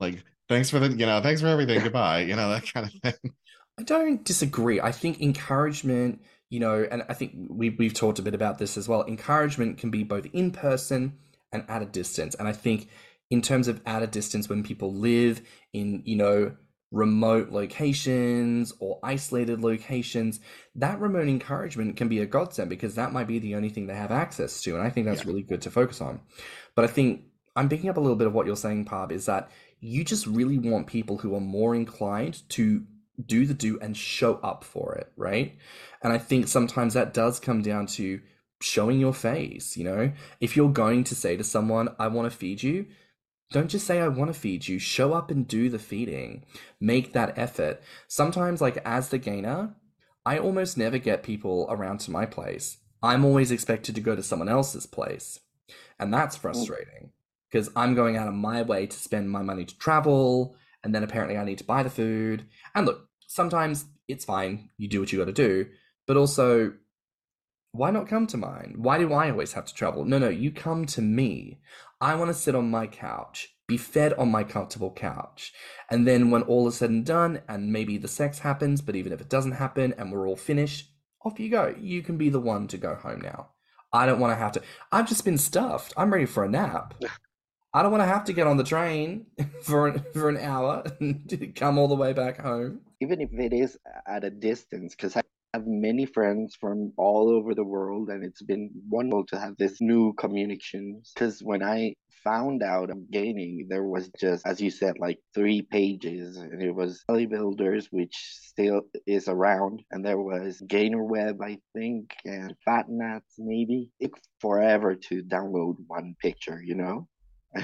like, 0.00 0.24
thanks 0.48 0.70
for 0.70 0.78
the, 0.78 0.88
you 0.88 1.06
know, 1.06 1.20
thanks 1.20 1.40
for 1.40 1.48
everything. 1.48 1.82
Goodbye. 1.82 2.20
You 2.20 2.36
know, 2.36 2.50
that 2.50 2.72
kind 2.72 2.86
of 2.86 2.92
thing. 2.92 3.32
I 3.78 3.82
don't 3.82 4.24
disagree. 4.24 4.80
I 4.80 4.92
think 4.92 5.20
encouragement, 5.20 6.22
you 6.48 6.58
know, 6.58 6.86
and 6.90 7.04
I 7.08 7.14
think 7.14 7.34
we 7.48 7.70
we've 7.70 7.94
talked 7.94 8.18
a 8.18 8.22
bit 8.22 8.34
about 8.34 8.58
this 8.58 8.76
as 8.76 8.88
well. 8.88 9.04
Encouragement 9.04 9.78
can 9.78 9.90
be 9.90 10.02
both 10.02 10.26
in 10.32 10.50
person 10.50 11.18
and 11.52 11.64
at 11.68 11.82
a 11.82 11.86
distance. 11.86 12.34
And 12.34 12.48
I 12.48 12.52
think 12.52 12.88
in 13.30 13.42
terms 13.42 13.68
of 13.68 13.80
at 13.86 14.02
a 14.02 14.06
distance 14.06 14.48
when 14.48 14.62
people 14.62 14.94
live 14.94 15.42
in, 15.72 16.02
you 16.04 16.16
know, 16.16 16.52
remote 16.90 17.50
locations 17.50 18.72
or 18.80 18.98
isolated 19.02 19.60
locations, 19.60 20.40
that 20.74 20.98
remote 20.98 21.28
encouragement 21.28 21.96
can 21.96 22.08
be 22.08 22.20
a 22.20 22.26
godsend 22.26 22.70
because 22.70 22.94
that 22.94 23.12
might 23.12 23.26
be 23.26 23.38
the 23.38 23.54
only 23.54 23.68
thing 23.68 23.86
they 23.86 23.94
have 23.94 24.10
access 24.10 24.62
to. 24.62 24.74
And 24.74 24.82
I 24.82 24.88
think 24.88 25.06
that's 25.06 25.22
Yeah. 25.24 25.28
really 25.28 25.42
good 25.42 25.60
to 25.62 25.70
focus 25.70 26.00
on. 26.00 26.20
But 26.74 26.84
I 26.84 26.88
think 26.88 27.24
I'm 27.56 27.68
picking 27.68 27.90
up 27.90 27.96
a 27.96 28.00
little 28.00 28.16
bit 28.16 28.26
of 28.26 28.32
what 28.32 28.46
you're 28.46 28.56
saying, 28.56 28.86
Parb, 28.86 29.12
is 29.12 29.26
that 29.26 29.50
you 29.80 30.04
just 30.04 30.26
really 30.26 30.58
want 30.58 30.86
people 30.86 31.18
who 31.18 31.34
are 31.34 31.40
more 31.40 31.74
inclined 31.74 32.48
to 32.50 32.84
do 33.26 33.44
the 33.46 33.54
do 33.54 33.78
and 33.80 33.96
show 33.96 34.34
up 34.36 34.64
for 34.64 34.94
it, 34.94 35.12
right? 35.16 35.56
And 36.02 36.12
I 36.12 36.18
think 36.18 36.48
sometimes 36.48 36.94
that 36.94 37.12
does 37.12 37.40
come 37.40 37.62
down 37.62 37.86
to 37.88 38.20
showing 38.60 38.98
your 39.00 39.12
face, 39.12 39.76
you 39.76 39.84
know? 39.84 40.12
If 40.40 40.56
you're 40.56 40.70
going 40.70 41.04
to 41.04 41.14
say 41.14 41.36
to 41.36 41.44
someone, 41.44 41.88
I 41.98 42.08
want 42.08 42.30
to 42.30 42.36
feed 42.36 42.62
you, 42.62 42.86
don't 43.50 43.68
just 43.68 43.86
say, 43.86 44.00
I 44.00 44.08
want 44.08 44.32
to 44.32 44.38
feed 44.38 44.68
you. 44.68 44.78
Show 44.78 45.12
up 45.12 45.30
and 45.30 45.48
do 45.48 45.68
the 45.70 45.78
feeding. 45.78 46.44
Make 46.80 47.12
that 47.12 47.38
effort. 47.38 47.80
Sometimes, 48.06 48.60
like 48.60 48.78
as 48.84 49.08
the 49.08 49.18
gainer, 49.18 49.74
I 50.26 50.38
almost 50.38 50.76
never 50.76 50.98
get 50.98 51.22
people 51.22 51.66
around 51.70 52.00
to 52.00 52.10
my 52.10 52.26
place. 52.26 52.78
I'm 53.02 53.24
always 53.24 53.50
expected 53.50 53.94
to 53.94 54.00
go 54.00 54.14
to 54.14 54.22
someone 54.22 54.48
else's 54.48 54.86
place. 54.86 55.40
And 55.98 56.12
that's 56.12 56.36
mm. 56.36 56.40
frustrating 56.40 57.12
because 57.50 57.70
I'm 57.74 57.94
going 57.94 58.16
out 58.16 58.28
of 58.28 58.34
my 58.34 58.62
way 58.62 58.86
to 58.86 58.96
spend 58.96 59.30
my 59.30 59.42
money 59.42 59.64
to 59.64 59.78
travel. 59.78 60.56
And 60.84 60.94
then 60.94 61.02
apparently 61.02 61.38
I 61.38 61.44
need 61.44 61.58
to 61.58 61.64
buy 61.64 61.82
the 61.82 61.90
food. 61.90 62.44
And 62.74 62.86
look, 62.86 63.08
sometimes 63.26 63.86
it's 64.06 64.24
fine. 64.24 64.70
You 64.76 64.88
do 64.88 65.00
what 65.00 65.12
you 65.12 65.18
got 65.18 65.26
to 65.26 65.32
do. 65.32 65.66
But 66.06 66.16
also, 66.16 66.74
why 67.72 67.90
not 67.90 68.08
come 68.08 68.26
to 68.28 68.36
mine? 68.36 68.74
Why 68.78 68.98
do 68.98 69.12
I 69.12 69.30
always 69.30 69.52
have 69.52 69.66
to 69.66 69.74
travel? 69.74 70.04
No, 70.04 70.18
no, 70.18 70.28
you 70.28 70.50
come 70.50 70.86
to 70.86 71.02
me. 71.02 71.60
I 72.00 72.14
want 72.14 72.28
to 72.28 72.34
sit 72.34 72.54
on 72.54 72.70
my 72.70 72.86
couch, 72.86 73.48
be 73.66 73.76
fed 73.76 74.12
on 74.14 74.30
my 74.30 74.44
comfortable 74.44 74.92
couch. 74.92 75.52
And 75.90 76.06
then 76.06 76.30
when 76.30 76.42
all 76.42 76.68
is 76.68 76.76
said 76.76 76.90
and 76.90 77.04
done, 77.04 77.42
and 77.48 77.72
maybe 77.72 77.98
the 77.98 78.08
sex 78.08 78.38
happens, 78.40 78.80
but 78.80 78.94
even 78.94 79.12
if 79.12 79.20
it 79.20 79.28
doesn't 79.28 79.52
happen 79.52 79.94
and 79.98 80.12
we're 80.12 80.28
all 80.28 80.36
finished, 80.36 80.92
off 81.24 81.40
you 81.40 81.50
go. 81.50 81.74
You 81.78 82.02
can 82.02 82.16
be 82.16 82.28
the 82.28 82.40
one 82.40 82.68
to 82.68 82.78
go 82.78 82.94
home 82.94 83.20
now. 83.20 83.48
I 83.92 84.06
don't 84.06 84.20
want 84.20 84.32
to 84.32 84.36
have 84.36 84.52
to. 84.52 84.62
I've 84.92 85.08
just 85.08 85.24
been 85.24 85.38
stuffed. 85.38 85.92
I'm 85.96 86.12
ready 86.12 86.26
for 86.26 86.44
a 86.44 86.48
nap. 86.48 86.94
I 87.74 87.82
don't 87.82 87.92
want 87.92 88.02
to 88.02 88.06
have 88.08 88.24
to 88.24 88.32
get 88.32 88.46
on 88.46 88.56
the 88.56 88.64
train 88.64 89.26
for 89.62 89.88
an, 89.88 90.04
for 90.12 90.28
an 90.28 90.38
hour 90.38 90.84
and 91.00 91.54
come 91.54 91.78
all 91.78 91.88
the 91.88 91.94
way 91.94 92.12
back 92.12 92.40
home. 92.40 92.80
Even 93.00 93.20
if 93.20 93.30
it 93.32 93.52
is 93.52 93.78
at 94.06 94.24
a 94.24 94.30
distance, 94.30 94.94
because 94.94 95.16
I 95.16 95.22
have 95.54 95.66
many 95.66 96.04
friends 96.06 96.56
from 96.60 96.92
all 96.96 97.28
over 97.30 97.54
the 97.54 97.64
world, 97.64 98.10
and 98.10 98.24
it's 98.24 98.42
been 98.42 98.70
wonderful 98.88 99.24
to 99.26 99.38
have 99.38 99.56
this 99.56 99.80
new 99.80 100.12
communications. 100.14 101.12
Because 101.14 101.40
when 101.40 101.62
I 101.62 101.94
found 102.24 102.62
out 102.62 102.90
I'm 102.90 103.06
gaining, 103.10 103.66
there 103.68 103.84
was 103.84 104.10
just, 104.20 104.46
as 104.46 104.60
you 104.60 104.70
said, 104.70 104.98
like 104.98 105.18
three 105.34 105.62
pages, 105.62 106.36
and 106.36 106.62
it 106.62 106.72
was 106.72 107.02
bodybuilders, 107.08 107.86
which 107.90 108.14
still 108.14 108.82
is 109.06 109.28
around, 109.28 109.82
and 109.90 110.04
there 110.04 110.20
was 110.20 110.60
Gainer 110.66 111.04
Web, 111.04 111.40
I 111.42 111.58
think, 111.74 112.14
and 112.24 112.54
Fat 112.64 112.86
maybe. 113.38 113.90
It 114.00 114.10
forever 114.40 114.94
to 114.94 115.22
download 115.22 115.76
one 115.86 116.14
picture, 116.20 116.60
you 116.62 116.74
know. 116.74 117.08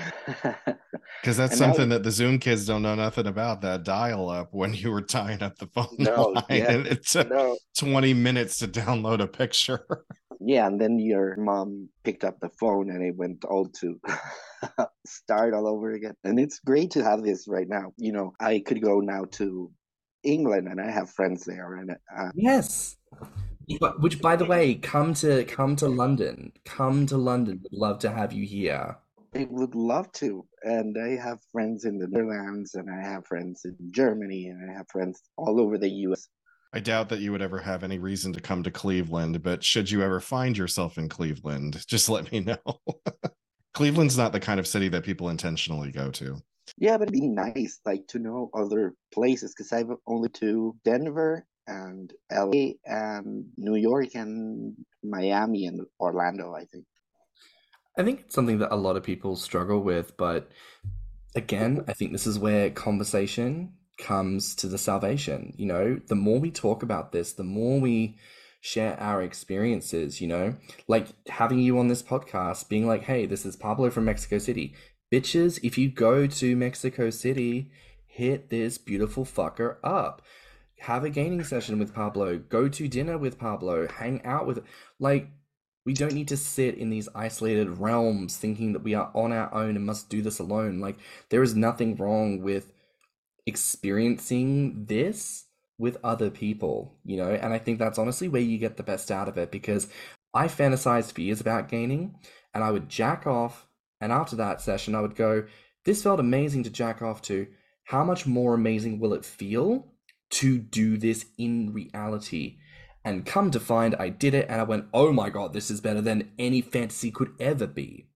Because 1.20 1.37
that's 1.39 1.53
And 1.53 1.59
something 1.59 1.89
now- 1.89 1.95
that 1.97 2.03
the 2.03 2.11
Zoom 2.11 2.39
kids 2.39 2.66
don't 2.66 2.82
know 2.82 2.95
nothing 2.95 3.26
about. 3.26 3.62
That 3.62 3.82
dial 3.85 4.28
up 4.28 4.49
when 4.53 4.74
you 4.74 4.91
were 4.91 5.01
tying 5.03 5.43
up 5.43 5.57
the 5.59 5.66
phone 5.68 5.95
No, 5.99 6.26
line, 6.35 6.45
yeah. 6.51 6.70
and 6.72 6.87
it 6.87 7.07
took 7.07 7.30
no, 7.30 7.57
20 7.78 8.12
minutes 8.14 8.59
to 8.59 8.68
download 8.68 9.20
a 9.20 9.26
picture. 9.26 9.87
yeah, 10.41 10.66
and 10.66 10.78
then 10.80 10.99
your 10.99 11.37
mom 11.39 11.89
picked 12.03 12.24
up 12.24 12.41
the 12.41 12.51
phone 12.61 12.91
and 12.91 13.03
it 13.03 13.16
went 13.16 13.45
all 13.47 13.66
to 13.80 13.99
start 15.07 15.55
all 15.55 15.66
over 15.66 15.93
again. 15.93 16.14
And 16.24 16.39
it's 16.39 16.59
great 16.61 16.91
to 16.93 17.03
have 17.05 17.22
this 17.22 17.47
right 17.49 17.68
now. 17.68 17.93
You 17.97 18.12
know, 18.12 18.32
I 18.41 18.61
could 18.64 18.82
go 18.82 19.01
now 19.01 19.24
to 19.32 19.70
England 20.24 20.68
and 20.68 20.80
I 20.80 20.91
have 20.91 21.11
friends 21.11 21.45
there, 21.45 21.76
and 21.76 21.91
uh, 21.93 22.30
Yes. 22.35 22.97
But- 23.80 24.01
Which, 24.03 24.20
by 24.20 24.37
the 24.37 24.45
way, 24.45 24.74
come 24.74 25.14
to 25.14 25.45
come 25.45 25.74
to 25.76 25.89
London. 25.89 26.53
Come 26.66 27.07
to 27.07 27.16
London. 27.16 27.61
Would 27.62 27.72
love 27.72 27.99
to 28.01 28.11
have 28.11 28.32
you 28.32 28.45
here. 28.45 28.97
I 29.35 29.47
would 29.51 29.74
love 29.74 30.11
to. 30.12 30.47
And 30.62 30.97
I 30.97 31.16
have 31.22 31.39
friends 31.51 31.85
in 31.85 31.99
the 31.99 32.07
Netherlands, 32.09 32.74
and 32.74 32.89
I 32.89 33.03
have 33.03 33.26
friends 33.26 33.62
in 33.64 33.76
Germany, 33.91 34.47
and 34.47 34.70
I 34.70 34.74
have 34.74 34.87
friends 34.91 35.22
all 35.37 35.61
over 35.61 35.76
the 35.76 35.89
U.S. 35.89 36.28
I 36.72 36.80
doubt 36.80 37.09
that 37.09 37.20
you 37.20 37.32
would 37.32 37.43
ever 37.43 37.59
have 37.59 37.82
any 37.82 37.99
reason 37.99 38.32
to 38.32 38.41
come 38.41 38.62
to 38.62 38.70
Cleveland, 38.70 39.43
but 39.43 39.62
should 39.62 39.91
you 39.91 40.03
ever 40.03 40.20
find 40.20 40.57
yourself 40.57 40.99
in 40.99 41.09
Cleveland, 41.09 41.85
just 41.87 42.09
let 42.09 42.30
me 42.30 42.41
know. 42.41 42.80
Cleveland's 43.74 44.16
not 44.16 44.32
the 44.32 44.41
kind 44.41 44.61
of 44.61 44.66
city 44.66 44.89
that 44.89 45.05
people 45.05 45.28
intentionally 45.28 45.91
go 45.91 46.11
to. 46.12 46.41
Yeah, 46.78 46.97
but 46.97 47.09
it'd 47.09 47.20
be 47.20 47.28
nice, 47.28 47.80
like, 47.85 48.07
to 48.09 48.18
know 48.18 48.51
other 48.55 48.95
places 49.12 49.53
because 49.53 49.72
I've 49.72 49.91
only 50.07 50.28
to 50.30 50.76
Denver 50.85 51.45
and 51.66 52.12
LA 52.32 52.74
and 52.85 53.47
New 53.57 53.76
York 53.76 54.14
and 54.14 54.74
Miami 55.03 55.66
and 55.66 55.80
Orlando, 56.01 56.55
I 56.55 56.64
think. 56.66 56.85
I 57.97 58.03
think 58.03 58.20
it's 58.20 58.34
something 58.34 58.59
that 58.59 58.74
a 58.74 58.76
lot 58.76 58.97
of 58.97 59.03
people 59.03 59.36
struggle 59.36 59.80
with, 59.80 60.16
but 60.16 60.51
again, 61.34 61.84
I 61.86 61.92
think 61.92 62.12
this 62.12 62.26
is 62.26 62.38
where 62.38 62.70
conversation 62.70 63.74
comes 63.99 64.55
to 64.57 64.66
the 64.66 64.78
salvation. 64.78 65.55
You 65.57 65.66
know, 65.66 66.01
the 66.09 66.16
more 66.16 66.40
we 66.40 66.51
talk 66.51 66.82
about 66.82 67.12
this, 67.12 67.32
the 67.32 67.45
more 67.45 67.80
we 67.80 68.16
share 68.61 68.99
our 68.99 69.22
experiences, 69.22 70.20
you 70.20 70.26
know, 70.26 70.55
like 70.88 71.09
having 71.28 71.59
you 71.59 71.78
on 71.78 71.88
this 71.88 72.03
podcast, 72.03 72.68
being 72.68 72.86
like, 72.86 73.03
hey, 73.03 73.26
this 73.26 73.45
is 73.45 73.57
Pablo 73.57 73.90
from 73.90 74.07
Mexico 74.07 74.38
City. 74.38 74.74
Bitches, 75.12 75.61
if 75.62 75.78
you 75.78 75.90
go 75.90 76.26
to 76.26 76.57
Mexico 76.57 77.11
City, 77.11 77.70
hit 78.07 78.51
this 78.51 78.78
beautiful 78.78 79.24
fucker 79.24 79.76
up. 79.84 80.22
Have 80.80 81.05
a 81.05 81.11
gaining 81.11 81.45
session 81.45 81.78
with 81.78 81.95
Pablo, 81.95 82.38
go 82.38 82.68
to 82.68 82.88
dinner 82.88 83.18
with 83.18 83.38
Pablo, 83.38 83.86
hang 83.86 84.24
out 84.24 84.47
with, 84.47 84.64
like, 84.99 85.28
we 85.85 85.93
don't 85.93 86.14
need 86.14 86.28
to 86.28 86.37
sit 86.37 86.76
in 86.76 86.91
these 86.91 87.09
isolated 87.14 87.78
realms 87.78 88.37
thinking 88.37 88.72
that 88.72 88.82
we 88.82 88.95
are 88.95 89.11
on 89.14 89.32
our 89.32 89.53
own 89.55 89.76
and 89.76 89.85
must 89.85 90.09
do 90.09 90.22
this 90.22 90.39
alone. 90.39 90.80
Like, 90.80 90.97
there 91.28 91.43
is 91.43 91.55
nothing 91.55 91.97
wrong 91.97 92.41
with 92.41 92.72
experiencing 93.47 94.87
this 94.87 95.45
with 95.78 95.99
other 96.03 96.30
people, 96.30 96.95
you 97.05 97.16
know? 97.16 97.30
And 97.30 97.53
I 97.53 97.59
think 97.59 97.78
that's 97.78 97.99
honestly 97.99 98.28
where 98.28 98.41
you 98.41 98.59
get 98.59 98.76
the 98.76 98.82
best 98.82 99.11
out 99.11 99.28
of 99.28 99.37
it 99.37 99.51
because 99.51 99.89
I 100.32 100.49
fantasized 100.49 101.12
for 101.12 101.20
years 101.20 101.41
about 101.41 101.68
gaining 101.68 102.14
and 102.55 102.64
I 102.64 102.70
would 102.70 102.89
jack 102.89 103.26
off. 103.26 103.66
And 104.01 104.12
after 104.12 104.37
that 104.37 104.61
session, 104.61 104.95
I 104.95 105.01
would 105.01 105.16
go, 105.16 105.45
This 105.85 106.03
felt 106.03 106.20
amazing 106.20 106.62
to 106.64 106.70
jack 106.70 107.03
off 107.03 107.20
to. 107.22 107.47
How 107.85 108.05
much 108.05 108.26
more 108.26 108.55
amazing 108.55 108.99
will 108.99 109.12
it 109.12 109.24
feel 109.24 109.87
to 110.30 110.59
do 110.59 110.97
this 110.97 111.26
in 111.37 111.74
reality? 111.74 112.57
And 113.05 113.26
come 113.26 113.50
to 113.50 113.61
find 113.61 113.94
I 113.96 114.09
did 114.09 114.34
it 114.34 114.46
and 114.48 114.61
I 114.61 114.64
went, 114.64 114.86
oh 114.94 115.12
my 115.12 115.28
god, 115.30 115.52
this 115.52 115.70
is 115.70 115.80
better 115.80 116.00
than 116.00 116.30
any 116.38 116.62
fantasy 116.62 117.11
could 117.11 117.32
ever 117.38 117.66
be. 117.66 118.09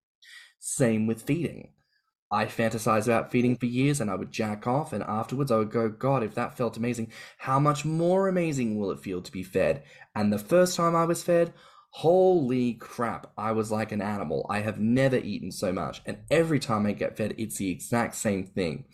Same 0.58 1.06
with 1.06 1.22
feeding. 1.22 1.72
I 2.30 2.44
fantasized 2.44 3.06
about 3.06 3.30
feeding 3.30 3.56
for 3.56 3.66
years 3.66 4.00
and 4.00 4.10
I 4.10 4.14
would 4.14 4.30
jack 4.30 4.66
off, 4.66 4.92
and 4.92 5.02
afterwards 5.04 5.50
I 5.50 5.56
would 5.56 5.70
go, 5.70 5.88
God, 5.88 6.22
if 6.22 6.34
that 6.34 6.56
felt 6.56 6.76
amazing, 6.76 7.10
how 7.38 7.58
much 7.58 7.86
more 7.86 8.28
amazing 8.28 8.78
will 8.78 8.90
it 8.90 9.00
feel 9.00 9.22
to 9.22 9.32
be 9.32 9.42
fed? 9.42 9.82
And 10.14 10.30
the 10.30 10.38
first 10.38 10.76
time 10.76 10.94
I 10.94 11.06
was 11.06 11.22
fed, 11.22 11.54
holy 11.90 12.74
crap, 12.74 13.32
I 13.38 13.52
was 13.52 13.70
like 13.70 13.92
an 13.92 14.02
animal. 14.02 14.46
I 14.50 14.60
have 14.60 14.78
never 14.78 15.16
eaten 15.16 15.50
so 15.50 15.72
much. 15.72 16.02
And 16.04 16.18
every 16.30 16.58
time 16.58 16.84
I 16.84 16.92
get 16.92 17.16
fed, 17.16 17.34
it's 17.38 17.56
the 17.56 17.70
exact 17.70 18.14
same 18.14 18.44
thing. 18.44 18.84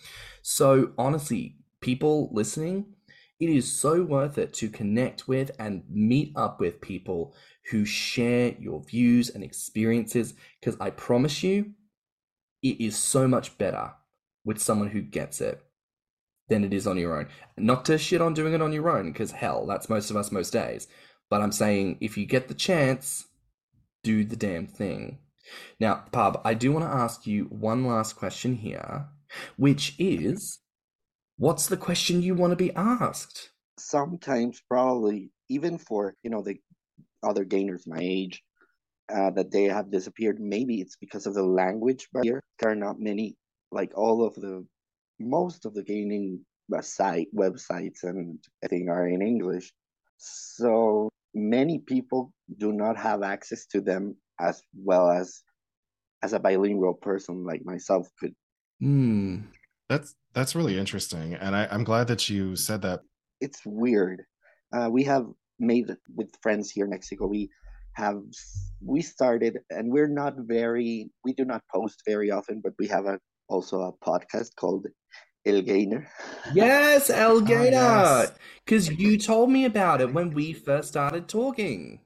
So, 0.42 0.92
honestly, 0.96 1.56
people 1.80 2.30
listening, 2.32 2.93
it 3.44 3.50
is 3.50 3.70
so 3.70 4.02
worth 4.02 4.38
it 4.38 4.52
to 4.54 4.68
connect 4.68 5.28
with 5.28 5.50
and 5.58 5.82
meet 5.90 6.32
up 6.34 6.60
with 6.60 6.80
people 6.80 7.34
who 7.70 7.84
share 7.84 8.54
your 8.58 8.82
views 8.82 9.28
and 9.30 9.44
experiences 9.44 10.34
because 10.60 10.80
I 10.80 10.90
promise 10.90 11.42
you, 11.42 11.72
it 12.62 12.80
is 12.80 12.96
so 12.96 13.28
much 13.28 13.58
better 13.58 13.92
with 14.44 14.60
someone 14.60 14.88
who 14.88 15.02
gets 15.02 15.40
it 15.40 15.62
than 16.48 16.64
it 16.64 16.72
is 16.72 16.86
on 16.86 16.96
your 16.96 17.18
own. 17.18 17.28
Not 17.58 17.84
to 17.86 17.98
shit 17.98 18.22
on 18.22 18.32
doing 18.32 18.54
it 18.54 18.62
on 18.62 18.72
your 18.72 18.88
own 18.88 19.12
because 19.12 19.32
hell, 19.32 19.66
that's 19.66 19.90
most 19.90 20.10
of 20.10 20.16
us 20.16 20.32
most 20.32 20.52
days. 20.52 20.88
But 21.28 21.42
I'm 21.42 21.52
saying 21.52 21.98
if 22.00 22.16
you 22.16 22.24
get 22.24 22.48
the 22.48 22.54
chance, 22.54 23.26
do 24.02 24.24
the 24.24 24.36
damn 24.36 24.66
thing. 24.66 25.18
Now, 25.78 26.04
Pub, 26.12 26.40
I 26.44 26.54
do 26.54 26.72
want 26.72 26.84
to 26.86 26.90
ask 26.90 27.26
you 27.26 27.44
one 27.44 27.86
last 27.86 28.16
question 28.16 28.56
here, 28.56 29.08
which 29.56 29.94
is 29.98 30.60
what's 31.36 31.66
the 31.66 31.76
question 31.76 32.22
you 32.22 32.34
want 32.34 32.52
to 32.52 32.56
be 32.56 32.74
asked? 32.74 33.50
Sometimes, 33.78 34.62
probably, 34.68 35.30
even 35.48 35.78
for, 35.78 36.14
you 36.22 36.30
know, 36.30 36.42
the 36.42 36.56
other 37.22 37.44
gainers 37.44 37.86
my 37.86 37.98
age, 38.00 38.42
uh, 39.12 39.30
that 39.30 39.50
they 39.50 39.64
have 39.64 39.90
disappeared. 39.90 40.40
Maybe 40.40 40.80
it's 40.80 40.96
because 40.96 41.26
of 41.26 41.34
the 41.34 41.42
language 41.42 42.08
barrier. 42.12 42.42
There 42.60 42.70
are 42.70 42.76
not 42.76 43.00
many, 43.00 43.36
like 43.70 43.92
all 43.96 44.24
of 44.24 44.34
the, 44.34 44.66
most 45.18 45.64
of 45.64 45.74
the 45.74 45.82
gaining 45.82 46.44
site 46.80 47.28
websites 47.34 48.02
and 48.02 48.38
I 48.64 48.68
think 48.68 48.88
are 48.88 49.06
in 49.06 49.22
English. 49.22 49.72
So 50.16 51.10
many 51.34 51.80
people 51.80 52.32
do 52.58 52.72
not 52.72 52.96
have 52.96 53.22
access 53.22 53.66
to 53.66 53.80
them 53.80 54.16
as 54.40 54.62
well 54.74 55.10
as 55.10 55.42
as 56.22 56.32
a 56.32 56.40
bilingual 56.40 56.94
person 56.94 57.44
like 57.44 57.64
myself 57.64 58.08
could. 58.18 58.34
Hmm. 58.80 59.40
That's 59.88 60.14
that's 60.32 60.54
really 60.54 60.78
interesting, 60.78 61.34
and 61.34 61.54
I, 61.54 61.68
I'm 61.70 61.84
glad 61.84 62.08
that 62.08 62.28
you 62.28 62.56
said 62.56 62.82
that. 62.82 63.00
It's 63.40 63.60
weird. 63.64 64.24
Uh, 64.72 64.88
we 64.90 65.04
have 65.04 65.26
made 65.58 65.94
with 66.14 66.30
friends 66.42 66.70
here 66.70 66.84
in 66.84 66.90
Mexico. 66.90 67.26
We 67.26 67.50
have 67.92 68.22
we 68.80 69.02
started, 69.02 69.58
and 69.70 69.92
we're 69.92 70.08
not 70.08 70.34
very. 70.38 71.10
We 71.24 71.34
do 71.34 71.44
not 71.44 71.62
post 71.72 72.02
very 72.06 72.30
often, 72.30 72.60
but 72.62 72.72
we 72.78 72.86
have 72.88 73.06
a 73.06 73.18
also 73.48 73.82
a 73.82 73.92
podcast 73.92 74.56
called 74.56 74.86
El 75.46 75.60
Gainer. 75.60 76.08
Yes, 76.54 77.10
El 77.10 77.42
Gainer. 77.42 77.70
yes. 77.70 78.32
Because 78.64 78.90
you 78.90 79.18
told 79.18 79.50
me 79.50 79.66
about 79.66 80.00
it 80.00 80.12
when 80.12 80.30
we 80.30 80.52
first 80.52 80.88
started 80.88 81.28
talking. 81.28 82.00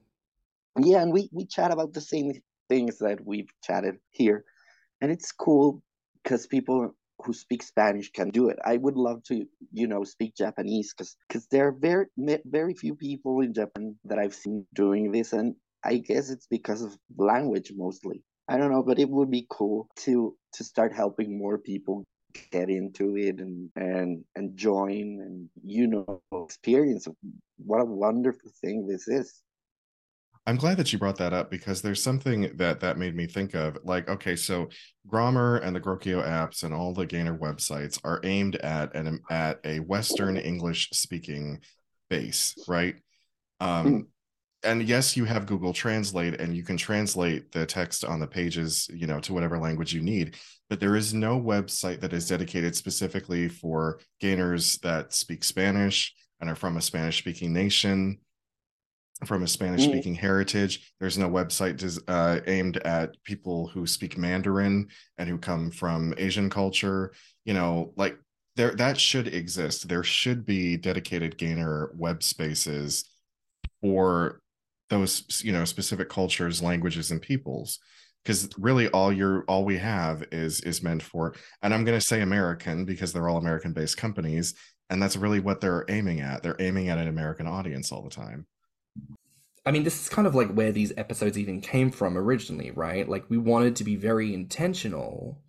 Yeah, 0.79 1.03
and 1.03 1.13
we 1.13 1.29
we 1.33 1.47
chat 1.47 1.71
about 1.71 1.93
the 1.93 2.01
same 2.01 2.33
things 2.69 2.99
that 2.99 3.25
we've 3.25 3.51
chatted 3.63 3.99
here, 4.11 4.45
and 5.01 5.11
it's 5.11 5.33
cool 5.33 5.83
because 6.23 6.47
people 6.47 6.95
who 7.25 7.33
speak 7.33 7.63
Spanish 7.63 8.11
can 8.13 8.31
do 8.31 8.49
it. 8.49 8.59
I 8.65 8.77
would 8.77 8.97
love 8.97 9.23
to, 9.25 9.47
you 9.73 9.87
know, 9.87 10.05
speak 10.05 10.37
Japanese 10.37 10.95
because 10.95 11.17
because 11.29 11.47
there 11.49 11.69
are 11.69 11.73
very 11.73 12.07
very 12.47 12.75
few 12.75 12.95
people 12.95 13.41
in 13.41 13.55
Japan 13.55 13.97
that 14.05 14.19
I've 14.19 14.35
seen 14.35 14.67
doing 14.75 15.13
this, 15.13 15.33
and 15.33 15.55
I 15.85 15.99
guess 15.99 16.31
it's 16.31 16.47
because 16.47 16.83
of 16.83 16.97
language 17.17 17.73
mostly. 17.75 18.23
I 18.49 18.57
don't 18.57 18.73
know, 18.73 18.83
but 18.83 18.99
it 18.99 19.11
would 19.11 19.31
be 19.31 19.47
cool 19.51 19.89
to 20.05 20.37
to 20.55 20.65
start 20.65 20.93
helping 20.95 21.39
more 21.39 21.59
people 21.59 22.05
get 22.51 22.69
into 22.71 23.17
it 23.17 23.41
and 23.41 23.71
and 23.77 24.25
and 24.37 24.57
join 24.57 25.21
and 25.21 25.49
you 25.65 25.87
know 25.87 26.23
experience 26.45 27.09
what 27.57 27.81
a 27.81 27.85
wonderful 27.85 28.51
thing 28.61 28.87
this 28.87 29.09
is 29.09 29.43
i'm 30.49 30.57
glad 30.57 30.77
that 30.77 30.93
you 30.93 30.99
brought 30.99 31.19
that 31.19 31.33
up 31.33 31.51
because 31.51 31.83
there's 31.83 32.03
something 32.03 32.51
that 32.57 32.81
that 32.81 32.99
made 32.99 33.15
me 33.15 33.27
think 33.27 33.55
of 33.55 33.79
like 33.85 34.09
okay 34.09 34.35
so 34.35 34.69
Grommr 35.07 35.63
and 35.63 35.75
the 35.75 35.81
Grokio 35.81 36.27
apps 36.27 36.65
and 36.65 36.75
all 36.75 36.93
the 36.93 37.07
gainer 37.07 37.37
websites 37.37 37.99
are 38.05 38.21
aimed 38.25 38.57
at 38.57 38.95
an 38.95 39.21
at 39.31 39.61
a 39.65 39.81
western 39.81 40.37
english 40.37 40.89
speaking 40.93 41.61
base 42.11 42.55
right? 42.67 42.97
Um 43.61 43.87
mm 43.87 44.07
and 44.65 44.89
yes 44.89 45.17
you 45.17 45.25
have 45.25 45.47
google 45.47 45.73
translate 45.73 46.41
and 46.41 46.57
you 46.57 46.63
can 46.63 46.77
translate 46.77 47.53
the 47.53 47.65
text 47.65 48.05
on 48.05 48.19
the 48.19 48.27
pages 48.27 48.89
you 48.93 49.07
know 49.07 49.21
to 49.21 49.33
whatever 49.33 49.59
language 49.59 49.95
you 49.95 50.01
need 50.03 50.37
but 50.69 50.81
there 50.81 50.97
is 50.97 51.15
no 51.15 51.41
website 51.41 52.01
that 52.01 52.13
is 52.13 52.29
dedicated 52.29 52.75
specifically 52.75 53.49
for 53.49 54.01
gainers 54.21 54.79
that 54.79 55.13
speak 55.15 55.45
spanish 55.45 56.13
and 56.41 56.51
are 56.51 56.57
from 56.57 56.77
a 56.77 56.81
spanish 56.81 57.19
speaking 57.19 57.53
nation 57.53 58.19
from 59.25 59.43
a 59.43 59.49
spanish 59.49 59.85
speaking 59.85 60.15
mm. 60.15 60.19
heritage. 60.19 60.93
There's 61.01 61.19
no 61.19 61.29
website 61.29 61.99
uh, 62.09 62.41
aimed 62.47 62.77
at 62.79 63.17
people 63.25 63.69
who 63.69 63.87
speak 63.87 64.17
mandarin 64.17 64.89
and 65.17 65.29
who 65.29 65.39
come 65.39 65.71
from 65.71 66.15
asian 66.19 66.51
culture. 66.51 67.13
You 67.45 67.55
know 67.55 67.93
like 67.97 68.17
there 68.57 68.75
that 68.77 68.99
should 68.99 69.29
exist. 69.29 69.89
There 69.89 70.05
should 70.05 70.47
be 70.47 70.77
dedicated 70.77 71.39
gainer 71.39 71.91
web 71.95 72.23
spaces 72.23 73.09
for 73.81 74.41
those 74.91 75.43
you 75.45 75.53
know 75.53 75.65
specific 75.65 76.09
cultures 76.09 76.63
languages 76.63 77.11
and 77.11 77.21
peoples. 77.21 77.79
Because 78.25 78.51
really 78.59 78.89
all 78.89 79.13
you're 79.13 79.45
all 79.45 79.65
we 79.65 79.79
have 79.79 80.25
is 80.33 80.61
is 80.61 80.83
meant 80.83 81.03
for 81.03 81.35
and 81.63 81.73
i'm 81.73 81.85
going 81.85 81.99
to 81.99 82.05
say 82.05 82.21
american 82.21 82.85
because 82.85 83.13
they're 83.13 83.29
all 83.29 83.39
american 83.39 83.73
based 83.73 83.97
companies 83.97 84.55
and 84.91 85.01
that's 85.01 85.17
really 85.17 85.41
what 85.41 85.61
they're 85.61 85.85
aiming 85.89 86.21
at. 86.21 86.43
They're 86.43 86.57
aiming 86.59 86.89
at 86.89 86.99
an 86.99 87.09
american 87.09 87.47
audience 87.47 87.91
all 87.91 88.03
the 88.03 88.11
time 88.11 88.47
I 89.67 89.71
mean, 89.71 89.83
this 89.85 90.01
is 90.01 90.09
kind 90.09 90.27
of 90.27 90.35
like 90.35 90.51
where 90.53 90.73
these 90.73 90.95
episodes 90.97 91.39
even 91.39 91.61
came 91.61 91.91
from 91.91 92.17
originally, 92.17 92.71
right? 92.71 93.07
Like, 93.09 93.29
we 93.29 93.37
wanted 93.37 93.77
to 93.77 93.85
be 93.85 93.97
very 93.97 94.33
intentional 94.33 95.43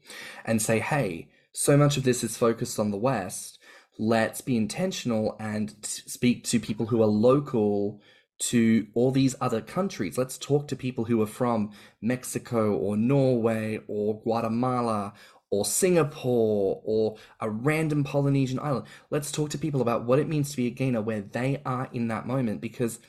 and 0.43 0.61
say, 0.61 0.79
hey, 0.79 1.29
so 1.53 1.77
much 1.77 1.95
of 1.95 2.03
this 2.03 2.23
is 2.23 2.37
focused 2.37 2.79
on 2.79 2.91
the 2.91 2.97
West. 2.97 3.59
Let's 3.97 4.41
be 4.41 4.57
intentional 4.57 5.35
and 5.39 5.73
speak 5.81 6.43
to 6.45 6.59
people 6.59 6.87
who 6.87 7.01
are 7.01 7.07
local 7.07 8.01
to 8.39 8.87
all 8.93 9.11
these 9.11 9.35
other 9.41 9.61
countries. 9.61 10.17
Let's 10.17 10.37
talk 10.37 10.67
to 10.69 10.75
people 10.75 11.05
who 11.05 11.21
are 11.21 11.27
from 11.27 11.71
Mexico 12.01 12.73
or 12.73 12.95
Norway 12.97 13.79
or 13.87 14.21
Guatemala 14.21 15.13
or 15.51 15.65
Singapore 15.65 16.81
or 16.83 17.17
a 17.39 17.49
random 17.49 18.03
Polynesian 18.03 18.59
island. 18.59 18.85
Let's 19.09 19.31
talk 19.31 19.49
to 19.51 19.57
people 19.57 19.81
about 19.81 20.05
what 20.05 20.19
it 20.19 20.27
means 20.27 20.51
to 20.51 20.57
be 20.57 20.67
a 20.67 20.71
gainer 20.71 21.01
where 21.01 21.21
they 21.21 21.61
are 21.65 21.89
in 21.91 22.07
that 22.09 22.27
moment 22.27 22.61
because 22.61 22.99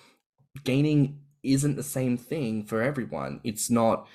gaining 0.65 1.21
isn't 1.43 1.77
the 1.77 1.83
same 1.83 2.17
thing 2.17 2.65
for 2.65 2.83
everyone. 2.83 3.41
It's 3.45 3.71
not 3.71 4.07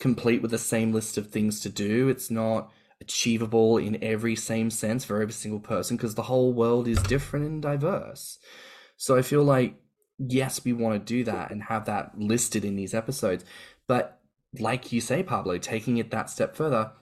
complete 0.00 0.42
with 0.42 0.50
the 0.50 0.58
same 0.58 0.92
list 0.92 1.16
of 1.16 1.30
things 1.30 1.60
to 1.60 1.68
do. 1.68 2.08
It's 2.08 2.30
not 2.30 2.70
achievable 3.00 3.78
in 3.78 4.02
every 4.02 4.36
same 4.36 4.70
sense 4.70 5.04
for 5.04 5.20
every 5.20 5.32
single 5.32 5.60
person 5.60 5.96
because 5.96 6.14
the 6.14 6.22
whole 6.22 6.52
world 6.52 6.88
is 6.88 7.02
different 7.02 7.46
and 7.46 7.62
diverse. 7.62 8.38
So 8.96 9.16
I 9.16 9.22
feel 9.22 9.42
like 9.42 9.76
yes, 10.18 10.64
we 10.64 10.72
want 10.72 10.94
to 10.94 11.14
do 11.14 11.24
that 11.24 11.50
and 11.50 11.64
have 11.64 11.86
that 11.86 12.18
listed 12.18 12.64
in 12.64 12.76
these 12.76 12.94
episodes. 12.94 13.44
But 13.86 14.20
like 14.58 14.92
you 14.92 15.00
say, 15.00 15.22
Pablo, 15.22 15.58
taking 15.58 15.96
it 15.96 16.10
that 16.10 16.30
step 16.30 16.56
further, 16.56 16.92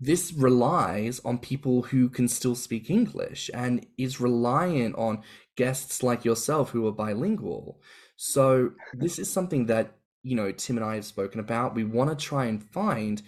this 0.00 0.32
relies 0.32 1.20
on 1.24 1.38
people 1.38 1.82
who 1.82 2.08
can 2.08 2.28
still 2.28 2.54
speak 2.54 2.90
English 2.90 3.50
and 3.54 3.86
is 3.96 4.20
reliant 4.20 4.96
on 4.96 5.22
guests 5.56 6.02
like 6.02 6.24
yourself 6.24 6.70
who 6.70 6.86
are 6.86 6.92
bilingual. 6.92 7.80
So 8.16 8.72
this 8.92 9.18
is 9.18 9.30
something 9.30 9.66
that, 9.66 9.94
you 10.22 10.36
know, 10.36 10.52
Tim 10.52 10.76
and 10.76 10.86
I 10.86 10.94
have 10.96 11.04
spoken 11.04 11.40
about. 11.40 11.74
We 11.74 11.84
want 11.84 12.10
to 12.10 12.16
try 12.16 12.46
and 12.46 12.62
find 12.62 13.22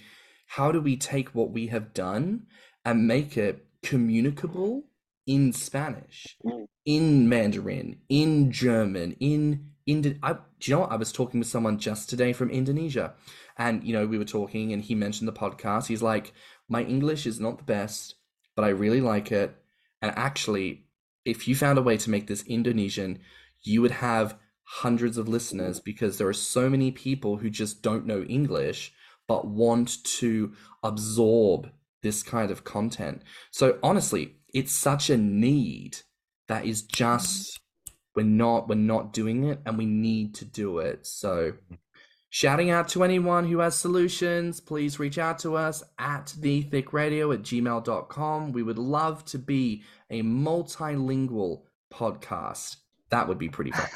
how 0.46 0.72
do 0.72 0.80
we 0.80 0.96
take 0.96 1.34
what 1.34 1.50
we 1.50 1.66
have 1.68 1.92
done 1.92 2.46
and 2.84 3.06
make 3.06 3.36
it 3.36 3.66
communicable 3.82 4.84
in 5.26 5.52
Spanish, 5.52 6.36
mm. 6.44 6.66
in 6.84 7.28
Mandarin, 7.28 7.98
in 8.08 8.52
German, 8.52 9.16
in 9.18 9.72
Indo- 9.86 10.16
I, 10.22 10.32
do 10.32 10.38
you 10.62 10.74
know 10.74 10.80
what? 10.80 10.92
I 10.92 10.96
was 10.96 11.12
talking 11.12 11.38
with 11.38 11.48
someone 11.48 11.78
just 11.78 12.10
today 12.10 12.32
from 12.32 12.50
Indonesia, 12.50 13.14
and 13.56 13.84
you 13.84 13.92
know 13.92 14.06
we 14.06 14.18
were 14.18 14.24
talking, 14.24 14.72
and 14.72 14.82
he 14.82 14.94
mentioned 14.94 15.28
the 15.28 15.32
podcast. 15.32 15.86
He's 15.86 16.02
like, 16.02 16.32
"My 16.68 16.82
English 16.82 17.24
is 17.24 17.38
not 17.38 17.58
the 17.58 17.64
best, 17.64 18.16
but 18.56 18.64
I 18.64 18.70
really 18.70 19.00
like 19.00 19.30
it." 19.30 19.54
And 20.02 20.12
actually, 20.16 20.86
if 21.24 21.46
you 21.46 21.54
found 21.54 21.78
a 21.78 21.82
way 21.82 21.96
to 21.98 22.10
make 22.10 22.26
this 22.26 22.42
Indonesian, 22.46 23.20
you 23.62 23.80
would 23.80 23.92
have 23.92 24.36
hundreds 24.66 25.16
of 25.16 25.28
listeners 25.28 25.78
because 25.78 26.18
there 26.18 26.28
are 26.28 26.32
so 26.32 26.68
many 26.68 26.90
people 26.90 27.36
who 27.36 27.48
just 27.48 27.82
don't 27.82 28.04
know 28.04 28.22
English 28.24 28.92
but 29.28 29.46
want 29.46 30.02
to 30.04 30.52
absorb 30.82 31.70
this 32.02 32.22
kind 32.22 32.50
of 32.50 32.64
content. 32.64 33.22
So 33.50 33.78
honestly, 33.82 34.36
it's 34.52 34.72
such 34.72 35.08
a 35.08 35.16
need 35.16 35.98
that 36.48 36.64
is 36.64 36.82
just 36.82 37.60
we're 38.14 38.24
not 38.24 38.68
we're 38.68 38.76
not 38.76 39.12
doing 39.12 39.44
it 39.44 39.60
and 39.64 39.78
we 39.78 39.86
need 39.86 40.34
to 40.36 40.44
do 40.44 40.78
it. 40.78 41.06
So 41.06 41.54
shouting 42.28 42.70
out 42.70 42.88
to 42.88 43.04
anyone 43.04 43.46
who 43.46 43.60
has 43.60 43.76
solutions 43.76 44.60
please 44.60 44.98
reach 44.98 45.16
out 45.16 45.38
to 45.40 45.56
us 45.56 45.82
at 45.98 46.34
the 46.38 46.62
thick 46.62 46.92
radio 46.92 47.30
at 47.32 47.42
gmail.com 47.42 48.52
we 48.52 48.62
would 48.62 48.78
love 48.78 49.24
to 49.26 49.38
be 49.38 49.84
a 50.10 50.22
multilingual 50.22 51.62
podcast. 51.92 52.76
That 53.10 53.28
would 53.28 53.38
be 53.38 53.48
pretty 53.48 53.70
fun 53.72 53.88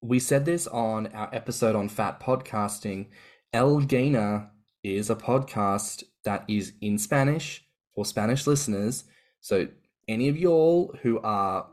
we 0.00 0.18
said 0.18 0.44
this 0.44 0.66
on 0.68 1.06
our 1.08 1.28
episode 1.32 1.76
on 1.76 1.88
fat 1.88 2.20
podcasting 2.20 3.06
el 3.52 3.80
gainer 3.80 4.50
is 4.82 5.10
a 5.10 5.16
podcast 5.16 6.04
that 6.24 6.44
is 6.48 6.72
in 6.80 6.98
spanish 6.98 7.64
for 7.94 8.04
spanish 8.04 8.46
listeners 8.46 9.04
so 9.40 9.66
any 10.08 10.28
of 10.28 10.36
y'all 10.36 10.94
who 11.02 11.20
are 11.20 11.66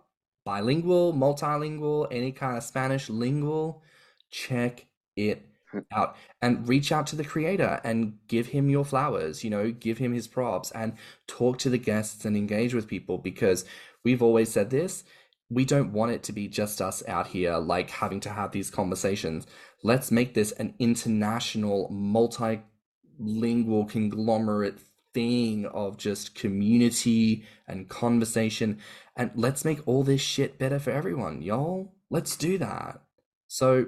bilingual, 0.48 1.14
multilingual, 1.14 2.08
any 2.10 2.32
kind 2.32 2.56
of 2.56 2.64
Spanish 2.64 3.10
lingual, 3.10 3.84
check 4.32 4.88
it 5.18 5.46
out 5.92 6.16
and 6.42 6.66
reach 6.70 6.94
out 6.94 7.06
to 7.06 7.18
the 7.18 7.24
creator 7.26 7.82
and 7.84 8.18
give 8.30 8.48
him 8.48 8.70
your 8.70 8.86
flowers, 8.86 9.44
you 9.44 9.50
know, 9.50 9.72
give 9.72 9.98
him 9.98 10.14
his 10.14 10.26
props 10.26 10.72
and 10.72 10.94
talk 11.28 11.58
to 11.58 11.70
the 11.70 11.78
guests 11.78 12.24
and 12.24 12.38
engage 12.38 12.74
with 12.74 12.88
people 12.88 13.18
because 13.18 13.66
we've 14.06 14.22
always 14.22 14.50
said 14.50 14.70
this. 14.70 15.04
We 15.50 15.66
don't 15.66 15.94
want 15.94 16.12
it 16.12 16.24
to 16.24 16.34
be 16.34 16.48
just 16.48 16.82
us 16.82 17.02
out 17.08 17.28
here, 17.28 17.58
like 17.58 17.90
having 17.90 18.20
to 18.22 18.30
have 18.30 18.52
these 18.52 18.70
conversations. 18.70 19.48
Let's 19.82 20.12
make 20.12 20.34
this 20.34 20.52
an 20.54 20.74
international, 20.78 21.90
multilingual 21.90 23.90
conglomerate 23.90 24.80
thing 25.14 25.66
of 25.68 25.98
just 25.98 26.36
community 26.36 27.46
and 27.68 27.90
conversation. 27.90 28.80
And 29.16 29.32
let's 29.36 29.66
make 29.66 29.88
all 29.88 30.04
this 30.04 30.22
shit 30.22 30.60
better 30.60 30.80
for 30.80 30.92
everyone, 30.92 31.42
y'all. 31.42 31.94
Let's 32.10 32.36
do 32.36 32.58
that. 32.58 33.02
So, 33.48 33.88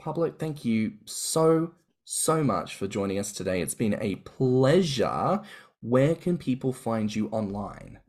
Pablo, 0.00 0.30
thank 0.30 0.64
you 0.64 0.94
so, 1.04 1.72
so 2.04 2.42
much 2.42 2.74
for 2.74 2.86
joining 2.86 3.18
us 3.18 3.32
today. 3.32 3.60
It's 3.60 3.74
been 3.74 3.96
a 4.00 4.16
pleasure. 4.16 5.42
Where 5.80 6.14
can 6.14 6.38
people 6.38 6.72
find 6.72 7.14
you 7.14 7.28
online? 7.28 8.00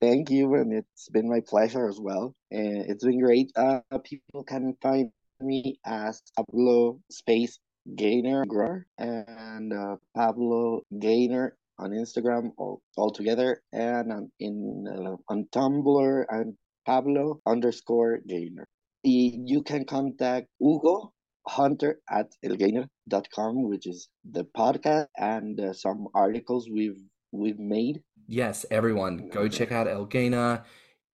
Thank 0.00 0.30
you, 0.30 0.54
and 0.54 0.72
it's 0.72 1.08
been 1.08 1.28
my 1.28 1.40
pleasure 1.40 1.88
as 1.88 1.98
well. 2.00 2.34
And 2.50 2.84
it's 2.90 3.04
been 3.04 3.20
great. 3.20 3.50
Uh, 3.56 3.80
people 4.04 4.44
can 4.44 4.76
find 4.82 5.10
me 5.40 5.78
as 5.86 6.22
Pablo 6.36 7.00
Space 7.10 7.58
Gainer 7.94 8.44
Grower 8.46 8.86
and 8.98 9.72
uh, 9.72 9.96
Pablo 10.14 10.82
Gainer 10.98 11.56
on 11.78 11.90
Instagram 11.90 12.50
all, 12.56 12.80
all 12.96 13.10
together 13.10 13.62
and 13.72 14.12
on, 14.12 14.32
in 14.40 14.86
uh, 14.88 15.16
on 15.28 15.46
Tumblr 15.52 16.24
and 16.28 16.54
Pablo 16.84 17.40
underscore 17.46 18.18
Gainer. 18.26 18.66
You 19.02 19.62
can 19.62 19.84
contact 19.84 20.48
Hugo 20.58 21.12
Hunter 21.46 22.00
at 22.10 22.32
elgainer.com, 22.44 23.62
which 23.68 23.86
is 23.86 24.08
the 24.28 24.44
podcast 24.44 25.06
and 25.16 25.60
uh, 25.60 25.72
some 25.72 26.08
articles 26.14 26.68
we've 26.68 27.00
we've 27.30 27.58
made. 27.58 28.02
Yes, 28.28 28.66
everyone, 28.70 29.28
go 29.30 29.48
check 29.48 29.70
out 29.72 29.88
El 29.88 30.04
Gainer. 30.04 30.64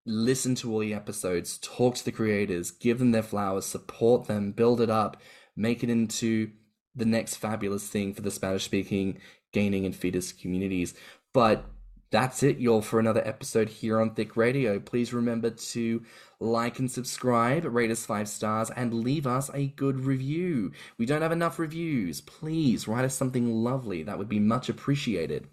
Listen 0.07 0.55
to 0.57 0.73
all 0.73 0.81
the 0.81 0.95
episodes, 0.95 1.59
talk 1.59 1.95
to 1.97 2.05
the 2.05 2.13
creators, 2.13 2.71
give 2.71 2.99
them 2.99 3.13
their 3.13 3.23
flowers, 3.23 3.67
support 3.67 4.27
them, 4.27 4.53
build 4.53 4.81
it 4.81 4.91
up, 4.91 5.17
make 5.55 5.85
it 5.85 5.91
into 5.91 6.51
the 6.95 7.05
next 7.05 7.37
fabulous 7.37 7.89
thing 7.89 8.13
for 8.15 8.23
the 8.23 8.31
Spanish 8.31 8.65
speaking 8.65 9.19
gaining 9.53 9.85
and 9.87 9.95
feedee 9.95 10.41
communities. 10.41 10.95
But 11.33 11.65
That's 12.13 12.43
it, 12.43 12.59
y'all, 12.59 12.83
for 12.83 13.01
another 13.01 13.27
episode 13.27 13.71
here 13.71 13.99
on 13.99 14.15
Thick 14.15 14.37
Radio. 14.37 14.79
Please 14.79 15.15
remember 15.15 15.49
to 15.49 16.03
like 16.41 16.79
and 16.79 16.91
subscribe, 16.91 17.65
rate 17.65 17.91
us 17.91 18.05
five 18.05 18.29
stars, 18.29 18.71
and 18.77 18.93
leave 18.93 19.27
us 19.27 19.51
a 19.55 19.69
good 19.69 19.99
review. 20.01 20.73
We 20.99 21.07
don't 21.07 21.23
have 21.23 21.33
enough 21.33 21.59
reviews. 21.59 22.21
Please 22.21 22.87
write 22.87 23.07
us 23.07 23.15
something 23.15 23.51
lovely. 23.51 24.03
That 24.03 24.19
would 24.19 24.29
be 24.29 24.41
much 24.41 24.69
appreciated. 24.69 25.49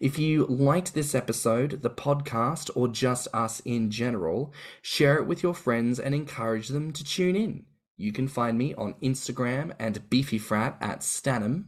If 0.00 0.18
you 0.18 0.46
liked 0.46 0.94
this 0.94 1.14
episode, 1.14 1.82
the 1.82 1.90
podcast, 1.90 2.70
or 2.74 2.88
just 2.88 3.28
us 3.32 3.60
in 3.60 3.90
general, 3.90 4.52
share 4.82 5.16
it 5.16 5.26
with 5.26 5.42
your 5.42 5.54
friends 5.54 5.98
and 5.98 6.14
encourage 6.14 6.68
them 6.68 6.92
to 6.92 7.04
tune 7.04 7.36
in. 7.36 7.64
You 7.96 8.12
can 8.12 8.28
find 8.28 8.58
me 8.58 8.74
on 8.74 8.94
Instagram 9.02 9.72
and 9.78 10.08
BeefyFrat 10.10 10.76
at 10.80 11.00
Stanham. 11.00 11.64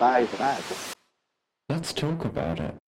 Bye, 0.00 0.26
bye. 0.36 0.58
Let's 1.68 1.92
talk 1.92 2.24
about 2.24 2.58
it. 2.58 2.81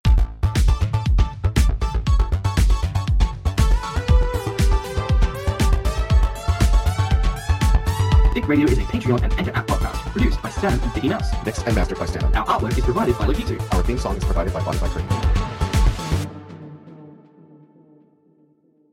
Thick 8.32 8.48
Radio 8.48 8.66
is 8.66 8.78
a 8.78 8.82
Patreon 8.82 9.22
and 9.22 9.32
Enter 9.38 9.52
app 9.54 9.66
podcast 9.66 10.10
produced 10.10 10.40
by 10.40 10.48
Stan 10.48 10.72
and 10.80 10.92
Thicky 10.92 11.10
Mouse. 11.10 11.30
Mixed 11.44 11.66
and 11.66 11.74
mastered 11.74 11.98
by 11.98 12.06
Stan. 12.06 12.24
Our 12.34 12.46
artwork 12.46 12.78
is 12.78 12.84
provided 12.84 13.18
by 13.18 13.26
Lokitu. 13.26 13.60
Our 13.74 13.82
theme 13.82 13.98
song 13.98 14.16
is 14.16 14.24
provided 14.24 14.54
by 14.54 14.60
Spotify 14.60 14.88
Cream. 14.88 15.41